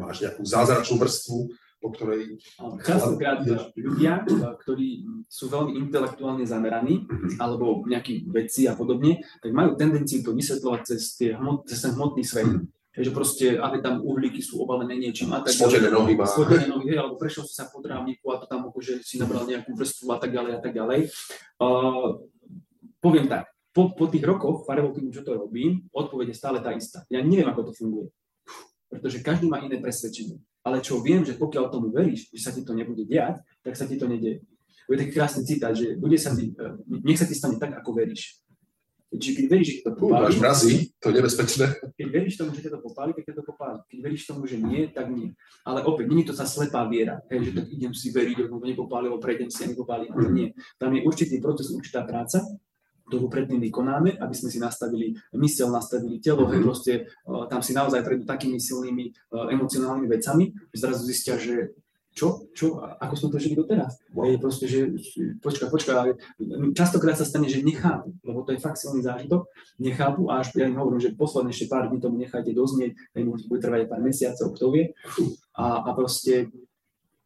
máš 0.01 0.25
nejakú 0.25 0.41
zázračnú 0.41 0.97
vrstvu, 0.97 1.39
po 1.81 1.89
ktorej... 1.89 2.37
Častokrát 2.85 3.41
ľudia, 3.73 4.21
ktorí 4.61 5.05
sú 5.25 5.49
veľmi 5.49 5.81
intelektuálne 5.81 6.45
zameraní, 6.45 7.09
mhm. 7.09 7.41
alebo 7.41 7.81
nejakí 7.89 8.29
vedci 8.29 8.69
a 8.69 8.77
podobne, 8.77 9.25
tak 9.41 9.49
majú 9.53 9.73
tendenciu 9.73 10.21
to 10.21 10.37
vysvetľovať 10.37 10.81
cez, 10.85 11.17
tie 11.17 11.33
hmot, 11.33 11.65
cez 11.65 11.81
ten 11.81 11.91
hmotný 11.97 12.21
svet. 12.21 12.49
Takže 12.91 13.11
mhm. 13.11 13.17
proste, 13.17 13.45
aby 13.57 13.77
tam 13.81 14.05
uhlíky 14.05 14.43
sú 14.43 14.61
obalené 14.61 14.99
niečím 14.99 15.33
a 15.33 15.41
tak 15.41 15.57
ďalej. 15.57 15.89
nohy 15.89 16.13
má. 16.13 16.29
Spotené 16.29 16.69
nohy, 16.69 16.93
alebo 16.93 17.17
prešiel 17.17 17.49
si 17.49 17.57
sa 17.57 17.71
po 17.71 17.81
trávniku 17.81 18.29
a 18.29 18.37
to 18.37 18.45
tam 18.45 18.67
akože 18.69 19.01
si 19.01 19.17
nabral 19.17 19.47
nejakú 19.49 19.73
vrstvu 19.73 20.05
a 20.13 20.17
tak 20.21 20.29
ďalej 20.35 20.51
a 20.57 20.59
tak 20.61 20.73
ďalej. 20.75 20.99
Uh, 21.57 22.19
poviem 23.01 23.25
tak, 23.31 23.49
po, 23.71 23.95
po 23.95 24.05
tých 24.11 24.27
rokoch 24.27 24.67
farebokým, 24.67 25.09
čo 25.09 25.23
to 25.23 25.39
robím, 25.39 25.87
odpoveď 25.95 26.35
je 26.35 26.37
stále 26.37 26.59
tá 26.59 26.75
istá. 26.75 27.07
Ja 27.07 27.23
neviem, 27.23 27.47
ako 27.47 27.71
to 27.71 27.73
funguje. 27.73 28.11
Pretože 28.91 29.23
každý 29.23 29.47
má 29.47 29.63
iné 29.63 29.79
presvedčenie. 29.79 30.43
Ale 30.61 30.83
čo 30.83 30.99
viem, 30.99 31.23
že 31.23 31.39
pokiaľ 31.39 31.71
tomu 31.71 31.89
veríš, 31.95 32.27
že 32.29 32.43
sa 32.43 32.51
ti 32.51 32.61
to 32.61 32.75
nebude 32.75 33.07
diať, 33.07 33.39
tak 33.63 33.79
sa 33.79 33.87
ti 33.87 33.95
to 33.95 34.05
nedieje. 34.05 34.43
To 34.85 34.93
je 34.93 35.07
taký 35.07 35.13
krásny 35.15 35.47
citát, 35.47 35.71
že 35.71 35.95
bude 35.95 36.19
sa 36.19 36.35
ti, 36.35 36.51
eh, 36.51 36.75
nech 37.01 37.15
sa 37.15 37.23
ti 37.23 37.31
stane 37.31 37.55
tak, 37.55 37.71
ako 37.79 37.95
veríš. 37.95 38.43
Čiže 39.11 39.43
keď 39.43 39.45
veríš, 39.51 39.67
že 39.67 39.75
to 39.83 39.91
popáli... 39.99 40.39
mrazí, 40.39 40.73
to 41.03 41.11
je 41.11 41.15
nebezpečné. 41.19 41.65
Keď 41.99 42.07
veríš 42.07 42.35
tomu, 42.39 42.55
že 42.55 42.63
ťa 42.63 42.71
to 42.75 42.79
popáli, 42.79 43.11
tak 43.11 43.27
ťa 43.27 43.35
to 43.35 43.43
popáli. 43.43 43.79
Keď 43.91 43.99
veríš 43.99 44.23
tomu, 44.23 44.47
že 44.47 44.55
nie, 44.55 44.87
tak 44.87 45.11
nie. 45.11 45.35
Ale 45.67 45.83
opäť, 45.83 46.07
nie 46.07 46.23
je 46.23 46.31
to 46.31 46.35
sa 46.39 46.47
slepá 46.47 46.87
viera, 46.87 47.19
hej, 47.27 47.51
že 47.51 47.51
tak 47.51 47.67
idem 47.67 47.91
si 47.91 48.07
veriť, 48.07 48.47
lebo 48.47 48.63
nepopálilo, 48.63 49.19
prejdem 49.19 49.51
si 49.51 49.67
a 49.67 49.71
nepopálim. 49.71 50.15
Mm. 50.15 50.31
Nie. 50.31 50.47
Tam 50.79 50.95
je 50.95 51.03
určitý 51.03 51.43
proces, 51.43 51.75
určitá 51.75 52.07
práca, 52.07 52.39
ktorú 53.11 53.27
predtým 53.27 53.59
vykonáme, 53.59 54.15
aby 54.15 54.31
sme 54.31 54.47
si 54.47 54.55
nastavili 54.63 55.11
mysel, 55.35 55.67
nastavili 55.67 56.23
telo, 56.23 56.47
mm-hmm. 56.47 56.63
proste 56.63 57.11
uh, 57.27 57.43
tam 57.51 57.59
si 57.59 57.75
naozaj 57.75 58.07
prejdú 58.07 58.23
takými 58.23 58.55
silnými 58.55 59.11
uh, 59.35 59.51
emocionálnymi 59.51 60.07
vecami, 60.07 60.55
že 60.71 60.77
zrazu 60.79 61.03
zistia, 61.03 61.35
že 61.35 61.75
čo, 62.11 62.51
čo, 62.51 62.79
ako 62.79 63.15
sme 63.15 63.29
to 63.31 63.37
žili 63.39 63.55
doteraz. 63.55 63.95
Wow. 64.11 64.27
Je 64.27 64.35
proste, 64.35 64.65
že 64.67 64.79
počka, 65.39 65.71
počka, 65.71 65.95
ale 65.95 66.19
častokrát 66.75 67.15
sa 67.15 67.23
stane, 67.23 67.47
že 67.47 67.63
nechápu, 67.63 68.11
lebo 68.27 68.43
to 68.43 68.51
je 68.51 68.59
fakt 68.59 68.83
silný 68.83 68.99
zážitok, 68.99 69.47
nechápu 69.79 70.27
a 70.27 70.43
až 70.43 70.51
ja 70.59 70.67
im 70.67 70.75
hovorím, 70.75 70.99
že 70.99 71.15
posledne 71.15 71.55
ešte 71.55 71.71
pár 71.71 71.87
dní 71.87 72.03
tomu 72.03 72.19
nechajte 72.19 72.51
doznieť, 72.51 72.99
aj 73.15 73.21
možno 73.23 73.45
bude 73.47 73.63
trvať 73.63 73.87
pár 73.87 74.03
mesiacov, 74.03 74.47
kto 74.59 74.65
vie. 74.75 74.85
A, 75.55 75.87
a 75.87 75.89
proste 75.95 76.51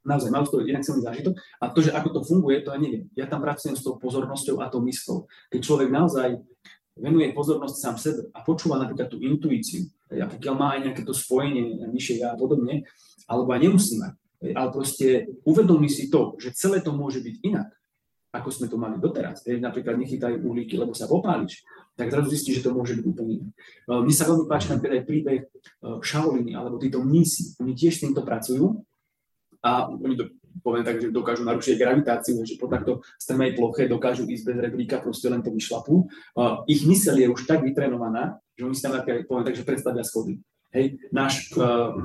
naozaj 0.06 0.30
mal 0.30 0.45
to 0.45 0.62
inak 0.62 0.86
silný 0.86 1.01
zážitok. 1.03 1.34
A 1.60 1.74
to, 1.74 1.82
že 1.82 1.91
ako 1.91 2.10
to 2.16 2.22
funguje, 2.24 2.62
to 2.62 2.72
ja 2.72 2.80
neviem. 2.80 3.10
Ja 3.18 3.26
tam 3.26 3.41
pracujem 3.41 3.74
s 3.74 3.82
tou 3.82 3.97
pozornosťou 3.97 4.62
a 4.62 4.70
tou 4.70 4.80
myslou. 4.86 5.26
Keď 5.49 5.60
človek 5.60 5.89
naozaj 5.89 6.39
venuje 6.95 7.28
pozornosť 7.36 7.76
sám 7.76 7.95
sebe 7.99 8.22
a 8.32 8.39
počúva 8.39 8.80
napríklad 8.80 9.12
tú 9.12 9.20
intuíciu, 9.20 9.91
a 10.08 10.32
pokiaľ 10.32 10.53
má 10.56 10.78
aj 10.78 10.80
nejaké 10.88 11.01
to 11.03 11.12
spojenie 11.12 11.84
vyššie 11.91 12.24
ja 12.24 12.32
a 12.32 12.39
podobne, 12.39 12.88
alebo 13.28 13.51
aj 13.51 13.60
nemusí 13.68 13.99
mať, 13.99 14.14
ale 14.56 14.70
proste 14.72 15.28
uvedomí 15.43 15.91
si 15.91 16.08
to, 16.08 16.39
že 16.39 16.56
celé 16.56 16.80
to 16.80 16.95
môže 16.95 17.20
byť 17.20 17.36
inak, 17.43 17.68
ako 18.32 18.47
sme 18.47 18.68
to 18.72 18.80
mali 18.80 18.95
doteraz. 18.95 19.43
Napríklad 19.43 19.99
nechytajú 19.99 20.39
uhlíky, 20.43 20.80
lebo 20.80 20.95
sa 20.95 21.08
popáliš, 21.10 21.68
tak 21.99 22.12
zrazu 22.12 22.32
zistí, 22.32 22.56
že 22.56 22.64
to 22.64 22.72
môže 22.72 22.95
byť 22.95 23.06
úplne 23.08 23.43
inak. 23.43 23.53
Mne 23.91 24.16
sa 24.16 24.28
veľmi 24.32 24.45
páči 24.47 24.68
napríklad 24.72 24.95
aj 24.99 25.08
príbeh 25.08 25.41
Shaolini, 25.99 26.56
alebo 26.56 26.80
títo 26.80 27.03
mnísi. 27.03 27.60
Oni 27.60 27.76
tiež 27.76 27.95
s 27.95 28.03
týmto 28.08 28.24
pracujú 28.24 28.84
a 29.66 29.89
oni 29.89 30.13
to, 30.13 30.30
poviem 30.61 30.86
tak, 30.86 31.01
že 31.01 31.09
dokážu 31.09 31.41
narušiť 31.41 31.82
gravitáciu, 31.82 32.38
že 32.45 32.61
po 32.61 32.70
takto 32.70 33.01
strmej 33.18 33.57
ploche 33.57 33.89
dokážu 33.89 34.30
ísť 34.30 34.45
bez 34.45 34.57
rebríka, 34.61 35.01
proste 35.01 35.26
len 35.26 35.41
to 35.41 35.49
vyšlapú. 35.49 36.05
Uh, 36.38 36.61
ich 36.70 36.86
mysel 36.86 37.18
je 37.18 37.26
už 37.26 37.49
tak 37.49 37.66
vytrenovaná, 37.66 38.38
že 38.53 38.70
oni 38.70 38.78
si 38.78 38.86
tam 38.86 38.93
poviem 39.01 39.45
tak, 39.49 39.57
že 39.57 39.66
predstavia 39.66 40.05
schody. 40.05 40.38
Hej, 40.70 41.01
náš 41.09 41.49
uh, 41.57 41.97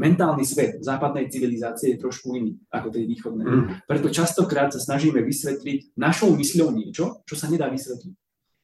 mentálny 0.00 0.46
svet 0.48 0.80
západnej 0.80 1.28
civilizácie 1.28 1.94
je 1.94 2.00
trošku 2.00 2.32
iný 2.32 2.56
ako 2.72 2.88
tej 2.88 3.04
východnej. 3.04 3.44
Mm. 3.44 3.64
Preto 3.84 4.08
častokrát 4.08 4.72
sa 4.72 4.80
snažíme 4.80 5.20
vysvetliť 5.20 6.00
našou 6.00 6.32
mysľou 6.32 6.72
niečo, 6.72 7.20
čo 7.28 7.34
sa 7.36 7.52
nedá 7.52 7.68
vysvetliť. 7.68 8.14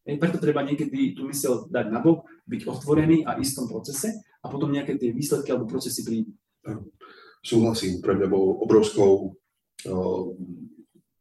Hej, 0.09 0.17
preto 0.17 0.41
treba 0.41 0.65
niekedy 0.65 1.13
tú 1.13 1.29
mysel 1.29 1.69
dať 1.69 1.93
na 1.93 2.01
bok, 2.01 2.25
byť 2.49 2.65
otvorený 2.65 3.29
a 3.29 3.37
istom 3.37 3.69
procese 3.69 4.25
a 4.41 4.49
potom 4.49 4.73
nejaké 4.73 4.97
tie 4.97 5.13
výsledky 5.13 5.53
alebo 5.53 5.69
procesy 5.69 6.01
prídu 6.01 6.33
súhlasím, 7.49 8.05
pre 8.05 8.13
mňa 8.13 8.29
bol 8.29 8.61
obrovskou 8.61 9.33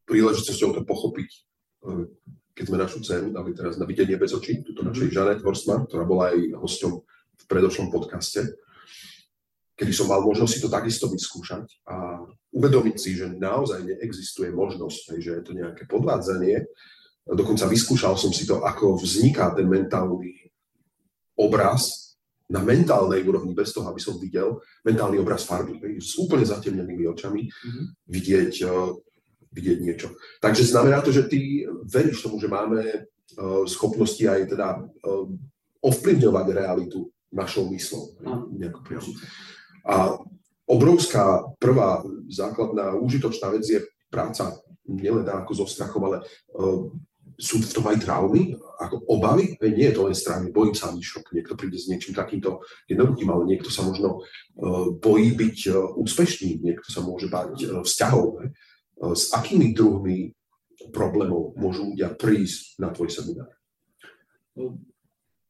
príležitosťou 0.03 0.75
to 0.75 0.81
pochopiť. 0.83 1.29
Keď 2.57 2.65
sme 2.67 2.81
našu 2.81 2.99
dceru 3.05 3.29
dali 3.31 3.53
teraz 3.53 3.77
na 3.77 3.85
videnie 3.85 4.17
bez 4.17 4.33
očí, 4.33 4.65
túto 4.65 4.81
našej 4.81 5.13
Žanet 5.13 5.45
Horstman, 5.45 5.85
ktorá 5.87 6.03
bola 6.03 6.33
aj 6.33 6.57
hosťom 6.57 6.93
v 7.37 7.43
predošlom 7.45 7.93
podcaste, 7.93 8.43
kedy 9.77 9.93
som 9.93 10.09
mal 10.09 10.25
možnosť 10.25 10.51
si 10.51 10.63
to 10.65 10.73
takisto 10.73 11.05
vyskúšať 11.05 11.85
a 11.85 12.25
uvedomiť 12.49 12.97
si, 12.97 13.13
že 13.13 13.29
naozaj 13.29 13.85
neexistuje 13.85 14.49
možnosť, 14.49 15.21
že 15.21 15.37
je 15.37 15.43
to 15.45 15.53
nejaké 15.53 15.85
podvádzanie. 15.85 16.65
Dokonca 17.29 17.69
vyskúšal 17.69 18.17
som 18.17 18.33
si 18.33 18.49
to, 18.49 18.65
ako 18.65 18.97
vzniká 18.97 19.53
ten 19.53 19.69
mentálny 19.69 20.49
obraz 21.37 22.06
na 22.47 22.63
mentálnej 22.63 23.27
úrovni, 23.27 23.51
bez 23.51 23.75
toho, 23.75 23.91
aby 23.91 23.99
som 23.99 24.15
videl 24.15 24.63
mentálny 24.87 25.19
obraz 25.19 25.43
farby, 25.43 25.75
s 25.99 26.15
úplne 26.15 26.47
zatemnenými 26.47 27.03
očami, 27.11 27.43
mm-hmm. 27.43 27.85
vidieť, 28.07 28.53
uh, 28.63 28.95
vidieť 29.51 29.77
niečo. 29.83 30.15
Takže 30.39 30.63
znamená 30.63 31.03
to, 31.03 31.11
že 31.11 31.27
ty 31.27 31.67
veríš 31.83 32.23
tomu, 32.23 32.39
že 32.39 32.47
máme 32.47 32.81
uh, 32.87 33.67
schopnosti 33.67 34.23
aj 34.23 34.47
teda 34.47 34.79
uh, 34.79 35.27
ovplyvňovať 35.83 36.45
realitu 36.55 37.11
našou 37.35 37.67
myslou. 37.75 38.15
A 39.83 40.15
obrovská 40.63 41.43
prvá 41.59 42.03
základná 42.31 42.95
užitočná 42.95 43.51
vec 43.51 43.67
je 43.67 43.83
práca 44.07 44.55
nielen 44.87 45.27
ako 45.27 45.51
so 45.51 45.65
strachom, 45.67 46.07
ale 46.07 46.23
uh, 46.55 46.87
sú 47.37 47.61
v 47.61 47.69
tom 47.69 47.85
aj 47.85 48.01
traumy, 48.01 48.57
ako 48.81 49.05
obavy, 49.13 49.53
nie 49.61 49.87
je 49.89 49.95
to 49.95 50.09
len 50.09 50.17
strany, 50.17 50.49
bojím 50.49 50.73
sa 50.73 50.89
šok, 50.89 51.33
niekto 51.37 51.53
príde 51.53 51.77
s 51.77 51.85
niečím 51.85 52.17
takýmto 52.17 52.65
jednoduchým, 52.89 53.29
ale 53.29 53.45
niekto 53.45 53.69
sa 53.69 53.85
možno 53.85 54.25
uh, 54.25 54.89
bojí 54.97 55.37
byť 55.37 55.57
uh, 55.69 56.01
úspešný, 56.01 56.65
niekto 56.65 56.89
sa 56.89 57.05
môže 57.05 57.29
báť 57.29 57.53
uh, 57.61 57.85
vzťahov. 57.85 58.25
Ne? 58.41 58.47
S 58.97 59.29
akými 59.29 59.77
druhmi 59.77 60.33
problémov 60.89 61.53
môžu 61.53 61.93
ľudia 61.93 62.17
prísť 62.17 62.81
na 62.81 62.89
tvoj 62.89 63.13
seminár? 63.13 63.53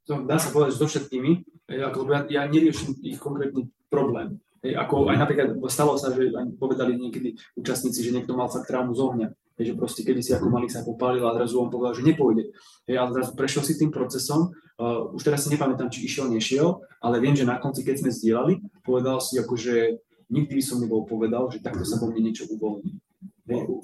to 0.07 0.23
dá 0.23 0.39
sa 0.39 0.51
povedať 0.51 0.79
so 0.79 0.87
všetkými, 0.87 1.43
ako 1.67 2.07
ja, 2.11 2.19
ja 2.31 2.41
neriešim 2.47 2.95
ich 3.03 3.19
konkrétny 3.19 3.67
problém. 3.91 4.39
Hej, 4.63 4.79
ako 4.79 5.11
aj 5.11 5.17
napríklad 5.19 5.47
stalo 5.67 5.99
sa, 5.99 6.15
že 6.15 6.31
povedali 6.55 6.95
niekedy 6.95 7.35
účastníci, 7.59 8.01
že 8.01 8.15
niekto 8.15 8.33
mal 8.33 8.47
fakt 8.47 8.71
traumu 8.71 8.95
z 8.95 9.03
ohňa. 9.03 9.27
Hej, 9.57 9.73
že 9.73 9.73
proste 9.73 10.01
kedy 10.05 10.21
si 10.21 10.31
ako 10.37 10.53
malý 10.53 10.69
sa 10.69 10.85
popálil 10.85 11.25
a 11.25 11.33
zrazu 11.33 11.57
on 11.57 11.73
povedal, 11.73 11.97
že 11.97 12.05
nepôjde. 12.05 12.53
Hej, 12.85 12.95
ale 13.01 13.09
zrazu 13.17 13.33
prešiel 13.33 13.63
si 13.65 13.73
tým 13.73 13.89
procesom, 13.89 14.53
uh, 14.53 15.09
už 15.17 15.25
teraz 15.25 15.45
si 15.45 15.49
nepamätám, 15.49 15.89
či 15.89 16.05
išiel, 16.05 16.29
nešiel, 16.29 16.77
ale 17.01 17.17
viem, 17.17 17.33
že 17.33 17.41
na 17.41 17.57
konci, 17.57 17.81
keď 17.81 18.05
sme 18.05 18.11
zdieľali, 18.13 18.53
povedal 18.85 19.17
si 19.17 19.41
ako, 19.41 19.57
že 19.57 19.97
nikdy 20.29 20.61
by 20.61 20.63
som 20.63 20.77
nebol 20.77 21.09
povedal, 21.09 21.49
že 21.49 21.63
takto 21.63 21.81
sa 21.81 21.97
vo 21.97 22.13
mne 22.13 22.29
niečo 22.29 22.45
uvoľní. 22.45 23.01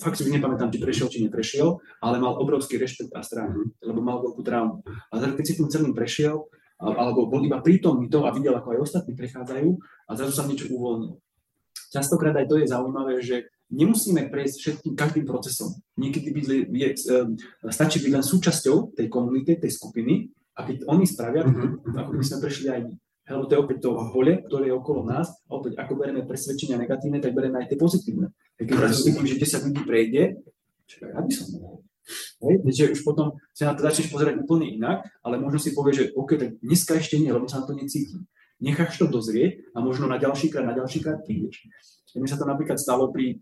Fakt 0.04 0.20
si 0.20 0.28
už 0.28 0.36
nepamätám, 0.36 0.70
či 0.76 0.78
prešiel, 0.78 1.08
či 1.08 1.24
neprešiel, 1.24 1.80
ale 2.04 2.20
mal 2.20 2.36
obrovský 2.36 2.76
rešpekt 2.76 3.16
a 3.16 3.24
strach, 3.24 3.50
lebo 3.80 4.04
mal 4.04 4.20
veľkú 4.20 4.44
traumu. 4.44 4.84
A 5.08 5.24
keď 5.24 5.46
si 5.48 5.56
tým 5.56 5.72
celým 5.72 5.96
prešiel, 5.96 6.52
alebo 6.84 7.32
bol 7.32 7.40
iba 7.48 7.64
prítomný 7.64 8.12
to 8.12 8.28
a 8.28 8.36
videl, 8.36 8.52
ako 8.60 8.76
aj 8.76 8.84
ostatní 8.84 9.16
prechádzajú 9.16 9.70
a 9.80 10.12
zrazu 10.20 10.34
sa 10.36 10.44
niečo 10.44 10.68
uvoľnilo. 10.68 11.16
Častokrát 11.96 12.36
aj 12.36 12.50
to 12.52 12.60
je 12.60 12.68
zaujímavé, 12.68 13.24
že 13.24 13.48
nemusíme 13.74 14.30
prejsť 14.30 14.56
všetkým 14.62 14.94
každým 14.94 15.26
procesom. 15.26 15.74
Niekedy 15.98 16.30
byť, 16.30 16.46
je, 16.70 16.90
stačí 17.74 17.98
byť 18.00 18.12
len 18.14 18.26
súčasťou 18.26 18.94
tej 18.94 19.08
komunity, 19.10 19.58
tej 19.58 19.74
skupiny 19.74 20.30
a 20.54 20.62
keď 20.62 20.86
oni 20.86 21.06
spravia, 21.10 21.44
mm-hmm. 21.44 21.98
ako 21.98 22.12
by 22.14 22.24
sme 22.24 22.38
prešli 22.46 22.68
aj 22.70 22.82
my. 22.86 22.94
Lebo 23.24 23.48
to 23.48 23.56
je 23.56 23.64
opäť 23.64 23.78
to 23.88 23.90
pole, 24.12 24.34
ktoré 24.52 24.64
je 24.68 24.76
okolo 24.76 25.08
nás. 25.08 25.32
A 25.48 25.56
opäť, 25.56 25.80
ako 25.80 25.96
bereme 25.96 26.28
presvedčenia 26.28 26.76
negatívne, 26.76 27.24
tak 27.24 27.32
bereme 27.32 27.56
aj 27.64 27.72
tie 27.72 27.80
pozitívne. 27.80 28.36
Keď 28.60 28.68
zrazu 28.68 29.00
vidím, 29.08 29.26
že 29.26 29.40
10 29.40 29.68
ľudí 29.72 29.82
prejde, 29.88 30.24
čakaj, 30.92 31.08
ja 31.08 31.22
by 31.24 31.32
som 31.32 31.48
mohol. 31.56 31.76
Hej, 32.44 32.56
že 32.76 32.92
už 32.92 33.02
potom 33.08 33.40
sa 33.56 33.72
na 33.72 33.80
to 33.80 33.88
začneš 33.88 34.12
pozerať 34.12 34.44
úplne 34.44 34.68
inak, 34.76 35.08
ale 35.24 35.40
možno 35.40 35.56
si 35.56 35.72
povieš, 35.72 35.96
že 35.96 36.06
OK, 36.20 36.36
tak 36.36 36.60
dneska 36.60 37.00
ešte 37.00 37.16
nie, 37.16 37.32
lebo 37.32 37.48
sa 37.48 37.64
na 37.64 37.72
to 37.72 37.80
necítim. 37.80 38.28
Necháš 38.60 39.00
to 39.00 39.08
dozrieť 39.08 39.72
a 39.72 39.80
možno 39.80 40.12
na 40.12 40.20
ďalší 40.20 40.52
krát, 40.52 40.68
na 40.68 40.76
ďalší 40.76 41.00
krát 41.00 41.24
prídeš. 41.24 41.64
Mne 42.14 42.28
sa 42.28 42.36
to 42.36 42.46
napríklad 42.46 42.76
stalo 42.76 43.10
pri 43.10 43.40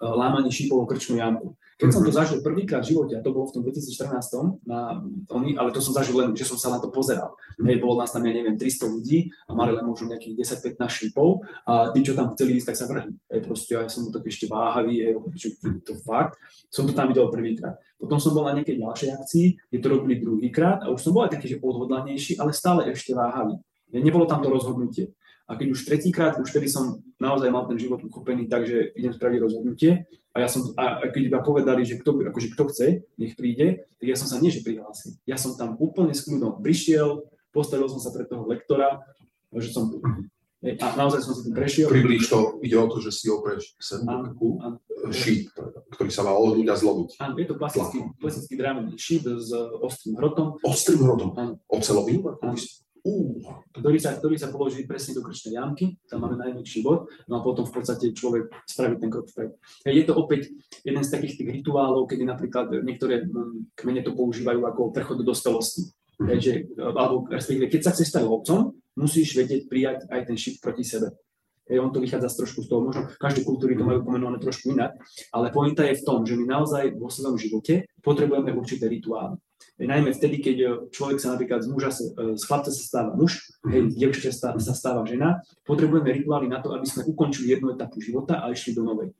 lámaní 0.00 0.48
šípov 0.48 0.80
o 0.80 0.88
krčnú 0.88 1.20
jamku. 1.20 1.54
Keď 1.80 1.88
som 1.92 2.04
to 2.04 2.12
zažil 2.12 2.44
prvýkrát 2.44 2.84
v 2.84 2.92
živote, 2.92 3.16
a 3.16 3.24
to 3.24 3.32
bolo 3.32 3.48
v 3.48 3.56
tom 3.56 3.62
2014, 3.64 4.68
na, 4.68 5.00
oni, 5.32 5.56
ale 5.56 5.72
to 5.72 5.80
som 5.80 5.96
zažil 5.96 6.12
len, 6.20 6.36
že 6.36 6.44
som 6.44 6.60
sa 6.60 6.68
na 6.68 6.76
to 6.76 6.92
pozeral. 6.92 7.32
Hej, 7.56 7.80
bolo 7.80 7.96
nás 7.96 8.12
tam, 8.12 8.20
ja 8.28 8.36
neviem, 8.36 8.52
300 8.52 8.84
ľudí 8.84 9.32
a 9.48 9.56
mali 9.56 9.72
len 9.72 9.88
možno 9.88 10.12
nejakých 10.12 10.60
10-15 10.76 10.76
šípov 10.76 11.40
a 11.64 11.88
tí, 11.96 12.04
čo 12.04 12.12
tam 12.12 12.36
chceli 12.36 12.60
ísť, 12.60 12.68
tak 12.68 12.76
sa 12.76 12.84
vrhli. 12.84 13.16
Hej, 13.32 13.40
proste 13.48 13.72
ja 13.76 13.88
som 13.88 14.12
tak 14.12 14.28
ešte 14.28 14.44
váhavý, 14.44 15.08
hej, 15.08 15.16
to 15.84 15.96
fakt. 16.04 16.36
Som 16.68 16.84
to 16.84 16.92
tam 16.92 17.08
videl 17.08 17.32
prvýkrát. 17.32 17.80
Potom 17.96 18.20
som 18.20 18.36
bol 18.36 18.44
na 18.44 18.60
nejakej 18.60 18.76
ďalšej 18.76 19.08
akcii, 19.16 19.46
kde 19.72 19.78
to 19.80 19.88
robili 19.88 20.20
druhýkrát 20.20 20.84
a 20.84 20.92
už 20.92 21.00
som 21.00 21.16
bol 21.16 21.24
aj 21.24 21.32
taký, 21.36 21.56
že 21.56 21.64
odhodlanejší, 21.64 22.36
ale 22.36 22.52
stále 22.52 22.92
ešte 22.92 23.16
váhavý. 23.16 23.56
Nebolo 23.88 24.28
tam 24.28 24.44
to 24.44 24.52
rozhodnutie. 24.52 25.16
A 25.50 25.58
keď 25.58 25.74
už 25.74 25.82
tretíkrát, 25.82 26.38
už 26.38 26.46
vtedy 26.46 26.70
som 26.70 27.02
naozaj 27.18 27.50
mal 27.50 27.66
ten 27.66 27.74
život 27.74 27.98
uchopený 28.06 28.46
tak, 28.46 28.70
že 28.70 28.94
idem 28.94 29.10
spraviť 29.10 29.38
rozhodnutie. 29.42 30.06
A, 30.30 30.46
ja 30.46 30.46
som, 30.46 30.62
a 30.78 31.02
keď 31.10 31.26
iba 31.26 31.42
povedali, 31.42 31.82
že 31.82 31.98
kto, 31.98 32.22
akože 32.30 32.54
kto 32.54 32.62
chce, 32.70 32.86
nech 33.18 33.34
príde, 33.34 33.82
tak 33.98 34.06
ja 34.06 34.14
som 34.14 34.30
sa 34.30 34.38
nie, 34.38 34.54
že 34.54 34.62
prihlásil. 34.62 35.18
Ja 35.26 35.34
som 35.34 35.58
tam 35.58 35.74
úplne 35.82 36.14
s 36.14 36.22
kľudom 36.22 36.62
prišiel, 36.62 37.26
postavil 37.50 37.90
som 37.90 37.98
sa 37.98 38.14
pred 38.14 38.30
toho 38.30 38.46
lektora, 38.46 39.02
že 39.50 39.74
som 39.74 39.90
a 40.60 40.86
naozaj 40.92 41.24
som 41.24 41.32
si 41.32 41.48
tým 41.48 41.56
prešiel. 41.56 41.88
Priblíž 41.88 42.28
to, 42.28 42.60
ide 42.60 42.76
o 42.76 42.84
to, 42.84 43.00
že 43.00 43.16
si 43.16 43.32
opreš 43.32 43.80
takú 43.80 44.60
šíp, 45.08 45.56
ktorý 45.96 46.10
sa 46.12 46.20
má 46.20 46.36
ohnúť 46.36 46.68
a 46.68 46.76
zlomiť. 46.76 47.10
Áno, 47.16 47.34
je 47.40 47.48
to 47.48 47.56
klasický, 47.56 47.98
klasický 48.20 48.54
drámený 48.60 48.92
šíp 49.00 49.24
s 49.24 49.56
ostrým 49.80 50.20
hrotom. 50.20 50.60
Ostrým 50.60 51.00
hrotom? 51.00 51.32
Ocelovým? 51.64 52.20
Ktorý, 53.72 53.98
sa, 54.00 54.16
ktorý 54.16 54.36
sa 54.36 54.52
položí 54.52 54.84
presne 54.84 55.16
do 55.16 55.24
krčnej 55.24 55.56
jamky, 55.56 55.96
tam 56.04 56.24
máme 56.24 56.36
najväčší 56.36 56.84
bod, 56.84 57.08
no 57.26 57.40
a 57.40 57.44
potom 57.44 57.64
v 57.64 57.72
podstate 57.72 58.12
človek 58.12 58.52
spraví 58.68 59.00
ten 59.00 59.08
krok 59.08 59.28
vpred. 59.32 59.56
Je 59.88 60.04
to 60.04 60.12
opäť 60.16 60.52
jeden 60.84 61.00
z 61.00 61.12
takých 61.12 61.40
tých 61.40 61.50
rituálov, 61.60 62.08
kedy 62.08 62.28
napríklad 62.28 62.84
niektoré 62.84 63.24
hm, 63.24 63.72
kmene 63.72 64.04
to 64.04 64.12
používajú 64.12 64.60
ako 64.68 64.92
prechod 64.92 65.20
do 65.20 65.24
dospelosti. 65.24 65.88
Takže, 66.20 66.76
alebo 66.76 67.24
respektíve, 67.32 67.72
keď 67.72 67.80
sa 67.80 67.92
chceš 67.96 68.12
stať 68.12 68.28
lovcom, 68.28 68.76
musíš 68.92 69.32
vedieť 69.32 69.72
prijať 69.72 69.98
aj 70.12 70.20
ten 70.28 70.36
šip 70.36 70.60
proti 70.60 70.84
sebe. 70.84 71.16
Hej, 71.70 71.78
on 71.78 71.94
to 71.94 72.02
vychádza 72.02 72.26
z 72.26 72.36
trošku 72.42 72.66
z 72.66 72.68
toho, 72.68 72.82
možno 72.82 73.06
každé 73.22 73.46
kultúry 73.46 73.78
to 73.78 73.86
majú 73.86 74.02
pomenované 74.02 74.42
trošku 74.42 74.74
inak, 74.74 74.98
ale 75.30 75.54
pointa 75.54 75.86
je 75.86 76.02
v 76.02 76.02
tom, 76.02 76.26
že 76.26 76.34
my 76.34 76.50
naozaj 76.50 76.98
vo 76.98 77.06
svojom 77.06 77.38
živote 77.38 77.86
potrebujeme 78.02 78.50
určité 78.50 78.90
rituály 78.90 79.38
najmä 79.86 80.12
vtedy, 80.12 80.44
keď 80.44 80.56
e, 80.60 80.68
človek 80.92 81.16
sa 81.20 81.32
napríklad 81.36 81.64
z 81.64 81.68
muža, 81.72 81.90
e, 81.92 82.36
z 82.36 82.42
chlapca 82.44 82.68
sa 82.68 82.82
stáva 82.84 83.16
muž, 83.16 83.40
hej, 83.68 83.88
z 83.88 83.94
dievčaťa 83.96 84.32
sa 84.60 84.74
stáva 84.76 85.00
žena, 85.08 85.40
potrebujeme 85.64 86.12
rituály 86.12 86.52
na 86.52 86.60
to, 86.60 86.76
aby 86.76 86.84
sme 86.84 87.08
ukončili 87.08 87.56
jednu 87.56 87.72
etapu 87.72 88.00
života 88.04 88.44
a 88.44 88.52
išli 88.52 88.76
do 88.76 88.84
novej. 88.84 89.16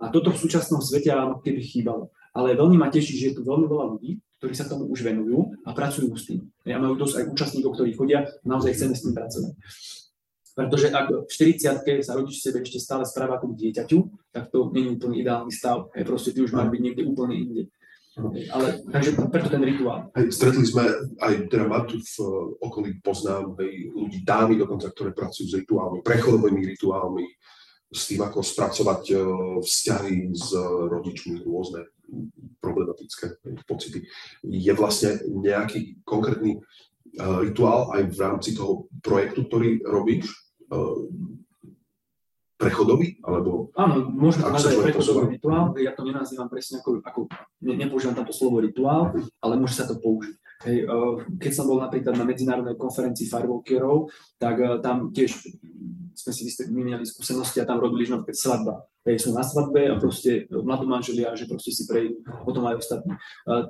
A 0.00 0.08
toto 0.08 0.32
v 0.32 0.40
súčasnom 0.40 0.80
svete 0.80 1.12
vám 1.12 1.44
keby 1.44 1.60
chýbalo. 1.60 2.08
Ale 2.32 2.56
veľmi 2.56 2.80
ma 2.80 2.88
teší, 2.88 3.20
že 3.20 3.26
je 3.32 3.34
tu 3.36 3.42
veľmi 3.44 3.68
veľa 3.68 3.86
ľudí, 3.98 4.16
ktorí 4.40 4.54
sa 4.56 4.64
tomu 4.64 4.88
už 4.88 5.04
venujú 5.04 5.52
a 5.66 5.76
pracujú 5.76 6.08
s 6.16 6.24
tým. 6.30 6.40
Ja 6.64 6.80
majú 6.80 6.96
dosť 6.96 7.20
aj 7.20 7.24
účastníkov, 7.36 7.76
ktorí 7.76 7.92
chodia, 7.92 8.24
naozaj 8.48 8.72
chceme 8.78 8.94
s 8.96 9.04
tým 9.04 9.12
pracovať. 9.12 9.52
Pretože 10.58 10.90
ak 10.90 11.06
v 11.22 11.30
40 11.30 12.02
sa 12.02 12.18
rodič 12.18 12.42
sebe 12.42 12.66
ešte 12.66 12.82
stále 12.82 13.06
správa 13.06 13.38
ako 13.38 13.54
k 13.54 13.70
dieťaťu, 13.70 13.98
tak 14.34 14.50
to 14.50 14.74
nie 14.74 14.90
je 14.90 14.94
úplne 14.98 15.16
ideálny 15.22 15.54
stav. 15.54 15.86
Hej, 15.94 16.02
proste 16.02 16.34
ty 16.34 16.42
už 16.42 16.50
máš 16.50 16.74
byť 16.74 16.80
niekde 16.82 17.06
úplne 17.06 17.34
inde. 17.38 17.62
Ale, 18.50 18.82
takže 18.90 19.14
preto 19.30 19.54
ten 19.54 19.62
rituál. 19.62 20.10
Hej, 20.18 20.34
stretli 20.34 20.66
sme 20.66 20.82
aj, 21.22 21.46
teda 21.46 21.70
mám 21.70 21.86
tu 21.86 22.02
v 22.02 22.14
okolí 22.58 22.98
poznám 22.98 23.54
hej, 23.62 23.94
ľudí, 23.94 24.26
dámy 24.26 24.58
dokonca, 24.58 24.90
ktoré 24.90 25.14
pracujú 25.14 25.46
s 25.46 25.54
rituálmi, 25.62 26.02
prechodovými 26.02 26.66
rituálmi, 26.74 27.22
s 27.94 28.10
tým, 28.10 28.26
ako 28.26 28.42
spracovať 28.42 29.02
uh, 29.14 29.22
vzťahy 29.62 30.34
s 30.34 30.50
rodičmi, 30.90 31.46
rôzne 31.46 31.86
problematické 32.58 33.46
pocity. 33.62 34.02
Je 34.42 34.72
vlastne 34.74 35.22
nejaký 35.22 36.02
konkrétny 36.02 36.58
uh, 36.58 37.46
rituál 37.46 37.94
aj 37.94 38.02
v 38.10 38.18
rámci 38.18 38.58
toho 38.58 38.90
projektu, 38.98 39.46
ktorý 39.46 39.86
robíš? 39.86 40.47
Uh, 40.68 41.08
prechodový? 42.58 43.22
Alebo 43.22 43.70
Áno, 43.78 44.10
môžeme 44.10 44.50
to 44.50 44.52
nazvať 44.52 44.74
prechodový 44.90 45.38
rituál. 45.38 45.64
Ja 45.78 45.94
to 45.94 46.02
nenazývam 46.02 46.50
presne 46.50 46.82
ako, 46.82 47.00
ako 47.06 47.20
ne, 47.62 47.74
nepoužívam 47.78 48.18
tamto 48.18 48.34
slovo 48.34 48.58
rituál, 48.58 49.14
ale 49.38 49.54
môže 49.54 49.78
sa 49.78 49.86
to 49.86 49.96
použiť. 49.96 50.34
Hej, 50.66 50.90
keď 51.38 51.52
som 51.54 51.70
bol 51.70 51.78
napríklad 51.78 52.18
na 52.18 52.26
medzinárodnej 52.26 52.74
konferencii 52.74 53.30
firewalkerov, 53.30 54.10
tak 54.42 54.58
tam 54.82 55.14
tiež 55.14 55.38
sme 56.18 56.32
si 56.34 56.50
vymenili 56.66 57.06
skúsenosti 57.06 57.62
a 57.62 57.68
tam 57.68 57.78
robili, 57.78 58.02
že 58.02 58.18
napríklad 58.18 58.34
svadba. 58.34 58.74
Hej, 59.06 59.22
sú 59.22 59.30
na 59.30 59.46
svadbe 59.46 59.86
a 59.86 59.94
proste 59.96 60.50
mladú 60.50 60.90
manželia, 60.90 61.30
že 61.38 61.46
proste 61.46 61.70
si 61.70 61.86
prejdú, 61.86 62.26
potom 62.42 62.66
aj 62.66 62.82
ostatní. 62.82 63.14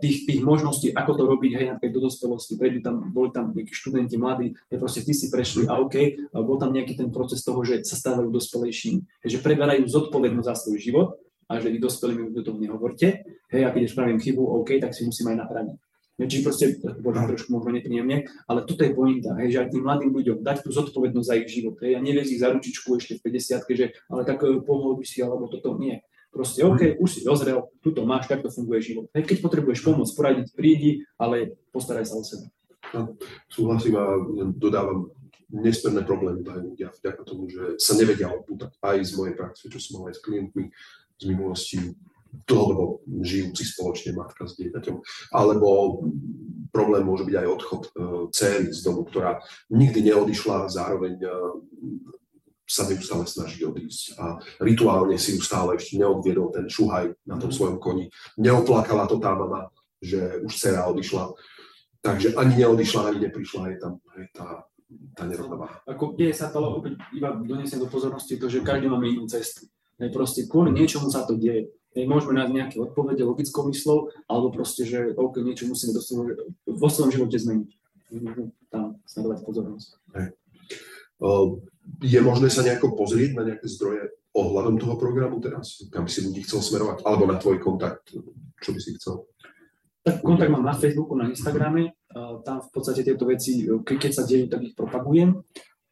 Tých, 0.01 0.25
tých 0.25 0.41
možností, 0.41 0.89
ako 0.97 1.13
to 1.13 1.23
robiť, 1.29 1.53
hej, 1.61 1.67
napríklad 1.77 1.95
do 1.95 2.09
dospelosti, 2.09 2.57
prejdú 2.57 2.81
tam, 2.81 3.13
boli 3.13 3.31
tam 3.37 3.53
nejakí 3.53 3.71
študenti 3.71 4.17
mladí, 4.17 4.57
hej, 4.73 4.79
proste 4.81 5.05
tí 5.05 5.13
si 5.13 5.29
prešli 5.29 5.69
a 5.69 5.77
OK, 5.77 5.95
bol 6.33 6.57
tam 6.57 6.73
nejaký 6.73 6.97
ten 6.97 7.13
proces 7.13 7.45
toho, 7.45 7.61
že 7.69 7.85
sa 7.85 8.01
stávajú 8.01 8.33
dospelejšími, 8.33 9.29
že 9.29 9.39
preberajú 9.45 9.85
zodpovednosť 9.85 10.49
za 10.49 10.57
svoj 10.57 10.79
život 10.81 11.09
a 11.53 11.61
že 11.61 11.69
vy 11.69 11.79
dospelí 11.85 12.13
mi 12.17 12.33
do 12.33 12.41
toho 12.41 12.57
nehovorte, 12.57 13.29
hej, 13.53 13.63
a 13.63 13.71
keď 13.71 13.93
spravím 13.93 14.19
chybu, 14.19 14.41
OK, 14.41 14.81
tak 14.81 14.97
si 14.97 15.05
musím 15.05 15.37
aj 15.37 15.45
napraviť. 15.45 15.77
Čiže 16.19 16.43
proste, 16.43 16.65
možno 16.99 17.31
trošku 17.31 17.55
možno 17.55 17.79
nepríjemne, 17.79 18.27
ale 18.51 18.67
toto 18.67 18.83
je 18.83 18.91
pointa, 18.91 19.39
hej, 19.39 19.55
že 19.55 19.59
aj 19.63 19.69
tým 19.71 19.87
mladým 19.87 20.11
ľuďom 20.11 20.43
dať 20.43 20.67
tú 20.67 20.75
zodpovednosť 20.75 21.29
za 21.31 21.35
ich 21.39 21.47
život. 21.47 21.79
Hej, 21.79 21.95
a 21.95 22.03
neviesť 22.03 22.31
ich 22.35 22.43
za 22.43 22.51
ručičku 22.51 22.89
ešte 22.99 23.23
v 23.23 23.31
50 23.31 23.79
že 23.79 23.87
ale 24.11 24.23
tak 24.27 24.43
eh, 24.43 24.59
pohol 24.59 24.99
by 24.99 25.07
si, 25.07 25.23
alebo 25.23 25.47
toto 25.47 25.79
nie. 25.79 26.03
Proste, 26.35 26.67
OK, 26.67 26.99
už 26.99 27.09
si 27.09 27.21
dozrel, 27.23 27.71
tuto 27.81 28.03
máš, 28.03 28.27
takto 28.27 28.51
funguje 28.51 28.83
život. 28.83 29.07
Hej, 29.15 29.31
keď 29.31 29.39
potrebuješ 29.47 29.81
pomôcť, 29.87 30.13
poradiť, 30.19 30.47
prídi, 30.59 31.07
ale 31.15 31.55
postaraj 31.71 32.11
sa 32.11 32.19
o 32.19 32.27
seba. 32.27 32.51
No, 32.91 33.15
súhlasím 33.47 33.95
a 33.97 34.05
dodávam 34.59 35.15
nesmierne 35.49 36.05
problémy 36.05 36.45
majú 36.45 36.75
ľudia 36.75 36.93
vďaka 36.93 37.23
tomu, 37.25 37.49
že 37.49 37.81
sa 37.81 37.97
nevedia 37.97 38.29
odpútať 38.29 38.77
aj 38.85 38.97
z 39.07 39.13
mojej 39.17 39.35
praxe, 39.39 39.65
čo 39.73 39.79
som 39.81 40.01
mal 40.01 40.13
aj 40.13 40.21
s 40.21 40.25
klientmi 40.25 40.65
z 41.19 41.25
minulosti, 41.25 41.79
dlhodobo 42.49 43.05
žijúci 43.25 43.65
spoločne 43.65 44.17
matka 44.17 44.49
s 44.49 44.57
dieťaťom. 44.57 44.97
Alebo 45.33 46.01
problém 46.73 47.05
môže 47.05 47.25
byť 47.25 47.37
aj 47.37 47.49
odchod 47.49 47.83
uh, 47.85 47.91
céry 48.33 48.69
z 48.73 48.81
domu, 48.85 49.05
ktorá 49.05 49.41
nikdy 49.73 50.13
neodišla, 50.13 50.73
zároveň 50.73 51.15
uh, 51.25 51.61
sa 52.69 52.85
neustále 52.85 53.25
snaží 53.25 53.65
odísť 53.65 54.21
a 54.21 54.37
rituálne 54.61 55.17
si 55.17 55.33
ju 55.33 55.41
stále 55.41 55.81
ešte 55.81 55.97
neodviedol 55.97 56.53
ten 56.53 56.69
šuhaj 56.69 57.17
na 57.25 57.41
tom 57.41 57.49
svojom 57.49 57.81
koni. 57.81 58.13
Neoplakala 58.37 59.09
to 59.09 59.17
tá 59.17 59.33
mama, 59.33 59.73
že 60.05 60.45
už 60.45 60.53
dcera 60.53 60.85
odišla. 60.93 61.33
Takže 62.05 62.37
ani 62.37 62.61
neodišla, 62.61 63.09
ani 63.09 63.19
neprišla, 63.25 63.73
je 63.73 63.77
tam 63.81 63.93
je 64.21 64.29
tá, 64.37 64.69
tá 65.17 65.25
nerovnováha. 65.25 65.81
Ako 65.89 66.13
deje 66.13 66.37
sa 66.37 66.53
to, 66.53 66.85
iba 67.17 67.33
donesiem 67.41 67.81
do 67.81 67.89
pozornosti 67.89 68.37
to, 68.37 68.53
že 68.53 68.61
každý 68.61 68.93
máme 68.93 69.17
inú 69.17 69.25
cestu. 69.25 69.65
Hej, 69.99 70.13
proste 70.15 70.47
kvôli 70.47 70.71
niečomu 70.71 71.09
sa 71.11 71.25
to 71.25 71.35
deje. 71.41 71.73
Môžeme 71.95 72.37
nájsť 72.37 72.53
nejaké 72.53 72.77
odpovede 72.83 73.23
logickou 73.25 73.69
myslou, 73.71 74.13
alebo 74.29 74.53
proste, 74.53 74.85
že 74.85 75.15
OK, 75.17 75.41
niečo 75.41 75.65
musíme 75.71 75.97
do 75.97 76.03
svojho, 76.03 76.53
vo 76.67 76.89
svojom 76.89 77.11
živote 77.15 77.39
zmeniť. 77.39 77.71
Tam 78.69 79.01
sledovať 79.05 79.45
pozornosť. 79.45 79.89
Hej. 80.17 80.29
Je 82.05 82.21
možné 82.21 82.49
sa 82.53 82.63
nejako 82.63 82.95
pozrieť 82.95 83.37
na 83.37 83.43
nejaké 83.49 83.67
zdroje 83.67 84.13
ohľadom 84.37 84.79
toho 84.79 84.95
programu 85.01 85.41
teraz? 85.41 85.83
Kam 85.89 86.05
by 86.07 86.11
si 86.13 86.23
ľudí 86.23 86.45
chcel 86.47 86.63
smerovať? 86.63 87.03
Alebo 87.03 87.25
na 87.27 87.41
tvoj 87.41 87.59
kontakt? 87.59 88.13
Čo 88.61 88.71
by 88.77 88.81
si 88.81 88.95
chcel? 89.01 89.27
Tak 90.05 90.23
kontakt 90.23 90.49
mám 90.49 90.65
na 90.65 90.73
Facebooku, 90.73 91.19
na 91.19 91.29
Instagrame. 91.29 91.93
Tam 92.47 92.65
v 92.65 92.71
podstate 92.73 93.05
tieto 93.05 93.29
veci, 93.29 93.67
keď 93.67 94.13
sa 94.15 94.25
dejú, 94.25 94.49
tak 94.49 94.65
ich 94.65 94.79
propagujem. 94.79 95.43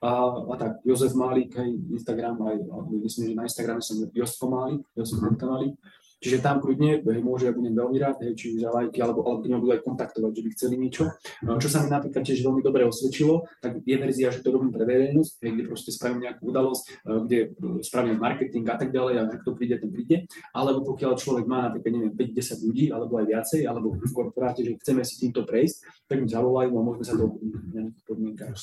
A, 0.05 0.11
a 0.29 0.55
tak, 0.61 0.85
Jozef 0.85 1.17
Málik, 1.17 1.57
aj 1.57 1.73
Instagram, 1.93 2.37
aj, 2.45 2.57
myslím, 3.01 3.33
že 3.33 3.39
na 3.39 3.45
Instagrame 3.49 3.81
som 3.81 3.97
Josef 4.13 4.41
Málik, 4.45 4.85
Josef 4.93 5.25
mm-hmm. 5.25 5.49
Málik. 5.49 5.75
Čiže 6.17 6.41
tam 6.41 6.65
kľudne, 6.65 7.05
hej, 7.05 7.21
môže, 7.21 7.45
ja 7.45 7.53
budem 7.53 7.77
veľmi 7.77 7.97
rád, 8.01 8.17
hej, 8.25 8.33
či 8.33 8.57
za 8.57 8.73
lajky, 8.73 9.05
alebo, 9.05 9.21
alebo 9.21 9.45
budú 9.61 9.77
aj 9.77 9.85
kontaktovať, 9.85 10.33
že 10.33 10.43
by 10.43 10.51
chceli 10.57 10.75
niečo. 10.81 11.13
No, 11.45 11.61
čo 11.61 11.69
sa 11.69 11.85
mi 11.85 11.93
napríklad 11.93 12.25
tiež 12.25 12.41
veľmi 12.41 12.65
dobre 12.65 12.89
osvedčilo, 12.89 13.45
tak 13.61 13.85
je 13.85 13.97
verzia, 14.01 14.33
že 14.33 14.41
to 14.41 14.49
robím 14.49 14.73
pre 14.73 14.89
verejnosť, 14.89 15.33
hej, 15.45 15.51
kde 15.53 15.65
proste 15.69 15.93
spravím 15.93 16.25
nejakú 16.25 16.49
udalosť, 16.49 16.85
e, 16.89 17.13
kde 17.29 17.39
spravím 17.85 18.17
marketing 18.17 18.65
a 18.65 18.77
tak 18.81 18.97
ďalej, 18.97 19.15
a 19.21 19.23
že 19.29 19.37
kto 19.45 19.51
príde, 19.53 19.77
ten 19.77 19.93
príde. 19.93 20.17
Alebo 20.57 20.89
pokiaľ 20.89 21.21
človek 21.21 21.45
má 21.45 21.69
napríklad, 21.69 21.93
neviem, 21.93 22.15
5-10 22.17 22.65
ľudí, 22.65 22.85
alebo 22.89 23.21
aj 23.21 23.27
viacej, 23.29 23.61
alebo 23.69 23.93
v 23.93 24.13
korporáte, 24.17 24.65
že 24.65 24.73
chceme 24.81 25.05
si 25.05 25.21
týmto 25.21 25.45
prejsť, 25.45 26.09
tak 26.09 26.25
mi 26.25 26.33
zavolajú 26.33 26.73
a 26.73 26.81
môžeme 26.81 27.05
sa 27.05 27.13
to 27.13 27.29
v 27.29 27.77
nejakých 27.77 28.05
podmienkach. 28.09 28.57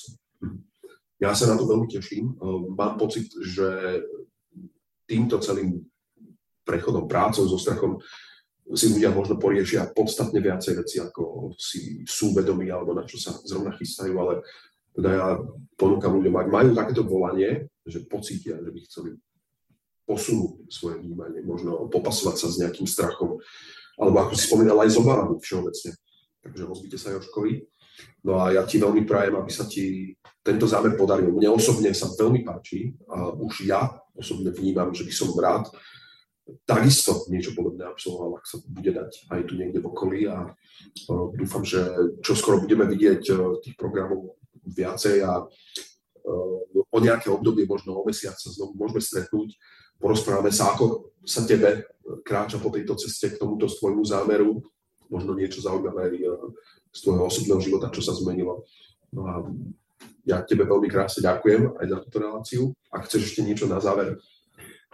Ja 1.24 1.32
sa 1.32 1.48
na 1.48 1.56
to 1.56 1.64
veľmi 1.64 1.88
teším. 1.88 2.36
E, 2.36 2.46
mám 2.76 3.00
pocit, 3.00 3.32
že 3.32 4.04
týmto 5.08 5.40
celým 5.40 5.80
prechodom, 6.68 7.08
prácou, 7.08 7.48
so 7.48 7.56
strachom 7.56 8.04
si 8.76 8.92
ľudia 8.92 9.12
možno 9.12 9.40
poriešia 9.40 9.92
podstatne 9.92 10.40
viacej 10.40 10.74
veci, 10.80 11.00
ako 11.00 11.52
si 11.60 12.04
sú 12.08 12.32
vedomí 12.32 12.72
alebo 12.72 12.96
na 12.96 13.04
čo 13.04 13.20
sa 13.20 13.36
zrovna 13.44 13.76
chystajú, 13.76 14.16
ale 14.16 14.40
teda 14.96 15.10
ja 15.12 15.28
ponúkam 15.76 16.16
ľuďom, 16.16 16.36
ak 16.40 16.48
majú 16.48 16.70
takéto 16.72 17.04
volanie, 17.04 17.68
že 17.84 18.08
pocítia, 18.08 18.60
že 18.64 18.72
by 18.72 18.80
chceli 18.88 19.10
posunúť 20.08 20.72
svoje 20.72 21.04
vnímanie, 21.04 21.44
možno 21.44 21.88
popasovať 21.92 22.36
sa 22.40 22.48
s 22.48 22.60
nejakým 22.60 22.88
strachom, 22.88 23.40
alebo 24.00 24.18
ako 24.24 24.34
si 24.36 24.48
spomínal, 24.48 24.80
aj 24.84 24.96
z 24.96 25.00
obavami 25.00 25.36
všeobecne. 25.40 25.92
Takže 26.44 26.64
rozbite 26.68 26.98
sa 27.00 27.16
Joškovi. 27.16 27.64
No 28.24 28.40
a 28.40 28.56
ja 28.56 28.64
ti 28.64 28.80
veľmi 28.80 29.04
prajem, 29.04 29.36
aby 29.36 29.52
sa 29.52 29.68
ti 29.68 30.16
tento 30.44 30.68
zámer 30.68 30.96
podaril. 30.96 31.32
Mne 31.32 31.56
osobne 31.56 31.92
sa 31.92 32.12
veľmi 32.12 32.44
páči 32.44 32.92
a 33.12 33.32
už 33.36 33.68
ja 33.68 33.92
osobne 34.16 34.52
vnímam, 34.52 34.92
že 34.96 35.04
by 35.08 35.14
som 35.14 35.32
rád 35.36 35.68
takisto 36.68 37.24
niečo 37.32 37.56
podobné 37.56 37.88
absolvoval, 37.88 38.40
ak 38.40 38.46
sa 38.48 38.60
bude 38.68 38.92
dať 38.92 39.32
aj 39.32 39.42
tu 39.48 39.54
niekde 39.56 39.80
v 39.80 39.88
okolí. 39.88 40.20
A 40.28 40.52
uh, 40.52 41.28
dúfam, 41.32 41.64
že 41.64 41.80
čo 42.20 42.36
skoro 42.36 42.60
budeme 42.60 42.84
vidieť 42.84 43.24
uh, 43.32 43.60
tých 43.64 43.80
programov 43.80 44.36
viacej 44.68 45.24
a 45.24 45.48
uh, 45.48 46.58
o 46.92 46.98
nejaké 47.00 47.32
obdobie, 47.32 47.64
možno 47.64 47.96
o 47.96 48.04
mesiac 48.04 48.36
sa 48.36 48.52
znovu 48.52 48.76
môžeme 48.76 49.00
stretnúť, 49.00 49.56
porozprávame 50.00 50.52
sa, 50.52 50.76
ako 50.76 51.16
sa 51.24 51.48
tebe 51.48 51.88
kráča 52.28 52.60
po 52.60 52.68
tejto 52.68 53.00
ceste 53.00 53.32
k 53.32 53.40
tomuto 53.40 53.72
svojmu 53.72 54.04
zámeru, 54.04 54.60
možno 55.08 55.32
niečo 55.36 55.64
zaujímavé 55.64 56.12
z 56.94 57.00
tvojho 57.02 57.26
osobného 57.26 57.60
života, 57.60 57.90
čo 57.90 58.06
sa 58.06 58.14
zmenilo. 58.14 58.64
No 59.10 59.22
a 59.26 59.34
ja 60.24 60.46
tebe 60.46 60.64
veľmi 60.64 60.88
krásne 60.88 61.26
ďakujem 61.26 61.76
aj 61.82 61.86
za 61.90 61.98
túto 62.06 62.18
reláciu. 62.22 62.62
Ak 62.94 63.10
chceš 63.10 63.34
ešte 63.34 63.42
niečo 63.44 63.66
na 63.66 63.82
záver 63.82 64.22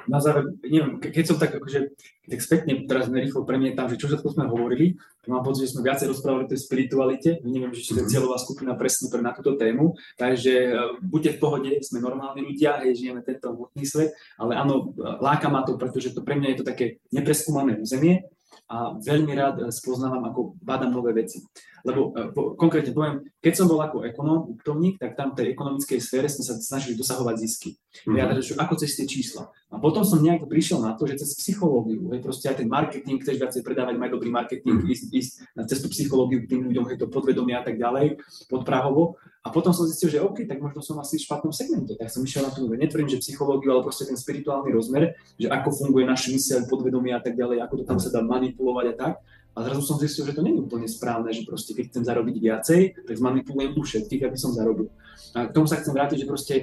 na 0.08 0.18
záver, 0.24 0.56
neviem, 0.64 1.02
keď 1.02 1.26
som 1.26 1.38
tak, 1.38 1.54
akože, 1.60 1.92
tak 2.30 2.40
spätne 2.40 2.88
teraz 2.88 3.12
rýchlo 3.12 3.44
premietam, 3.44 3.86
že 3.92 4.00
čo 4.00 4.08
všetko 4.08 4.32
sme 4.32 4.48
hovorili, 4.48 4.96
mám 5.28 5.44
pocit, 5.44 5.70
že 5.70 5.78
sme 5.78 5.86
viacej 5.86 6.10
rozprávali 6.10 6.48
o 6.48 6.52
tej 6.52 6.60
spiritualite, 6.66 7.30
neviem, 7.46 7.70
že 7.76 7.84
či 7.84 7.94
to 7.94 8.02
je 8.02 8.08
mhm. 8.08 8.14
cieľová 8.14 8.38
skupina 8.40 8.74
presne 8.74 9.14
pre 9.14 9.22
na 9.22 9.36
túto 9.36 9.60
tému, 9.60 10.00
takže 10.16 10.54
e, 10.54 10.70
buďte 11.04 11.36
v 11.36 11.42
pohode, 11.42 11.72
sme 11.86 12.00
normálni 12.00 12.42
ľudia, 12.42 12.80
hej, 12.86 12.96
žijeme 12.98 13.22
tento 13.26 13.52
hmotný 13.52 13.84
svet, 13.84 14.16
ale 14.40 14.56
áno, 14.56 14.96
láka 15.20 15.52
ma 15.52 15.62
to, 15.62 15.76
pretože 15.76 16.16
to 16.16 16.24
pre 16.24 16.40
mňa 16.40 16.56
je 16.56 16.58
to 16.64 16.66
také 16.66 16.86
nepreskúmané 17.12 17.78
územie, 17.78 18.26
a 18.70 18.94
veľmi 19.02 19.34
rád 19.34 19.56
eh, 19.66 19.74
spoznávam, 19.74 20.22
ako 20.30 20.56
bádam 20.62 20.94
nové 20.94 21.12
veci. 21.18 21.42
Lebo 21.82 22.14
eh, 22.14 22.30
po, 22.30 22.54
konkrétne 22.54 22.94
poviem, 22.94 23.16
keď 23.42 23.54
som 23.58 23.66
bol 23.66 23.82
ako 23.82 24.06
ekonóm, 24.06 24.54
účtovník, 24.56 25.02
tak 25.02 25.18
tam 25.18 25.34
v 25.34 25.44
tej 25.44 25.48
ekonomickej 25.58 26.00
sfére 26.00 26.30
sme 26.30 26.46
sa 26.46 26.54
snažili 26.62 26.94
dosahovať 26.94 27.36
zisky. 27.42 27.76
Mm-hmm. 27.90 28.18
Ja 28.22 28.30
teda, 28.30 28.42
ako 28.62 28.74
cez 28.78 28.94
tie 28.94 29.10
čísla. 29.10 29.50
A 29.74 29.82
potom 29.82 30.06
som 30.06 30.22
nejak 30.22 30.46
prišiel 30.46 30.82
na 30.82 30.94
to, 30.94 31.10
že 31.10 31.26
cez 31.26 31.34
psychológiu, 31.42 32.10
je 32.14 32.22
proste 32.22 32.46
aj 32.46 32.62
ten 32.62 32.70
marketing, 32.70 33.18
chceš 33.22 33.42
viacej 33.42 33.62
predávať, 33.66 33.98
mať 33.98 34.10
dobrý 34.14 34.30
marketing, 34.30 34.82
mm-hmm. 34.82 34.94
ísť, 34.94 35.06
ísť 35.10 35.32
na 35.58 35.64
cestu 35.66 35.90
psychológiu 35.90 36.46
k 36.46 36.50
tým 36.54 36.62
ľuďom, 36.70 36.86
je 36.90 36.98
to 37.02 37.08
podvedomie 37.10 37.58
a 37.58 37.66
tak 37.66 37.82
ďalej, 37.82 38.22
podprahovo. 38.46 39.18
A 39.42 39.50
potom 39.50 39.74
som 39.74 39.90
zistil, 39.90 40.14
že 40.14 40.20
OK, 40.22 40.46
tak 40.46 40.62
možno 40.62 40.84
som 40.86 41.00
asi 41.02 41.18
v 41.18 41.26
špatnom 41.26 41.50
segmente. 41.56 41.96
Tak 41.96 42.12
som 42.12 42.22
išiel 42.22 42.46
na 42.46 42.52
to, 42.54 42.68
netvrdím, 42.70 43.18
že 43.18 43.24
psychológiu, 43.24 43.72
ale 43.74 43.82
proste 43.82 44.06
ten 44.06 44.20
spirituálny 44.20 44.70
rozmer, 44.70 45.18
že 45.40 45.48
ako 45.50 45.70
funguje 45.74 46.06
náš 46.06 46.30
mysel, 46.30 46.68
podvedomie 46.70 47.16
a 47.16 47.24
tak 47.24 47.40
ďalej, 47.40 47.64
ako 47.66 47.74
to 47.82 47.84
tam 47.88 47.98
sa 47.98 48.14
dá 48.14 48.22
manipulovať 48.22 48.86
a 48.92 48.94
tak. 48.94 49.14
A 49.58 49.66
zrazu 49.66 49.82
som 49.82 50.00
zistil, 50.00 50.24
že 50.24 50.38
to 50.38 50.46
nie 50.46 50.56
je 50.56 50.64
úplne 50.64 50.88
správne, 50.88 51.34
že 51.34 51.44
proste 51.44 51.76
keď 51.76 51.92
chcem 51.92 52.04
zarobiť 52.06 52.36
viacej, 52.38 52.82
tak 53.04 53.16
zmanipulujem 53.18 53.76
u 53.76 53.82
všetkých, 53.82 54.30
aby 54.30 54.38
som 54.40 54.56
zarobil. 54.56 54.88
A 55.36 55.50
k 55.50 55.54
tomu 55.54 55.68
sa 55.68 55.78
chcem 55.82 55.92
vrátiť, 55.92 56.24
že 56.24 56.30
proste, 56.30 56.56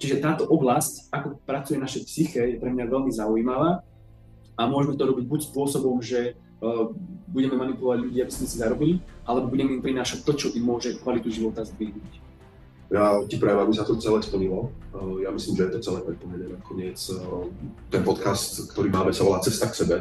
čiže 0.00 0.18
táto 0.18 0.48
oblasť, 0.48 1.12
ako 1.14 1.38
pracuje 1.46 1.78
naše 1.78 2.02
psyche, 2.02 2.56
je 2.56 2.60
pre 2.60 2.72
mňa 2.74 2.90
veľmi 2.90 3.12
zaujímavá 3.12 3.86
a 4.56 4.62
môžeme 4.66 4.98
to 4.98 5.08
robiť 5.08 5.24
buď 5.24 5.40
spôsobom, 5.52 6.02
že 6.02 6.34
uh, 6.34 6.90
budeme 7.30 7.54
manipulovať 7.56 7.98
ľudí, 8.02 8.18
aby 8.20 8.32
sme 8.34 8.46
si 8.50 8.56
zarobili, 8.58 8.94
alebo 9.24 9.48
budeme 9.48 9.78
im 9.78 9.84
prinášať 9.84 10.26
to, 10.26 10.32
čo 10.34 10.46
im 10.52 10.64
môže 10.66 10.98
kvalitu 11.00 11.30
života 11.30 11.62
zdvihnúť. 11.62 12.29
Ja 12.90 13.22
ti 13.22 13.38
prajem, 13.38 13.62
aby 13.62 13.72
sa 13.72 13.86
to 13.86 13.94
celé 14.02 14.18
splnilo. 14.18 14.74
Uh, 14.90 15.22
ja 15.22 15.30
myslím, 15.30 15.54
že 15.54 15.62
je 15.62 15.74
to 15.78 15.86
celé 15.86 15.98
predpovedené 16.02 16.58
nakoniec. 16.58 16.98
Uh, 17.14 17.46
ten 17.86 18.02
podcast, 18.02 18.66
ktorý 18.74 18.90
máme, 18.90 19.14
sa 19.14 19.22
volá 19.22 19.38
Cesta 19.38 19.70
k 19.70 19.78
sebe, 19.86 19.96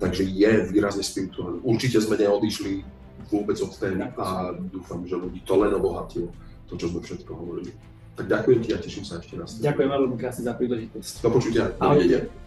takže 0.00 0.24
je 0.24 0.72
výrazne 0.72 1.04
spirituálny. 1.04 1.60
Určite 1.60 2.00
sme 2.00 2.16
neodišli 2.16 2.80
vôbec 3.28 3.60
od 3.60 3.72
témy 3.76 4.08
a 4.16 4.56
dúfam, 4.56 5.04
že 5.04 5.20
ľudí 5.20 5.44
to 5.44 5.54
len 5.60 5.76
obohatilo, 5.76 6.32
to, 6.64 6.80
čo 6.80 6.88
sme 6.88 7.04
všetko 7.04 7.30
hovorili. 7.30 7.76
Tak 8.16 8.24
ďakujem 8.26 8.60
ti 8.64 8.70
a 8.72 8.80
teším 8.80 9.04
sa 9.04 9.20
ešte 9.20 9.36
raz. 9.36 9.60
Ďakujem 9.60 9.88
veľmi 9.92 10.16
krásne 10.16 10.48
za 10.48 10.56
príležitosť. 10.56 11.20
Do 11.20 11.30
počutia. 11.30 11.76
Ahojte. 11.76 12.39